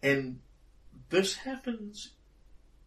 [0.04, 0.40] And
[1.10, 2.12] this happens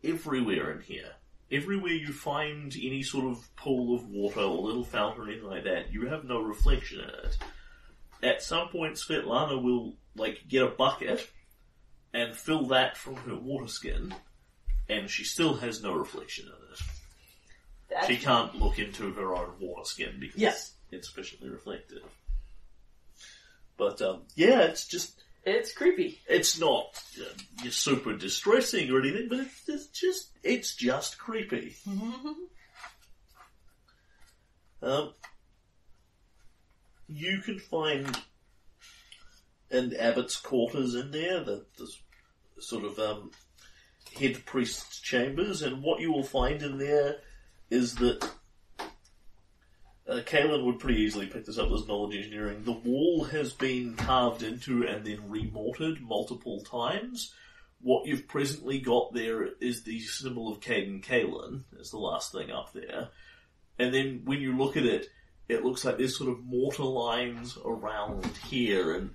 [0.05, 1.13] everywhere in here.
[1.51, 5.65] Everywhere you find any sort of pool of water or little fountain or anything like
[5.65, 7.39] that, you have no reflection in it.
[8.23, 11.29] At some point, Svetlana will, like, get a bucket
[12.13, 14.15] and fill that from her water skin,
[14.89, 16.81] and she still has no reflection in it.
[17.91, 20.51] That's She can't look into her own water skin because Yeah.
[20.51, 22.03] it's insufficiently reflective.
[23.77, 26.21] But, um, yeah, it's just, It's creepy.
[26.27, 31.77] it's not uh, super distressing or anything, but it's, it's just it's just creepy.
[34.83, 35.13] um,
[37.09, 38.19] you can find
[39.71, 41.91] an abbot's quarters in there, the, the
[42.61, 43.31] sort of um,
[44.19, 47.19] head priest's chambers, and what you will find in there
[47.71, 48.31] is that
[50.09, 50.21] uh,
[50.63, 52.63] would pretty easily pick this up as knowledge engineering.
[52.65, 57.33] The wall has been carved into and then remortared multiple times.
[57.81, 62.51] What you've presently got there is the symbol of Cayden Cailean, is the last thing
[62.51, 63.09] up there.
[63.79, 65.09] And then when you look at it,
[65.49, 69.11] it looks like there's sort of mortar lines around here, and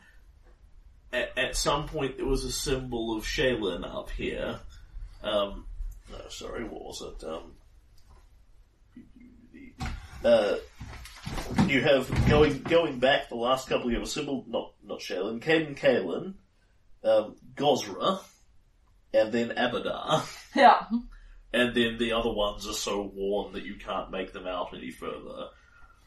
[1.12, 4.60] at, at some point there was a symbol of Shelyn up here.
[5.24, 5.66] Um,
[6.12, 7.24] no, sorry, what was it?
[7.28, 7.54] Um,
[10.24, 10.56] uh,
[11.70, 13.90] you have going going back the last couple.
[13.90, 16.34] You have a symbol, not not Shelyn, Cayden Cailean,
[17.04, 18.20] um, Gozreh,
[19.14, 20.26] and then Abadar,
[20.56, 20.86] Yeah.
[21.54, 24.92] and then the other ones are so worn that you can't make them out any
[24.92, 25.50] further.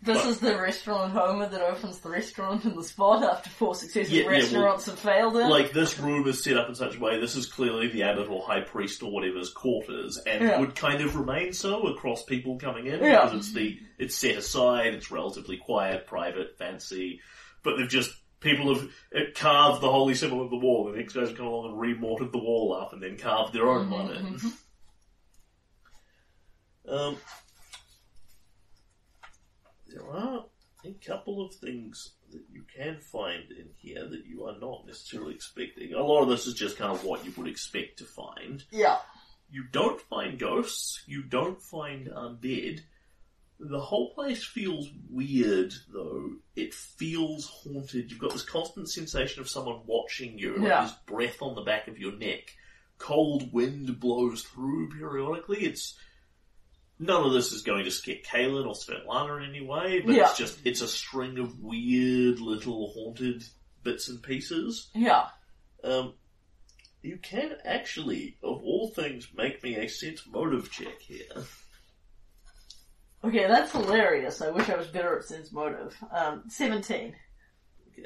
[0.05, 4.11] This is the restaurant Homer that opens the restaurant in the spot after four successive
[4.13, 5.47] Yeah, yeah, well, restaurants have failed it.
[5.47, 8.29] like this room is set up in such a way this is clearly the abbot
[8.29, 10.59] or high priest or whatever's quarters and Yeah.
[10.59, 13.25] would kind of remain so across people coming in Yeah.
[13.27, 17.21] because it's the it's set aside it's relatively quiet private fancy
[17.63, 18.11] but they've just
[18.41, 18.85] people have
[19.15, 21.71] uh, carved the holy symbol of the wall and the next guys have come along
[21.71, 24.41] and remortared the wall up and then carved their own one in
[26.89, 27.17] um,
[29.93, 30.45] there are
[30.85, 35.35] a couple of things that you can find in here that you are not necessarily
[35.35, 35.93] expecting.
[35.95, 38.65] A lot of this is just kind of what you would expect to find.
[38.71, 38.99] yeah.
[39.55, 41.03] You don't find ghosts.
[41.07, 42.81] You don't find um, undead.
[43.61, 46.31] The whole place feels weird, though.
[46.57, 48.11] It feels haunted.
[48.11, 50.85] You've got this constant sensation of someone watching you, like Yeah.
[50.85, 52.57] this breath on the back of your neck.
[52.97, 55.59] Cold wind blows through periodically.
[55.67, 55.99] It's
[57.03, 60.25] none of this is going to scare Kalen or Svetlana in any way, but Yeah.
[60.31, 63.43] it's just it's a string of weird little haunted
[63.83, 64.89] bits and pieces.
[64.95, 65.29] Yeah.
[65.83, 66.15] Um,
[67.03, 71.45] you can actually, of all things, make me a sense motive check here.
[73.25, 74.41] Okay, that's hilarious.
[74.41, 75.97] I wish I was better at sense motive.
[76.13, 77.15] Um, 17.
[77.89, 78.05] Okay.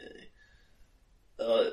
[1.38, 1.70] Uh,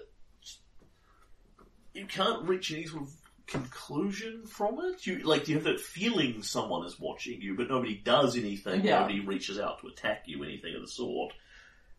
[1.93, 3.09] you can't reach any sort of
[3.53, 5.05] conclusion from it.
[5.05, 8.83] You like you have that feeling someone is watching you, but nobody does anything.
[8.83, 8.99] Yeah.
[8.99, 11.33] Nobody reaches out to attack you, anything of the sort.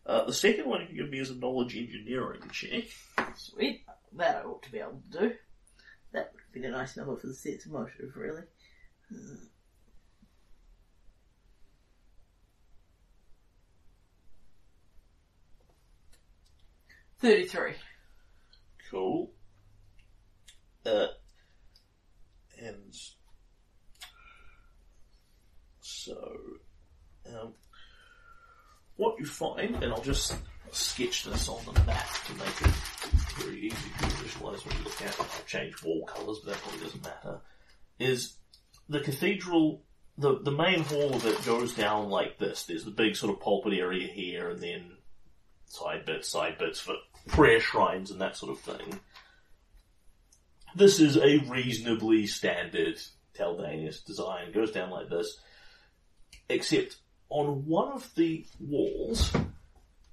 [0.05, 2.83] Uh, the second one you can give me is a knowledge engineering check.
[3.35, 3.81] Sweet.
[4.17, 5.33] That I ought to be able to do.
[6.13, 8.43] That would be a nice number for the sense motive, really.
[9.11, 9.35] Uh,
[17.19, 17.73] Thirty-three.
[18.91, 19.31] Cool.
[20.85, 21.07] Uh,
[22.65, 22.95] and
[25.81, 26.17] so,
[27.27, 27.53] um,
[28.95, 30.35] what you find, and I'll just
[30.71, 32.75] sketch this on the map to make it
[33.37, 35.19] very easy to visualize when you look at.
[35.19, 37.39] I'll change wall colours, but that probably doesn't matter.
[37.99, 38.35] Is
[38.89, 39.83] the cathedral,
[40.17, 42.65] the, the main hall of it goes down like this.
[42.65, 44.91] There's the big sort of pulpit area here, and then
[45.67, 46.95] side bits, side bits for
[47.27, 48.99] prayer shrines and that sort of thing.
[50.75, 53.01] This is a reasonably standard
[53.33, 54.49] Taldanius design.
[54.49, 55.39] It goes down like this.
[56.49, 56.97] Except
[57.29, 59.33] on one of the walls,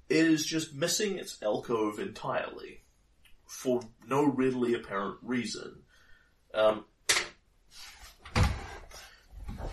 [0.09, 2.83] it is just missing its alcove entirely.
[3.45, 5.83] For no readily apparent reason.
[6.55, 6.85] Um,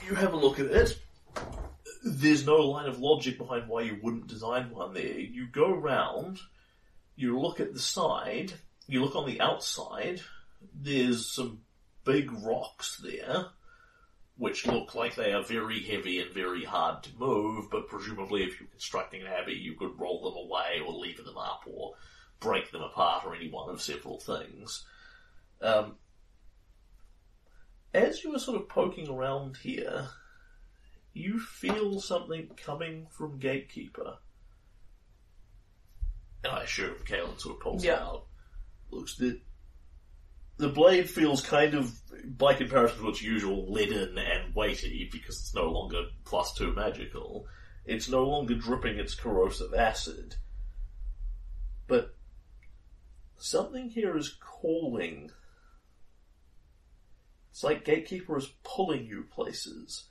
[0.08, 1.00] you have a look at it.
[2.04, 5.20] There's no line of logic behind why you wouldn't design one there.
[5.20, 6.40] You go around,
[7.16, 8.54] you look at the side,
[8.88, 10.22] you look on the outside,
[10.74, 11.62] there's some
[12.06, 13.48] big rocks there,
[14.38, 18.60] which look like they are very heavy and very hard to move, but presumably if
[18.60, 21.94] you're constructing an abbey, you could roll them away or lever them up or
[22.40, 24.86] break them apart or any one of several things.
[25.62, 25.96] Um,
[27.94, 30.08] as you are sort of poking around here,
[31.14, 34.18] you feel something coming from Gatekeeper.
[36.44, 38.06] And I assume Kalen sort of pulls it Yeah.
[38.06, 38.28] out.
[38.92, 39.42] Looks the
[40.60, 41.92] the blade feels kind of,
[42.38, 47.48] by comparison to its usual, leaden and weighty because it's no longer plus two magical.
[47.86, 50.36] It's no longer dripping its corrosive acid.
[51.88, 52.14] But
[53.38, 55.32] something here is calling.
[57.52, 60.10] It's like Gatekeeper is pulling you places.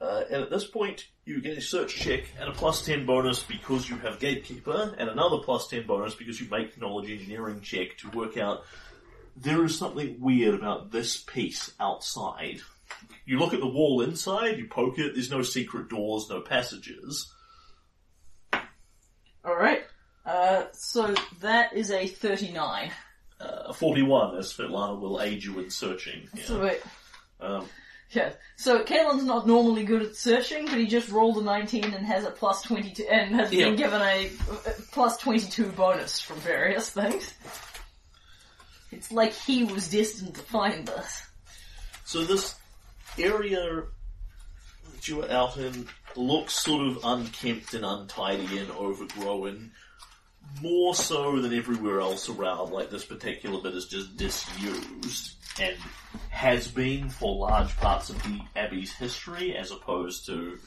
[0.00, 3.42] Uh, and at this point, you get a search check and a plus 10 bonus
[3.42, 7.98] because you have Gatekeeper, and another plus 10 bonus because you make knowledge engineering check
[7.98, 8.62] to work out
[9.40, 12.60] there is something weird about this piece outside.
[13.26, 17.30] You look at the wall inside, you poke it, there's no secret doors, no passages.
[19.46, 19.82] Alright.
[20.26, 22.90] Uh, so that is a 39.
[23.40, 26.28] Uh, 41, as Svetlana will aid you in searching.
[26.34, 26.44] Yeah.
[26.44, 26.80] Sweet.
[27.40, 27.66] Um,
[28.10, 28.34] Yes.
[28.56, 32.24] So Kalen's not normally good at searching, but he just rolled a 19 and has
[32.24, 33.66] a plus 22, and has Yeah.
[33.66, 34.30] been given a
[34.92, 37.34] plus 22 bonus from various things.
[38.90, 41.22] It's like he was destined to find this.
[42.04, 42.54] So this
[43.18, 43.84] area
[44.92, 45.86] that you were out in
[46.16, 49.72] looks sort of unkempt and untidy and overgrown.
[50.62, 55.76] More so than everywhere else around, like this particular bit is just disused and
[56.30, 60.58] has been for large parts of the Abbey's history as opposed to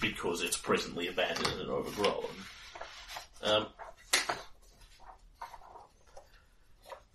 [0.00, 2.26] because it's presently abandoned and overgrown.
[3.42, 3.66] Um,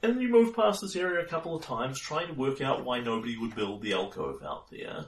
[0.02, 3.00] and you move past this area a couple of times, trying to work out why
[3.00, 5.06] nobody would build the alcove out there.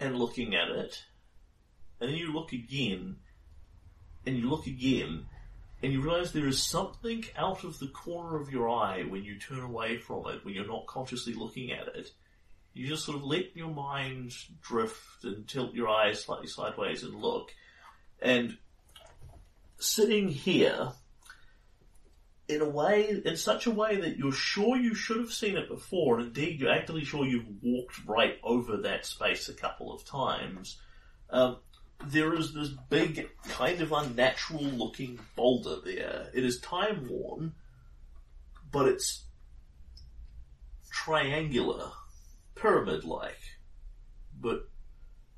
[0.00, 1.02] And looking at it.
[2.00, 3.16] And then you look again.
[4.26, 5.26] And you look again.
[5.82, 9.38] And you realize there is something out of the corner of your eye when you
[9.38, 12.10] turn away from it, when you're not consciously looking at it.
[12.72, 17.14] You just sort of let your mind drift and tilt your eyes slightly sideways and
[17.14, 17.50] look.
[18.20, 18.56] And
[19.78, 20.92] sitting here,
[22.48, 25.68] in a way, in such a way that you're sure you should have seen it
[25.68, 30.04] before, and indeed you're actively sure you've walked right over that space a couple of
[30.04, 30.80] times.
[31.30, 31.56] Um,
[32.06, 36.30] there is this big, kind of unnatural looking boulder there.
[36.34, 37.54] It is time worn,
[38.70, 39.24] but it's
[40.90, 41.90] triangular,
[42.54, 43.40] pyramid like.
[44.38, 44.68] But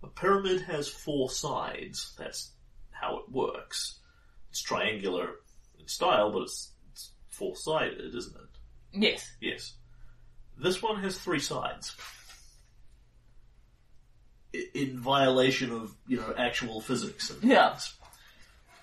[0.02, 2.14] a pyramid has four sides.
[2.18, 2.52] That's
[2.90, 4.00] how it works.
[4.50, 5.36] It's triangular
[5.78, 6.75] in style, but it's, it's
[7.36, 8.58] four sided, isn't it?
[9.00, 9.30] Yes.
[9.40, 9.74] Yes.
[10.58, 11.94] This one has three sides.
[14.54, 17.70] I- In violation of, you know, actual physics and Yeah.
[17.70, 17.94] things.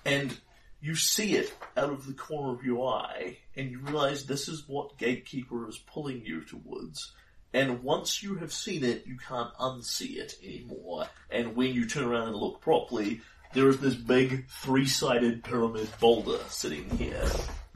[0.04, 0.40] And
[0.80, 4.68] you see it out of the corner of your eye, and you realize this is
[4.68, 7.12] what Gatekeeper is pulling you towards.
[7.52, 11.08] And once you have seen it, you can't unsee it anymore.
[11.30, 13.20] And when you turn around and look properly,
[13.52, 17.24] there is this big three-sided pyramid boulder sitting here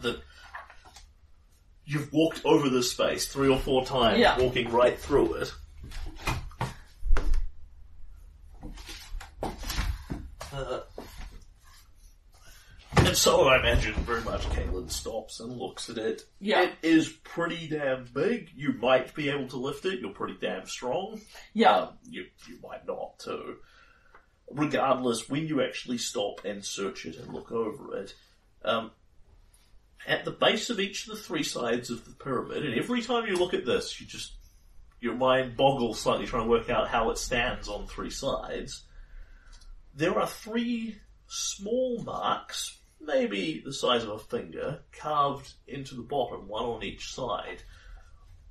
[0.00, 0.20] that
[1.88, 4.38] you've walked over this space three or four times, Yeah.
[4.38, 5.52] walking right through it.
[10.52, 10.80] Uh,
[12.96, 16.22] and so I imagine very much Kalen stops and looks at it.
[16.40, 16.62] Yeah.
[16.62, 18.50] It is pretty damn big.
[18.54, 20.00] You might be able to lift it.
[20.00, 21.20] You're pretty damn strong.
[21.54, 21.76] Yeah.
[21.76, 23.56] Um, you, you might not too.
[24.50, 28.14] Regardless, when you actually stop and search it and look over it,
[28.64, 28.90] um,
[30.06, 33.26] at the base of each of the three sides of the pyramid, and every time
[33.26, 34.32] you look at this, you just
[35.00, 38.84] your mind boggles slightly trying to work out how it stands on three sides.
[39.94, 40.96] There are three
[41.28, 47.12] small marks, maybe the size of a finger, carved into the bottom, one on each
[47.12, 47.62] side.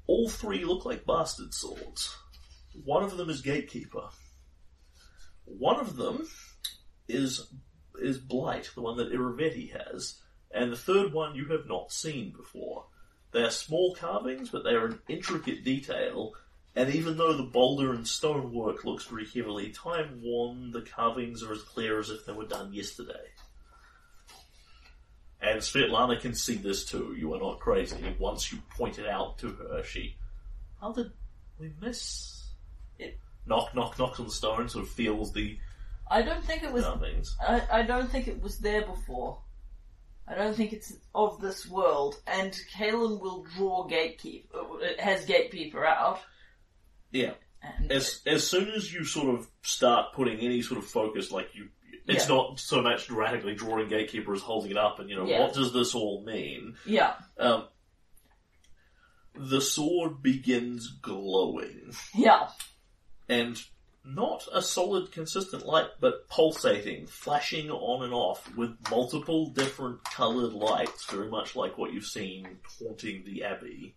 [0.08, 2.16] All three look like bastard swords.
[2.86, 4.10] One of them is Gatekeeper.
[5.46, 6.28] One of them
[7.08, 7.48] is
[8.00, 10.22] is Blight, the one that Irovetti has,
[10.52, 12.86] and the third one you have not seen before.
[13.32, 16.34] They are small carvings, but they are in intricate detail,
[16.76, 21.52] and even though the boulder and stonework looks very heavily time worn, the carvings are
[21.52, 23.32] as clear as if they were done yesterday.
[25.42, 27.16] And Svetlana can see this too.
[27.18, 27.98] You are not crazy.
[28.18, 30.16] Once you point it out to her, she.
[30.82, 31.12] How did
[31.60, 32.52] we miss
[32.98, 33.20] it?
[33.46, 35.58] Knock, knock, knocks on the stone, sort of feels the
[36.10, 36.86] I don't think it was.
[36.86, 37.36] carvings.
[37.46, 39.40] I, I don't think it was there before.
[40.28, 42.20] I don't think it's of this world.
[42.28, 44.58] And Kalen will draw gatekeeper.
[44.82, 46.20] It has gatekeeper out.
[47.12, 47.34] Yeah.
[47.62, 51.50] And As as soon as you sort of start putting any sort of focus, like
[51.56, 51.70] you,
[52.08, 52.36] it's Yeah.
[52.36, 55.40] not so much dramatically drawing gatekeeper as holding it up, and you know Yeah.
[55.42, 56.76] what does this all mean?
[56.86, 57.68] yeah, Um,
[59.34, 62.50] the sword begins glowing, yeah,
[63.30, 63.62] and
[64.08, 70.54] not a solid, consistent light, but pulsating, flashing on and off with multiple different coloured
[70.54, 73.96] lights, very much like what you've seen haunting the abbey.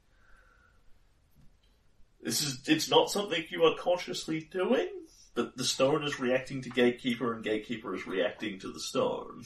[2.20, 4.88] This is, it's not something you are consciously doing,
[5.34, 9.44] but the stone is reacting to Gatekeeper and Gatekeeper is reacting to the stone.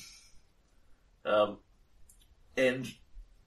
[1.26, 1.58] Um,
[2.56, 2.88] and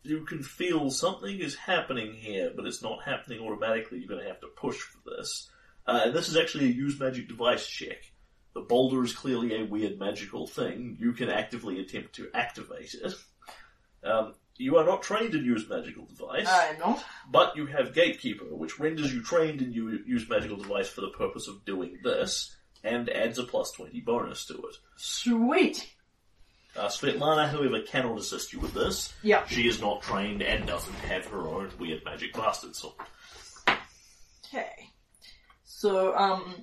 [0.03, 3.97] you can feel something is happening here, but it's not happening automatically.
[3.97, 5.49] You're going to have to push for this.
[5.87, 8.11] Uh, and this is actually a use magic device check.
[8.53, 10.97] The boulder is clearly a weird magical thing.
[10.99, 13.13] You can actively attempt to activate it.
[14.03, 17.05] Um, you are not trained in use magical device, I am not.
[17.29, 21.47] but you have Gatekeeper, which renders you trained in use magical device for the purpose
[21.47, 24.75] of doing this, and adds a plus 20 bonus to it.
[24.95, 25.93] Sweet.
[26.75, 29.13] Uh, Svetlana, however, cannot assist you with this.
[29.23, 29.45] Yeah.
[29.47, 32.95] She is not trained and doesn't have her own weird magic bastard sword.
[34.47, 34.86] Okay.
[35.77, 36.55] So, um,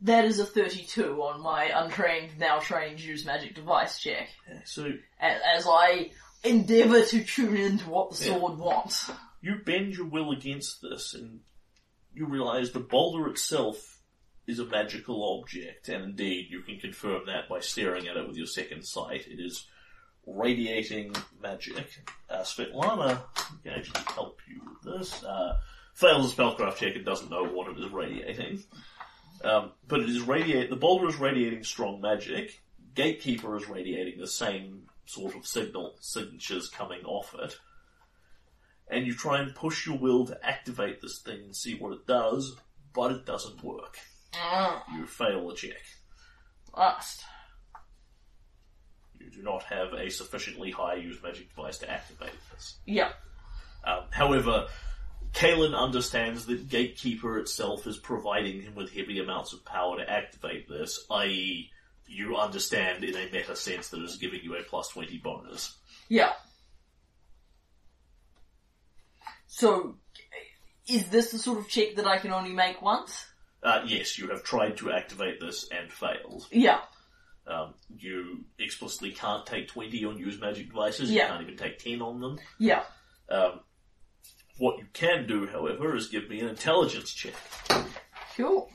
[0.00, 4.30] that is a 32 on my untrained, now trained use magic device check.
[4.48, 6.12] Yeah, so As, as I
[6.44, 8.38] endeavour to tune into what the Yeah.
[8.38, 9.10] sword wants.
[9.42, 11.40] you bend your will against this, and
[12.14, 14.00] you realize the boulder itself
[14.46, 18.38] is a magical object, and indeed you can confirm that by staring at it with
[18.38, 19.26] your second sight.
[19.26, 19.66] It is
[20.26, 22.02] radiating magic.
[22.30, 23.24] Uh, Svetlana
[23.62, 25.22] can actually help you with this.
[25.22, 25.58] Uh,
[25.94, 28.62] fails a spellcraft check and doesn't know what it is radiating.
[29.42, 30.70] Um, but it is radiate.
[30.70, 32.60] The boulder is radiating strong magic.
[32.94, 37.58] Gatekeeper is radiating the same sort of signal signatures coming off it
[38.90, 42.06] and you try and push your will to activate this thing and see what it
[42.06, 42.54] does,
[42.94, 43.98] but it doesn't work.
[44.34, 45.80] Mm, You fail the check.
[46.76, 47.24] Last.
[49.18, 52.78] You do not have a sufficiently high use magic device to activate this.
[52.86, 53.12] Yeah.
[53.86, 54.66] Um, however,
[55.34, 60.68] Kalen understands that Gatekeeper itself is providing him with heavy amounts of power to activate
[60.68, 61.70] this, i.e.,
[62.06, 65.76] you understand in a meta sense that it is giving you a plus 20 bonus.
[66.08, 66.32] Yeah.
[69.46, 69.96] So,
[70.86, 73.26] is this the sort of check that I can only make once?
[73.62, 76.46] Uh, yes, you have tried to activate this and failed.
[76.52, 76.80] Yeah.
[77.46, 81.22] Um, you explicitly can't take 20 on use magic devices, Yeah.
[81.24, 82.38] you can't even take 10 on them.
[82.58, 82.84] Yeah.
[83.30, 83.60] Um,
[84.58, 87.34] what you can do, however, is give me an intelligence check.
[88.36, 88.70] Cool.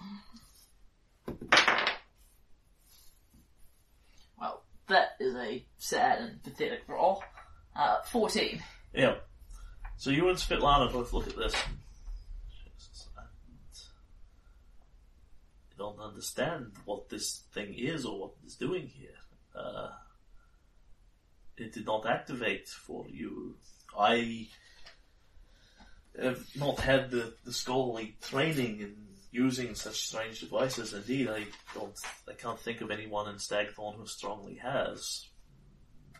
[4.40, 7.24] Well, that is a sad and pathetic roll.
[7.76, 8.62] Uh, 14.
[8.94, 9.16] Yeah.
[9.98, 11.56] So you and Svetlana both look at this.
[13.18, 13.22] I
[15.78, 19.12] don't understand what this thing is or what it's doing here.
[19.56, 19.90] Uh,
[21.58, 23.56] it did not activate for you.
[23.98, 24.48] I
[26.24, 28.96] have not had the, the scholarly training in
[29.32, 30.94] using such strange devices.
[30.94, 31.94] Indeed, I don't.
[32.28, 35.28] I can't think of anyone in Stagthorn who strongly has.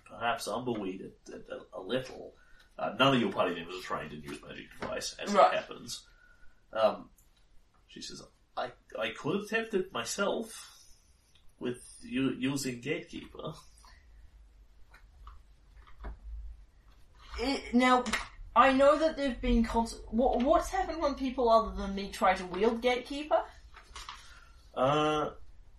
[0.08, 1.02] Perhaps Umberweed
[1.32, 1.36] a,
[1.78, 2.34] a, a little.
[2.78, 5.54] Uh, none of your party members are trained in use magic device, as Right.
[5.54, 6.06] it happens.
[6.72, 7.10] Um,
[7.88, 8.22] she says,
[8.56, 10.78] I, I could attempt it myself
[11.60, 13.54] with u- using Gatekeeper.
[17.40, 18.04] It, now,
[18.60, 22.34] I know that there've been cons- what, what's happened when people other than me try
[22.36, 23.42] to wield Gatekeeper?
[24.76, 25.30] Uh,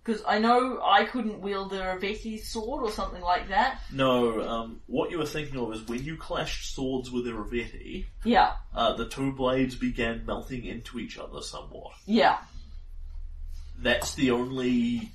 [0.03, 3.81] Because I know I couldn't wield the Ravetti sword or something like that.
[3.93, 8.53] no, um, what you were thinking of is when you clashed swords with Irovetti, Yeah,
[8.75, 11.93] uh, the two blades began melting into each other somewhat.
[12.07, 12.39] yeah,
[13.79, 15.11] That's the only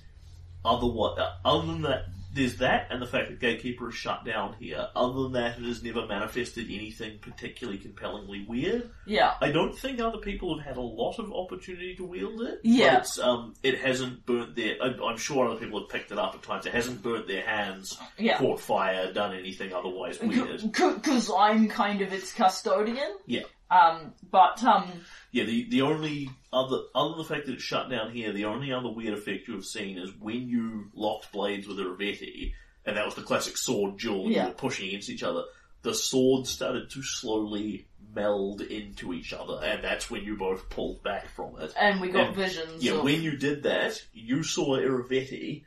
[0.64, 1.20] other one.
[1.20, 2.06] Uh, other than that,
[2.36, 4.90] there's that, and the fact that Gatekeeper is shut down here.
[4.96, 8.92] Other than that, it has never manifested anything particularly compellingly weird.
[9.06, 12.60] yeah, I don't think other people have had a lot of opportunity to wield it.
[12.64, 12.96] Yeah.
[12.96, 14.76] But it's, um, it hasn't burnt their.
[14.82, 16.66] I'm sure other people have picked it up at times.
[16.66, 18.38] It hasn't burnt their hands, yeah.
[18.38, 20.62] caught fire, done anything otherwise weird.
[20.72, 23.18] Because I'm kind of its custodian.
[23.26, 23.44] Yeah.
[23.72, 24.92] Um, but, um,
[25.36, 28.46] Yeah, the the only other other than the fact that it's shut down here, the
[28.46, 32.54] only other weird effect you have seen is when you locked blades with Irovetti,
[32.86, 34.30] and that was the classic sword duel.
[34.32, 34.44] Yeah.
[34.44, 35.44] You were pushing against each other.
[35.82, 41.04] The swords started to slowly meld into each other, and that's when you both pulled
[41.04, 41.74] back from it.
[41.78, 43.04] and we got And- visions Yeah, of...
[43.04, 45.66] when you did that, you saw Irovetti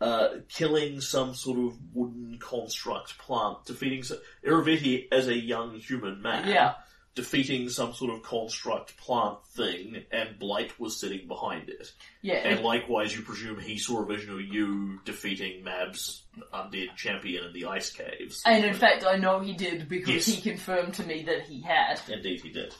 [0.00, 6.20] uh, killing some sort of wooden construct plant, defeating some, Irovetti as a young human
[6.20, 6.74] man, Yeah.
[7.14, 11.92] Defeating some sort of construct plant thing, and Blight was sitting behind it.
[12.22, 17.44] yeah, And likewise, you presume he saw a vision of you defeating Mab's undead champion
[17.44, 18.42] in the ice caves.
[18.44, 19.84] and in fact I know he did Yes.
[19.88, 22.00] because he confirmed to me that he had.
[22.08, 22.74] indeed he did.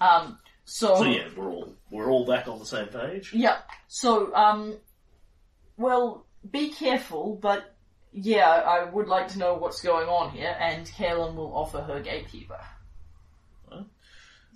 [0.00, 0.96] Um, so...
[0.96, 3.32] So yeah, we're all we're all back on the same page.
[3.32, 3.58] Yeah.
[3.86, 4.76] So, um,
[5.76, 7.72] well, be careful, but
[8.12, 12.00] yeah, I would like to know what's going on here, and Kalen will offer her
[12.00, 12.58] gatekeeper.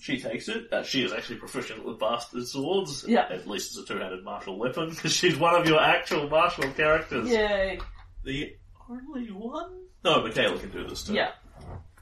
[0.01, 0.73] She takes it.
[0.73, 3.05] Uh, she is actually proficient with bastard swords.
[3.07, 3.27] Yeah.
[3.31, 7.29] At least it's a two-handed martial weapon, because she's one of your actual martial characters.
[7.29, 7.79] Yay!
[8.25, 8.55] The
[8.89, 9.71] only one?
[10.05, 11.15] No, Michaela can do this too.
[11.15, 11.33] Yeah.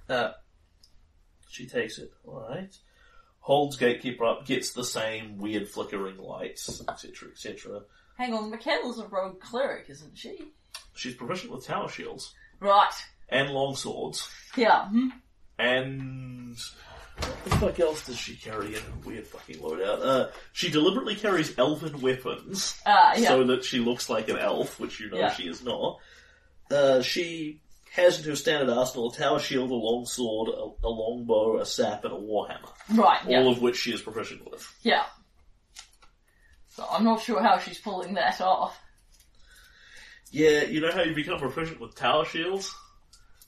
[0.09, 0.33] Uh,
[1.49, 2.75] she takes it, alright.
[3.41, 7.81] Holds Gatekeeper up, gets the same weird flickering lights, etc., etc.
[8.17, 10.53] Hang on, Michaela's a rogue cleric, isn't she?
[10.95, 12.93] She's proficient with tower shields Right.
[13.29, 14.29] and long swords.
[14.57, 14.89] Yeah.
[14.89, 15.09] Hmm?
[15.59, 16.57] And
[17.21, 20.01] what the fuck else does she carry in her weird fucking loadout?
[20.05, 23.29] Uh, she deliberately carries elven weapons Ah, yeah.
[23.29, 25.33] so that she looks like an elf, which you know Yeah.
[25.33, 25.99] she is not.
[26.71, 27.61] Uh, she
[27.93, 31.67] has in her standard arsenal a tower shield, a long sword, a, a longbow, a
[31.67, 33.21] sap, and a warhammer, right.
[33.27, 33.41] Yeah.
[33.41, 34.71] all of which she is proficient with.
[34.83, 35.05] Yeah.
[36.69, 38.79] So I'm not sure how she's pulling that off.
[40.31, 42.73] Yeah, you know how you become proficient with tower shields?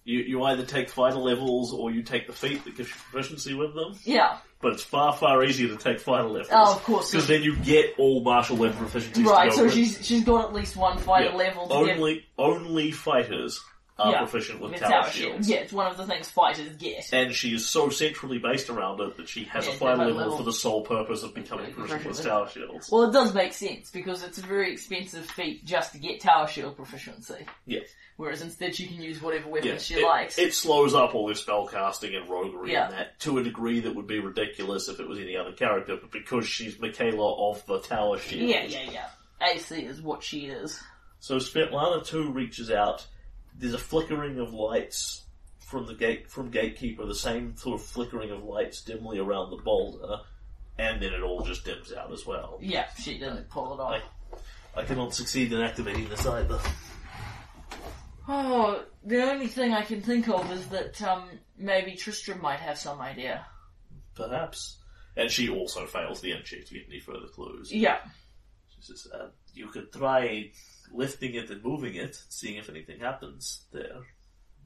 [0.05, 3.55] You, you either take fighter levels or you take the feat that gives you proficiency
[3.55, 3.95] with them.
[4.05, 4.39] Yeah.
[4.63, 6.49] But it's far, far easier to take fighter levels.
[6.51, 7.11] Oh, of course.
[7.11, 9.25] Because then you get all martial level proficiencies.
[9.25, 9.75] Right, to so with.
[9.75, 11.37] she's she's got at least one fighter Yeah.
[11.37, 13.61] level to give only only fighters
[14.01, 14.19] are Yeah.
[14.19, 15.47] proficient with with tower, tower shields.
[15.47, 15.59] shield.
[15.59, 17.13] Yeah, it's one of the things fighters get.
[17.13, 20.15] And she is so centrally based around it that she has Yeah, a that level,
[20.15, 20.37] level.
[20.39, 22.91] for the sole purpose of becoming Yeah, proficient with tower shields.
[22.91, 26.47] Well, it does make sense because it's a very expensive feat just to get tower
[26.49, 27.47] shield proficiency.
[27.67, 27.81] Yeah.
[28.17, 30.39] Whereas instead she can use whatever weapon Yeah, she it, likes.
[30.39, 32.87] it slows up all your spell casting and roguery Yeah.
[32.87, 35.97] and that to a degree that would be ridiculous if it was any other character,
[35.97, 38.49] but because she's Michaela of the Tower Shield.
[38.49, 39.07] yeah, yeah, yeah.
[39.43, 40.79] AC is what she is.
[41.21, 43.07] So Svetlana too reaches out.
[43.61, 45.25] There's a flickering of lights
[45.61, 49.63] from the gate from Gatekeeper, the same sort of flickering of lights dimly around the
[49.63, 50.21] boulder,
[50.79, 52.59] and then it all just dims out as well.
[52.63, 54.01] Yeah, she didn't pull it off.
[54.75, 56.59] I cannot succeed in activating this either.
[58.27, 61.29] Oh, the only thing I can think of is that um,
[61.59, 63.45] maybe Tristram might have some idea.
[64.15, 64.79] Perhaps.
[65.17, 67.71] And she also fails the check to get any further clues.
[67.71, 67.99] Yeah.
[68.71, 70.51] She says, uh, you could try
[70.93, 74.03] lifting it and moving it, seeing if anything happens there.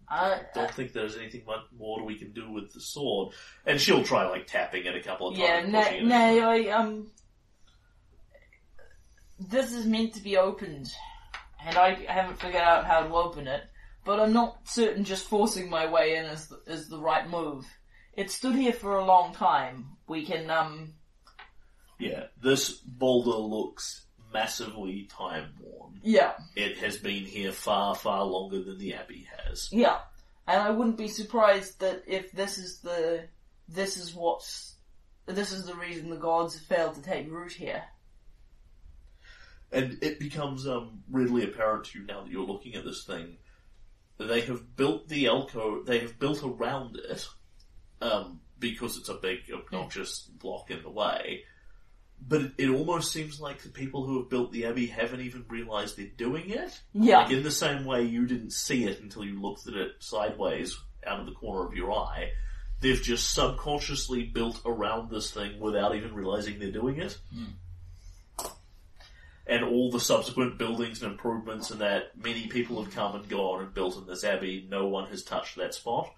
[0.08, 3.32] I Don't think there's anything much more we can do with the sword.
[3.64, 5.72] And she'll try, like, tapping it a couple of yeah, times.
[5.72, 6.04] no, it.
[6.04, 7.10] no, I, um,
[9.38, 10.90] this is meant to be opened,
[11.64, 13.62] and I haven't figured out how to open it,
[14.04, 17.66] but I'm not certain just forcing my way in is the, is the right move.
[18.12, 19.86] It stood here for a long time.
[20.06, 20.94] We can, um,
[21.98, 24.03] Yeah, this boulder looks
[24.34, 25.98] massively time worn.
[26.02, 29.68] yeah, It has been here far, far longer than the Abbey has.
[29.72, 30.00] yeah.
[30.46, 33.24] And I wouldn't be surprised that if this is the,
[33.66, 34.74] this is what's,
[35.24, 37.82] this is the reason the gods have failed to take root here.
[39.72, 43.38] And it becomes um, readily apparent to you now that you're looking at this thing.
[44.18, 47.26] They have built the alcove, they have built around it,
[48.02, 51.44] um, because it's a big, obnoxious block in the way.
[52.26, 55.44] But it, it almost seems like the people who have built the Abbey haven't even
[55.48, 56.80] realized they're doing it.
[56.94, 57.20] Yeah.
[57.20, 60.78] Like in the same way you didn't see it until you looked at it sideways
[61.06, 62.30] out of the corner of your eye.
[62.80, 67.18] They've just subconsciously built around this thing without even realizing they're doing it.
[69.46, 73.62] And all the subsequent buildings and improvements and that many people have come and gone
[73.62, 76.10] and built in this abbey, no one has touched that spot.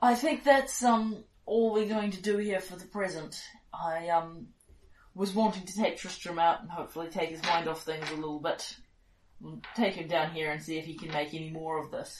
[0.00, 3.42] I think that's um all we're going to do here for the present.
[3.72, 4.48] I um
[5.14, 8.40] was wanting to take Tristram out and hopefully take his mind off things a little
[8.40, 8.76] bit.
[9.74, 12.16] Take him down here and see if he can make any more of this.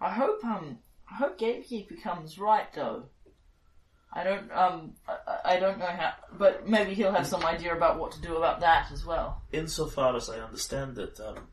[0.00, 0.78] I hope um
[1.10, 3.06] I hope Gatekeeper comes right though.
[4.12, 7.98] I don't um I, I don't know how, but maybe he'll have some idea about
[7.98, 9.42] what to do about that as well.
[9.52, 11.48] Insofar as I understand it, um,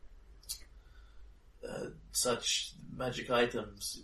[1.67, 4.03] uh, such magic items,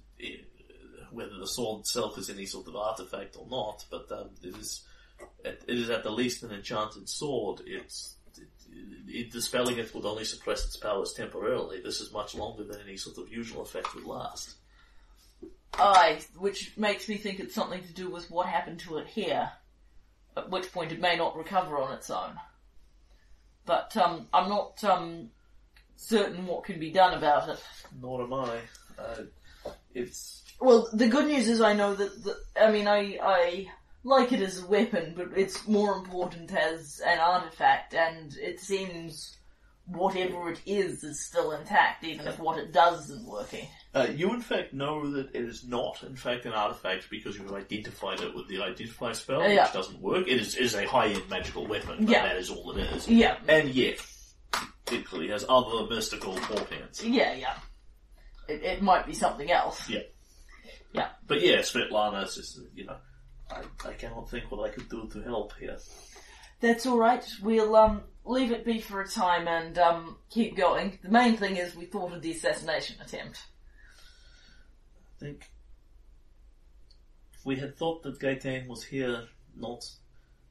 [1.11, 4.83] whether the sword itself is any sort of artifact or not, but um, it is
[5.43, 7.61] it is at the least an enchanted sword.
[7.65, 8.47] It's it,
[9.07, 11.81] it, dispelling it would only suppress its powers temporarily.
[11.81, 14.55] This is much longer than any sort of usual effect would last.
[15.73, 19.51] Aye, which makes me think it's something to do with what happened to it here.
[20.35, 22.35] At which point it may not recover on its own.
[23.65, 25.29] But um, I'm not um,
[25.95, 27.61] certain what can be done about it.
[28.01, 28.59] Nor am I.
[28.97, 33.67] Uh, it's Well, the good news is I know that, the, I mean, I, I
[34.03, 39.37] like it as a weapon, but it's more important as an artifact, and it seems
[39.87, 43.67] whatever it is is still intact, even if what it does isn't working.
[43.93, 47.51] Uh, you, in fact, know that it is not, in fact, an artifact because you've
[47.51, 49.63] identified it with the identify spell, Yeah.
[49.63, 50.27] which doesn't work.
[50.27, 52.21] It is, it is a high-end magical weapon, but Yeah.
[52.27, 53.07] that is all it is.
[53.07, 53.97] Yeah, And yet,
[54.91, 57.03] it clearly has other mystical portents.
[57.03, 57.55] yeah, yeah.
[58.47, 59.89] It, it might be something else.
[59.89, 60.01] Yeah.
[60.93, 61.09] Yeah.
[61.27, 62.97] But yeah, Svetlana, it's just, you know,
[63.49, 65.77] I, I cannot think what I could do to help here.
[66.59, 67.25] That's alright.
[67.41, 70.99] We'll um leave it be for a time and um keep going.
[71.03, 73.41] The main thing is we thought of the assassination attempt.
[75.17, 75.51] I think
[77.43, 79.23] we had thought that Gaetan was here
[79.55, 79.83] not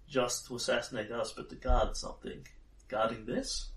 [0.09, 2.47] just to assassinate us, but to guard something,
[2.89, 3.71] guarding this?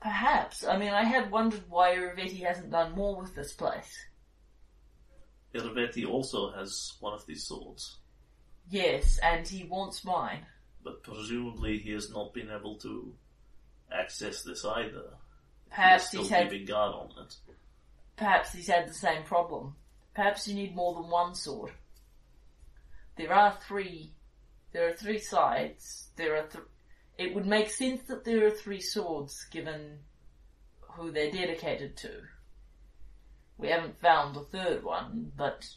[0.00, 0.64] Perhaps.
[0.64, 3.98] I mean, I had wondered why Irovetti hasn't done more with this place.
[5.54, 7.98] Irovetti also has one of these swords,
[8.68, 10.46] Yes, and he wants mine.
[10.84, 13.14] but presumably he has not been able to
[13.92, 15.14] access this either.
[15.70, 16.50] Perhaps he he's had.
[16.50, 17.36] keeping guard on it.
[18.16, 19.74] Perhaps he's had the same problem.
[20.14, 21.72] Perhaps you need more than one sword.
[23.16, 24.14] There are three
[24.72, 26.10] There are three sides.
[26.16, 26.64] There are th-
[27.18, 29.98] It would make sense that there are three swords given
[30.80, 32.22] who they're dedicated to.
[33.60, 35.68] We haven't found the third one, but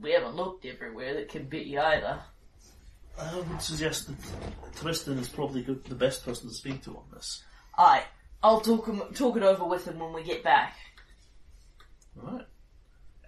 [0.00, 2.20] we haven't looked everywhere that can be either.
[3.18, 7.04] I would suggest that Tristan is probably good, the best person to speak to on
[7.12, 7.42] this.
[7.76, 8.04] Aye,
[8.42, 10.76] I'll talk, him, talk it over with him when we get back.
[12.14, 12.46] Right.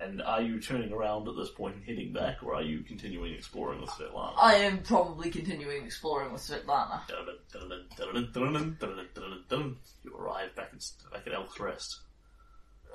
[0.01, 3.35] And are you turning around at this point and heading back, or are you continuing
[3.35, 4.33] exploring with Svetlana?
[4.41, 7.03] I am probably continuing exploring with Svetlana.
[10.03, 12.01] You arrive back at, back at Elk's Rest.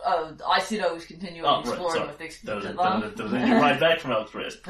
[0.05, 2.07] Oh, I said I was continuing Oh, right, exploring sorry.
[2.07, 3.47] with ex- Then Svetlana.
[3.47, 4.59] you ride back from Rest.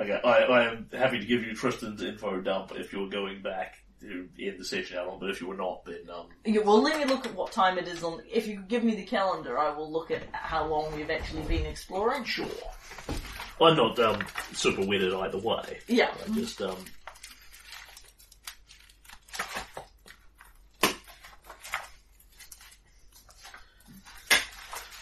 [0.00, 3.74] Okay, I, I am happy to give you Tristan's info dump if you're going back
[4.00, 6.80] to end the session out on, but if you were not, then um, Yeah, well,
[6.80, 8.22] let me look at what time it is on.
[8.30, 11.66] If you give me the calendar, I will look at how long we've actually been
[11.66, 12.22] exploring.
[12.24, 12.46] sure.
[13.60, 14.20] I'm not um,
[14.52, 15.80] super wedded either way.
[15.88, 16.10] Yeah.
[16.24, 16.76] I just um.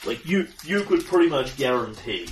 [0.07, 2.27] Like you, you could pretty much guarantee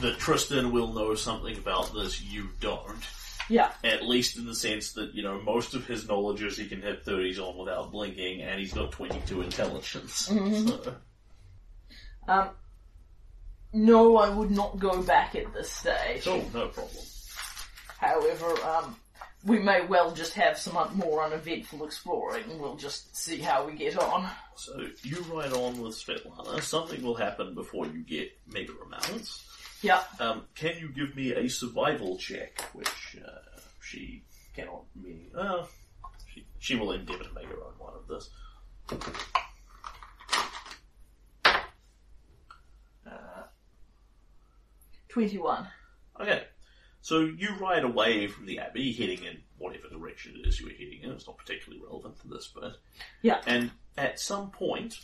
[0.00, 3.04] that Tristan will know something about this you don't.
[3.48, 3.72] Yeah.
[3.84, 6.80] At least in the sense that, you know, most of his knowledge is he can
[6.80, 10.30] hit 30s on without blinking, and he's got 22 intelligence.
[10.40, 10.94] So,
[12.28, 12.50] Um.
[13.72, 16.22] No, I would not go back at this stage.
[16.24, 17.04] so, no problem.
[17.98, 18.96] However, um,
[19.44, 22.58] we may well just have some un- more uneventful exploring.
[22.58, 24.28] We'll just see how we get on.
[24.56, 26.60] So, you ride on with Svetlana.
[26.62, 29.46] Something will happen before you get mega amounts.
[29.82, 30.02] Yeah.
[30.18, 34.22] Um, can you give me a survival check, which uh, she
[34.54, 35.30] cannot mean?
[35.34, 35.64] Uh,
[36.34, 38.28] she, she will endeavour to make her own one of this.
[45.08, 45.66] Twenty-one.
[46.20, 46.44] Okay,
[47.02, 50.72] so you ride away from the abbey, heading in whatever direction it is you were
[50.72, 51.10] heading in.
[51.10, 52.72] It's not particularly relevant to this bit.
[53.22, 53.40] Yeah.
[53.46, 54.98] And at some point,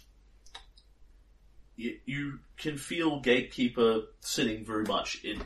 [1.77, 5.43] you, you can feel Gatekeeper sitting very much in.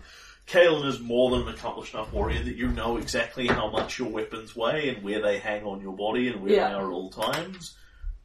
[0.47, 4.09] Kalen is more than an accomplished enough warrior that you know exactly how much your
[4.09, 6.69] weapons weigh and where they hang on your body and where Yeah.
[6.69, 7.77] they are at all times.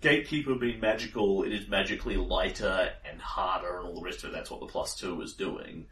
[0.01, 4.33] Gatekeeper being magical, it is magically lighter and harder and all the rest of it.
[4.33, 5.87] That's what the plus two is doing.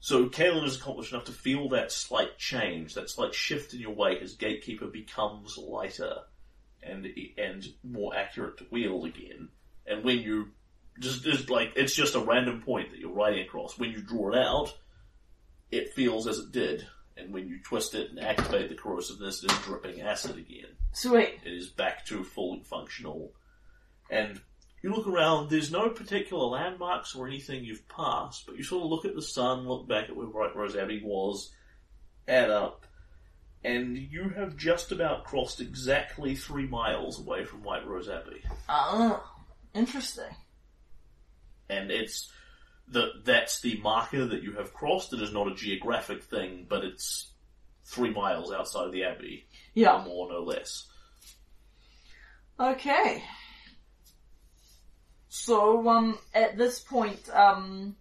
[0.00, 3.94] So Kalen is accomplished enough to feel that slight change, that slight shift in your
[3.94, 6.22] weight as Gatekeeper becomes lighter
[6.82, 7.06] and
[7.36, 9.50] and more accurate to wield again.
[9.86, 10.52] And when you
[10.98, 13.78] just, just like it's just a random point that you're riding across.
[13.78, 14.74] When you draw it out,
[15.70, 16.86] it feels as it did.
[17.18, 20.76] And when you twist it and activate the corrosiveness, it is dripping acid again.
[20.92, 21.40] Sweet.
[21.44, 23.32] It is back to fully functional.
[24.10, 24.40] And
[24.82, 28.90] you look around, there's no particular landmarks or anything you've passed, but you sort of
[28.90, 31.52] look at the sun, look back at where White Rose Abbey was,
[32.26, 32.86] add up,
[33.62, 38.42] and you have just about crossed exactly three miles away from White Rose Abbey.
[38.68, 39.22] Ah,
[39.74, 40.34] interesting.
[41.68, 42.32] And it's
[42.88, 45.12] the, that's the marker that you have crossed.
[45.12, 47.30] It is not a geographic thing, but it's
[47.84, 49.46] three miles outside of the Abbey.
[49.74, 49.98] Yeah.
[49.98, 50.86] No more, no less.
[52.58, 53.22] Okay.
[55.42, 57.96] So, um, at this point, um,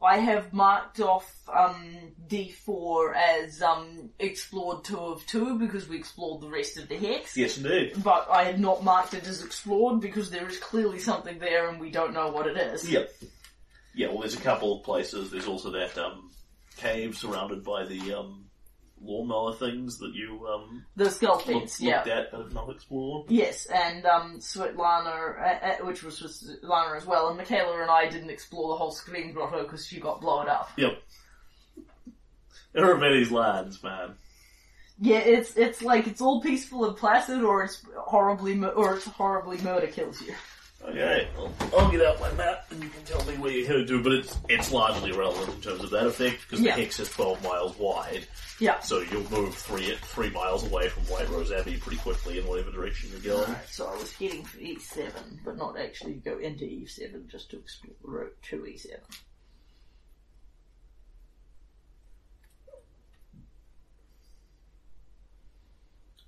[0.00, 6.42] I have marked off, um, D4 as, um, explored 2 of 2 because we explored
[6.42, 7.36] the rest of the hex.
[7.36, 7.94] Yes, indeed.
[8.04, 11.80] But I had not marked it as explored because there is clearly something there and
[11.80, 12.88] we don't know what it is.
[12.88, 13.12] Yep.
[13.96, 15.32] Yeah, well, there's a couple of places.
[15.32, 16.30] There's also that um,
[16.76, 18.45] cave surrounded by the um,
[19.02, 21.96] lawnmower things that you um, The skull fence, yeah.
[21.96, 23.30] looked at but have not explored.
[23.30, 28.08] Yes, and um, Svetlana, uh, uh, which was Svetlana as well, and Michaela and I
[28.08, 30.70] didn't explore the whole screen grotto because she got blown up.
[30.76, 31.02] Yep.
[32.72, 34.14] There are many lands, man.
[34.98, 39.04] Yeah, it's it's like it's all peaceful and placid, or it's horribly mu- or it's
[39.04, 40.34] horribly murder kills you.
[40.84, 43.88] Okay, well, I'll get out my map and you can tell me where you're headed
[43.88, 46.76] to, but it's it's largely irrelevant in terms of that effect because Yeah.
[46.76, 48.26] the hex is 12 miles wide,
[48.58, 48.80] Yeah.
[48.80, 52.70] so you'll move three three miles away from White Rose Abbey pretty quickly in whatever
[52.70, 53.48] direction you're going.
[53.48, 55.10] Alright, so I was heading for E7,
[55.44, 58.96] but not actually go into E7, just to explore the route to E E7.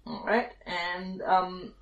[0.07, 1.73] Alright, and um,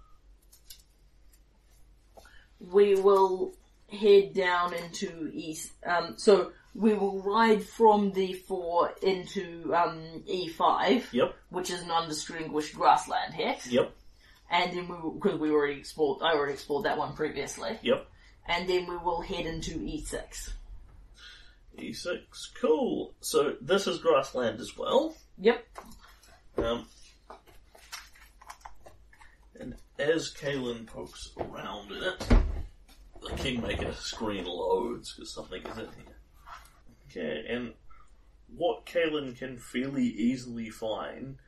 [2.61, 3.55] we will
[3.91, 5.73] head down into East.
[5.85, 12.75] Um, so we will ride from D4 into um, E5, Yep, which is an undistinguished
[12.75, 13.67] grassland hex.
[13.67, 13.95] yep,
[14.51, 17.79] And then we because we already explored, I already explored that one previously.
[17.83, 18.07] yep.
[18.49, 20.51] And then we will head into E6.
[21.79, 22.19] E6,
[22.61, 23.13] cool.
[23.21, 25.17] So this is grassland as well.
[25.39, 25.67] Yep.
[26.59, 26.87] Um,
[29.59, 32.27] and as Kalen pokes around in it,
[33.23, 36.16] the Kingmaker screen loads because something is in here.
[37.17, 37.73] Okay, and
[38.55, 41.39] what Kalen can fairly easily find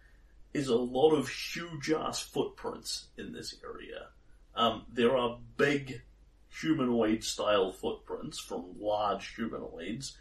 [0.55, 4.09] is a lot of huge ass footprints in this area.
[4.55, 6.03] Um, there are big
[6.49, 10.17] humanoid style footprints from large humanoids,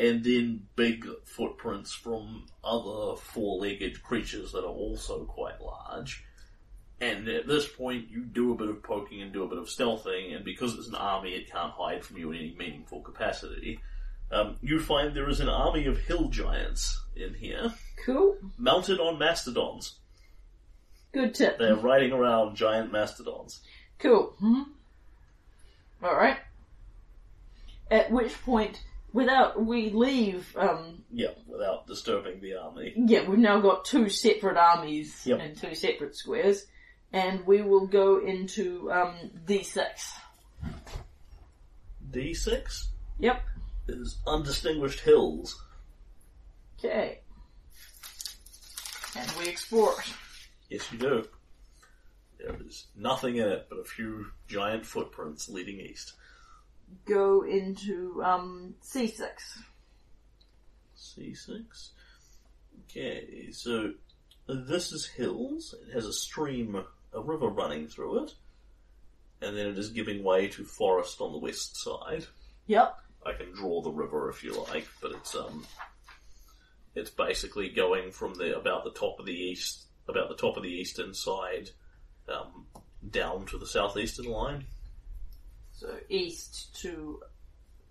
[0.00, 6.24] and then big footprints from other four legged creatures that are also quite large.
[7.00, 9.66] And at this point, you do a bit of poking and do a bit of
[9.66, 13.80] stealthing, and because it's an army, it can't hide from you in any meaningful capacity.
[14.30, 17.72] Um, you find there is an army of hill giants in here,
[18.04, 18.36] Cool.
[18.58, 19.98] mounted on mastodons.
[21.12, 21.58] Good tip.
[21.58, 23.60] They're riding around giant mastodons.
[23.98, 24.34] Cool.
[24.38, 24.62] hmm
[26.02, 26.36] Alright.
[27.90, 28.82] At which point,
[29.14, 32.92] without, we leave, um, Yeah, without disturbing the army.
[32.96, 35.40] yeah, we've now got two separate armies Yep.
[35.40, 36.66] and two separate squares,
[37.14, 39.14] and we will go into, um,
[39.46, 40.12] D6.
[42.10, 42.86] D6
[43.18, 43.42] Yep.
[43.88, 45.62] Is undistinguished hills.
[46.78, 47.20] Okay.
[49.16, 49.96] And we explore.
[50.70, 51.28] Yes, you do.
[52.38, 56.12] There is nothing in it but a few giant footprints leading east.
[57.04, 59.22] Go into, um, C6.
[60.96, 61.90] C6.
[62.84, 63.92] Okay, so
[64.46, 65.74] this is hills.
[65.86, 66.82] It has a stream,
[67.12, 68.34] a river running through it,
[69.42, 72.26] and then it is giving way to forest on the west side.
[72.66, 72.98] Yep.
[73.24, 75.66] I can draw the river if you like, but it's um,
[76.94, 80.62] it's basically going from the about the top of the east, about the top of
[80.62, 81.70] the eastern side,
[82.28, 82.66] um,
[83.10, 84.64] down to the southeastern line.
[85.72, 87.22] So east to,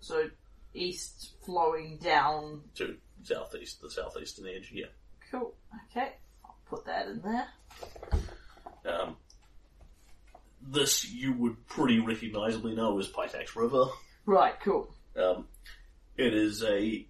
[0.00, 0.28] so
[0.74, 2.62] east flowing down.
[2.76, 4.70] to southeast, the southeastern edge.
[4.72, 4.86] Yeah.
[5.30, 5.54] Cool.
[5.90, 6.12] Okay.
[6.44, 7.46] I'll put that in there.
[8.84, 9.16] Um,
[10.60, 13.86] this you would pretty recognisably know as Pitax River.
[14.26, 14.94] Right, cool.
[15.18, 15.46] Um,
[16.16, 17.06] it is a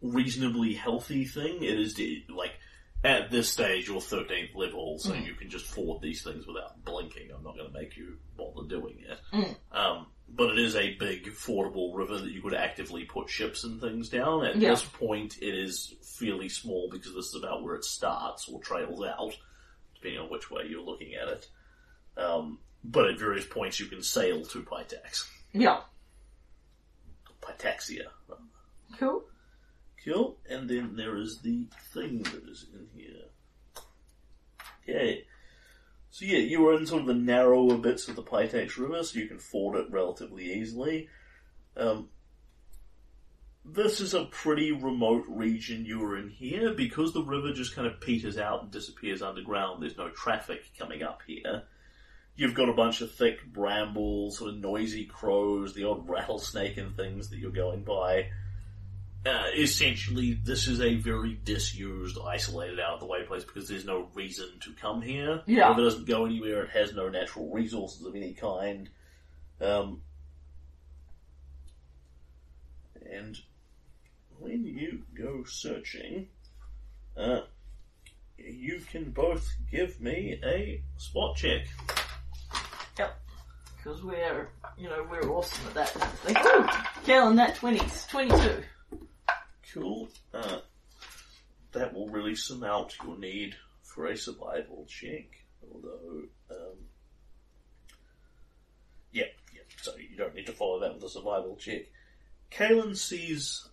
[0.00, 1.62] reasonably healthy thing.
[1.62, 1.98] It is
[2.28, 2.52] like
[3.04, 7.30] at this stage your thirteenth level, so you can just ford these things without blinking.
[7.34, 9.56] I'm not going to make you bother doing it.
[9.72, 13.80] Um, but it is a big fordable river that you could actively put ships and
[13.80, 14.44] things down.
[14.44, 14.70] At Yeah.
[14.70, 19.02] this point, it is fairly small because this is about where it starts or trails
[19.02, 19.36] out,
[19.94, 21.48] depending on which way you're looking at it.
[22.16, 25.24] Um, but at various points, you can sail to Pitax.
[25.52, 25.80] Yeah.
[27.48, 28.06] Pitaxia.
[28.98, 29.24] Cool.
[30.04, 30.36] Cool.
[30.48, 33.24] And then there is the thing that is in here.
[34.82, 35.24] Okay.
[36.10, 39.18] So yeah, you are in sort of the narrower bits of the Pitax River, so
[39.18, 41.08] you can ford it relatively easily.
[41.76, 42.08] Um,
[43.64, 47.86] this is a pretty remote region you are in here because the river just kind
[47.86, 49.82] of peters out and disappears underground.
[49.82, 51.64] There's no traffic coming up here.
[52.38, 56.96] You've got a bunch of thick brambles, sort of noisy crows, the odd rattlesnake and
[56.96, 58.28] things that you're going by.
[59.26, 63.84] Uh, essentially, this is a very disused, isolated, out of the way place because there's
[63.84, 65.42] no reason to come here.
[65.46, 65.64] Yeah.
[65.64, 66.62] The river doesn't go anywhere.
[66.62, 68.88] It has no natural resources of any kind.
[69.60, 70.02] Um,
[73.10, 73.36] and
[74.38, 76.28] when you go searching,
[77.16, 77.40] uh,
[78.36, 81.66] you can both give me a spot check.
[82.98, 83.20] Yep.
[83.76, 86.36] Because we're, you know, we're awesome at that kind of thing.
[86.36, 86.66] Ooh!
[87.06, 88.62] Kalen, that 20's 22.
[89.72, 90.08] Cool.
[90.34, 90.58] Uh,
[91.72, 95.26] that will really sum out your need for a survival check.
[95.72, 96.76] Although, um,
[99.12, 99.60] yeah, yeah.
[99.82, 101.82] So you don't need to follow that with a survival check.
[102.50, 103.68] Kalen sees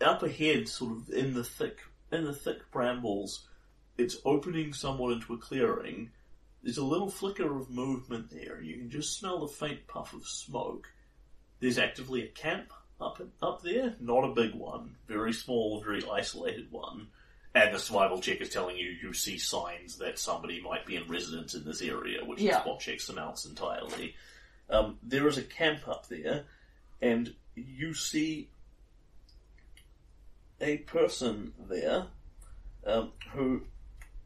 [0.00, 1.78] up ahead, sort of in the thick,
[2.10, 3.46] in the thick brambles.
[3.98, 6.10] It's opening somewhat into a clearing.
[6.62, 8.60] There's a little flicker of movement there.
[8.62, 10.88] You can just smell the faint puff of smoke.
[11.60, 16.70] There's actively a camp up up there, not a big one, very small, very isolated
[16.70, 17.08] one.
[17.54, 21.06] And the survival check is telling you you see signs that somebody might be in
[21.08, 22.58] residence in this area, which Yeah.
[22.58, 24.14] the spot check surmounts entirely.
[24.70, 26.44] Um, there is a camp up there,
[27.02, 28.48] and you see
[30.60, 32.06] a person there
[32.86, 33.62] um, who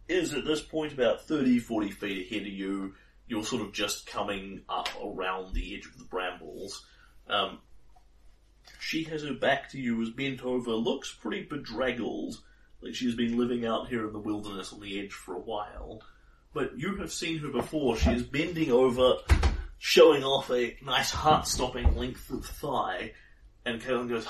[0.08, 2.94] is at this point about 30, 40 feet ahead of you.
[3.28, 6.84] You're sort of just coming up around the edge of the brambles.
[7.28, 7.58] Um,
[8.78, 12.40] she has her back to you, is bent over, looks pretty bedraggled,
[12.80, 16.02] like she's been living out here in the wilderness on the edge for a while.
[16.52, 17.96] But you have seen her before.
[17.96, 19.16] She is bending over,
[19.78, 23.12] showing off a nice heart-stopping length of thigh,
[23.64, 24.26] and Kalen goes,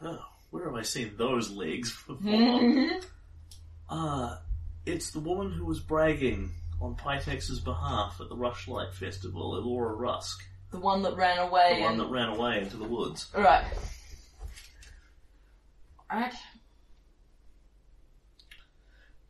[0.00, 3.00] "Oh, where have I seen those legs before?"
[3.90, 4.40] Ah,
[4.86, 6.50] it's the woman who was bragging
[6.80, 10.42] on Pitax's behalf at the Rushlight Festival, Elora Rusk.
[10.70, 12.00] The one that ran away The one and...
[12.00, 13.28] that ran away into the woods.
[13.34, 13.64] Right.
[16.10, 16.34] Right.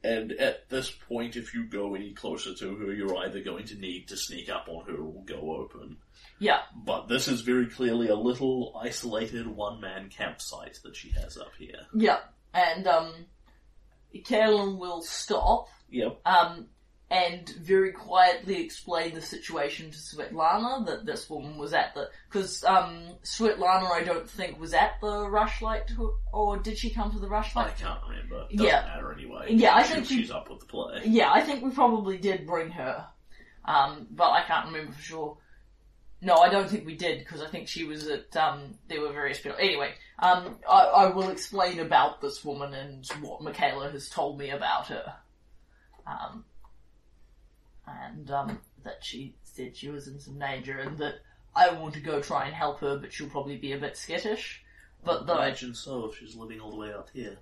[0.04, 3.74] And at this point, if you go any closer to her, you're either going to
[3.76, 5.96] need to sneak up on her or go open.
[6.38, 6.60] Yeah.
[6.76, 11.86] But this is very clearly a little isolated one-man campsite that she has up here.
[11.92, 12.18] Yeah.
[12.54, 13.12] And, um,
[14.14, 16.20] Kalen will stop, Yep.
[16.26, 16.68] um,
[17.10, 22.64] and very quietly explain the situation to Svetlana that this woman was at the, cause,
[22.64, 25.90] um, Svetlana I don't think was at the Rushlight,
[26.32, 27.66] or did she come to the rushlight?
[27.66, 28.40] I can't remember.
[28.50, 28.82] Doesn't Yeah.
[28.82, 29.46] matter anyway.
[29.52, 31.02] Yeah, I She- think she- she's up with the play.
[31.04, 33.06] Yeah, I think we probably did bring her.
[33.64, 35.38] Um, but I can't remember for sure.
[36.22, 38.34] No, I don't think we did because I think she was at.
[38.36, 39.58] Um, there were various people.
[39.60, 44.50] Anyway, um, I, I will explain about this woman and what Michaela has told me
[44.50, 45.14] about her.
[46.06, 46.44] Um,
[47.86, 51.16] and um, that she said she was in some danger and that
[51.54, 54.62] I want to go try and help her, but she'll probably be a bit skittish.
[55.04, 57.36] But though, Imagine so if she's living all the way out here.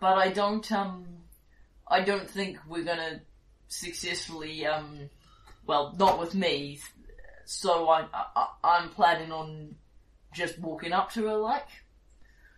[0.00, 1.04] but I don't um
[1.86, 3.20] I don't think we're gonna
[3.68, 5.10] successfully um
[5.66, 6.80] well not with me
[7.44, 9.74] so I, I I'm planning on
[10.34, 11.66] just walking up to her like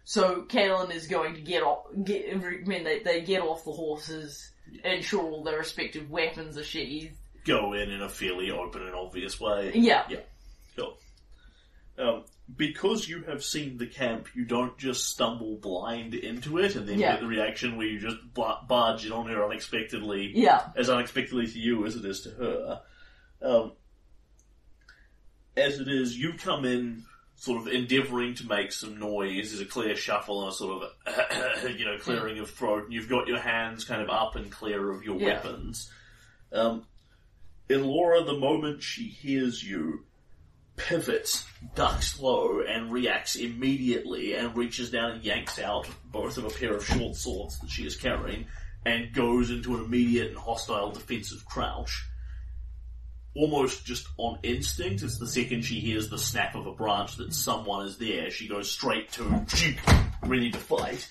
[0.05, 3.73] so Kalen is going to get off get I mean they, they get off the
[3.73, 4.51] horses
[4.85, 9.41] ensure all their respective weapons are sheathed Go in in a fairly open and obvious
[9.41, 9.73] way.
[9.75, 10.05] yeah
[10.77, 10.95] Sure.
[11.99, 12.25] Um,
[12.57, 16.99] because you have seen the camp, you don't just stumble blind into it and then
[16.99, 17.13] Yeah.
[17.13, 21.59] get the reaction where you just barge in on her unexpectedly, yeah as unexpectedly to
[21.59, 22.81] you as it is to her.
[23.43, 23.73] Um,
[25.57, 27.05] as it is, you come in
[27.37, 29.51] sort of endeavouring to make some noise.
[29.51, 33.09] There's a clear shuffle and a sort of, you know, clearing of throat, and you've
[33.09, 35.35] got your hands kind of up and clear of your Yeah.
[35.35, 35.91] weapons.
[36.53, 36.87] Um,
[37.69, 40.05] Elora, the moment she hears you,
[40.77, 46.51] pivots, ducks low, and reacts immediately, and reaches down and yanks out both of a
[46.51, 48.47] pair of short swords that she is carrying,
[48.85, 52.05] and goes into an immediate and hostile defensive crouch.
[53.35, 57.33] Almost just on instinct, it's the second she hears the snap of a branch that
[57.33, 59.47] someone is there, she goes straight to
[60.27, 61.11] ready to fight,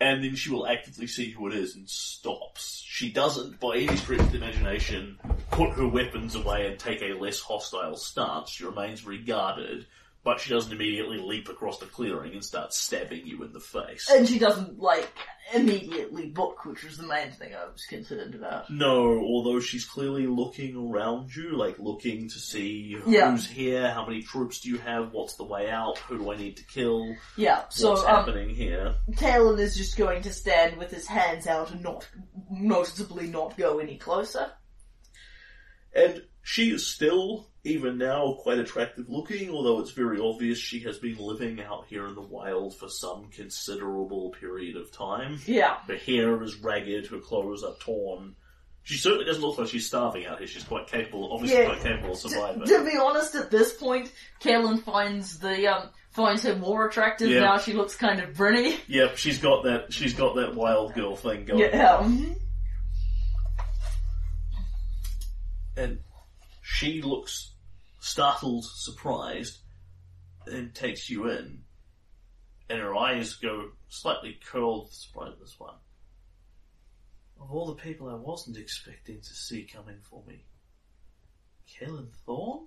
[0.00, 2.82] and then she will actively see who it is and stops.
[2.86, 5.18] She doesn't, by any stretch of the imagination,
[5.50, 8.50] put her weapons away and take a less hostile stance.
[8.50, 9.86] She remains very guarded,
[10.24, 14.08] but she doesn't immediately leap across the clearing and start stabbing you in the face.
[14.10, 15.10] and she doesn't like
[15.54, 20.26] immediately book which was the main thing I was concerned about No, although she's clearly
[20.26, 23.32] looking around you, like looking to see Yeah.
[23.32, 26.36] who's here, how many troops do you have, what's the way out, who do I
[26.36, 28.94] need to kill, yeah so what's um, happening here.
[29.16, 32.08] Talon is just going to stand with his hands out and not,
[32.50, 34.50] noticeably not go any closer.
[35.94, 40.98] And she is still, even now, quite attractive looking, although it's very obvious she has
[40.98, 45.38] been living out here in the wild for some considerable period of time.
[45.46, 45.76] Yeah.
[45.86, 48.34] Her hair is ragged, her clothes are torn.
[48.84, 50.48] She certainly doesn't look like she's starving out here.
[50.48, 51.66] She's quite capable, obviously Yeah.
[51.66, 52.64] quite capable of To, surviving.
[52.66, 54.10] to be honest, at this point,
[54.40, 57.40] Kalen finds the, um, finds her more attractive Yeah.
[57.42, 58.76] now she looks kind of brinny.
[58.88, 59.92] Yep, she's got that.
[59.92, 61.60] She's got that wild girl thing going.
[61.60, 61.98] Yeah.
[62.02, 62.36] mhm.
[65.76, 66.00] and
[66.72, 67.52] she looks
[68.00, 69.58] startled, surprised,
[70.46, 71.62] and takes you in,
[72.70, 75.74] and her eyes go slightly curled with surprise at this one.
[77.40, 80.46] Of all the people I wasn't expecting to see coming for me,
[81.70, 82.66] Kalen Thorne?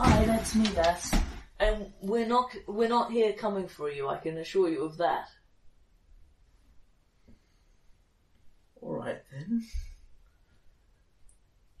[0.00, 1.14] Aye, that's me, that's.
[1.60, 4.08] And we're not we're not here coming for you.
[4.08, 5.28] I can assure you of that.
[8.82, 9.62] Alright then.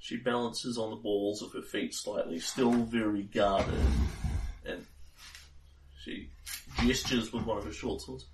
[0.08, 3.74] She balances on the balls of her feet slightly, still very guarded,
[4.64, 4.86] and
[6.02, 6.30] she
[6.82, 8.24] gestures with one of her short swords.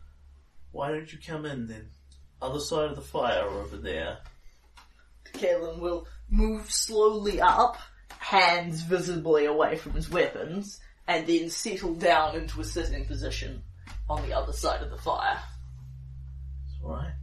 [0.71, 1.91] Why don't you come in then?
[2.41, 4.19] Other side of the fire over there.
[5.33, 7.77] Kalen will move slowly up,
[8.21, 10.79] hands visibly away from his weapons,
[11.09, 13.65] and then settle down into a sitting position
[14.09, 15.43] on the other side of the fire.
[16.67, 17.15] It's alright.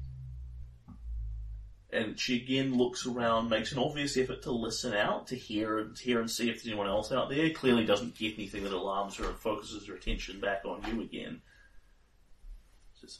[1.93, 5.97] And she again looks around, makes an obvious effort to listen out, to hear and
[5.97, 7.49] hear and see if there's anyone else out there.
[7.49, 11.41] Clearly doesn't get anything that alarms her and focuses her attention back on you again.
[12.93, 13.19] Says,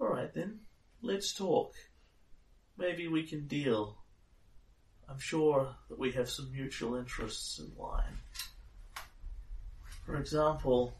[0.00, 0.60] Alright then,
[1.02, 1.72] let's talk.
[2.76, 3.96] Maybe we can deal.
[5.08, 8.18] I'm sure that we have some mutual interests in line.
[10.04, 10.96] For example,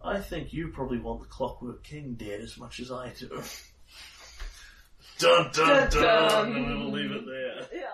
[0.00, 3.42] I think you probably want the Clockwork King dead as much as I do.
[5.18, 6.02] Dun dun Dun, dun.
[6.02, 6.56] dun.
[6.56, 7.87] And we'll leave it there.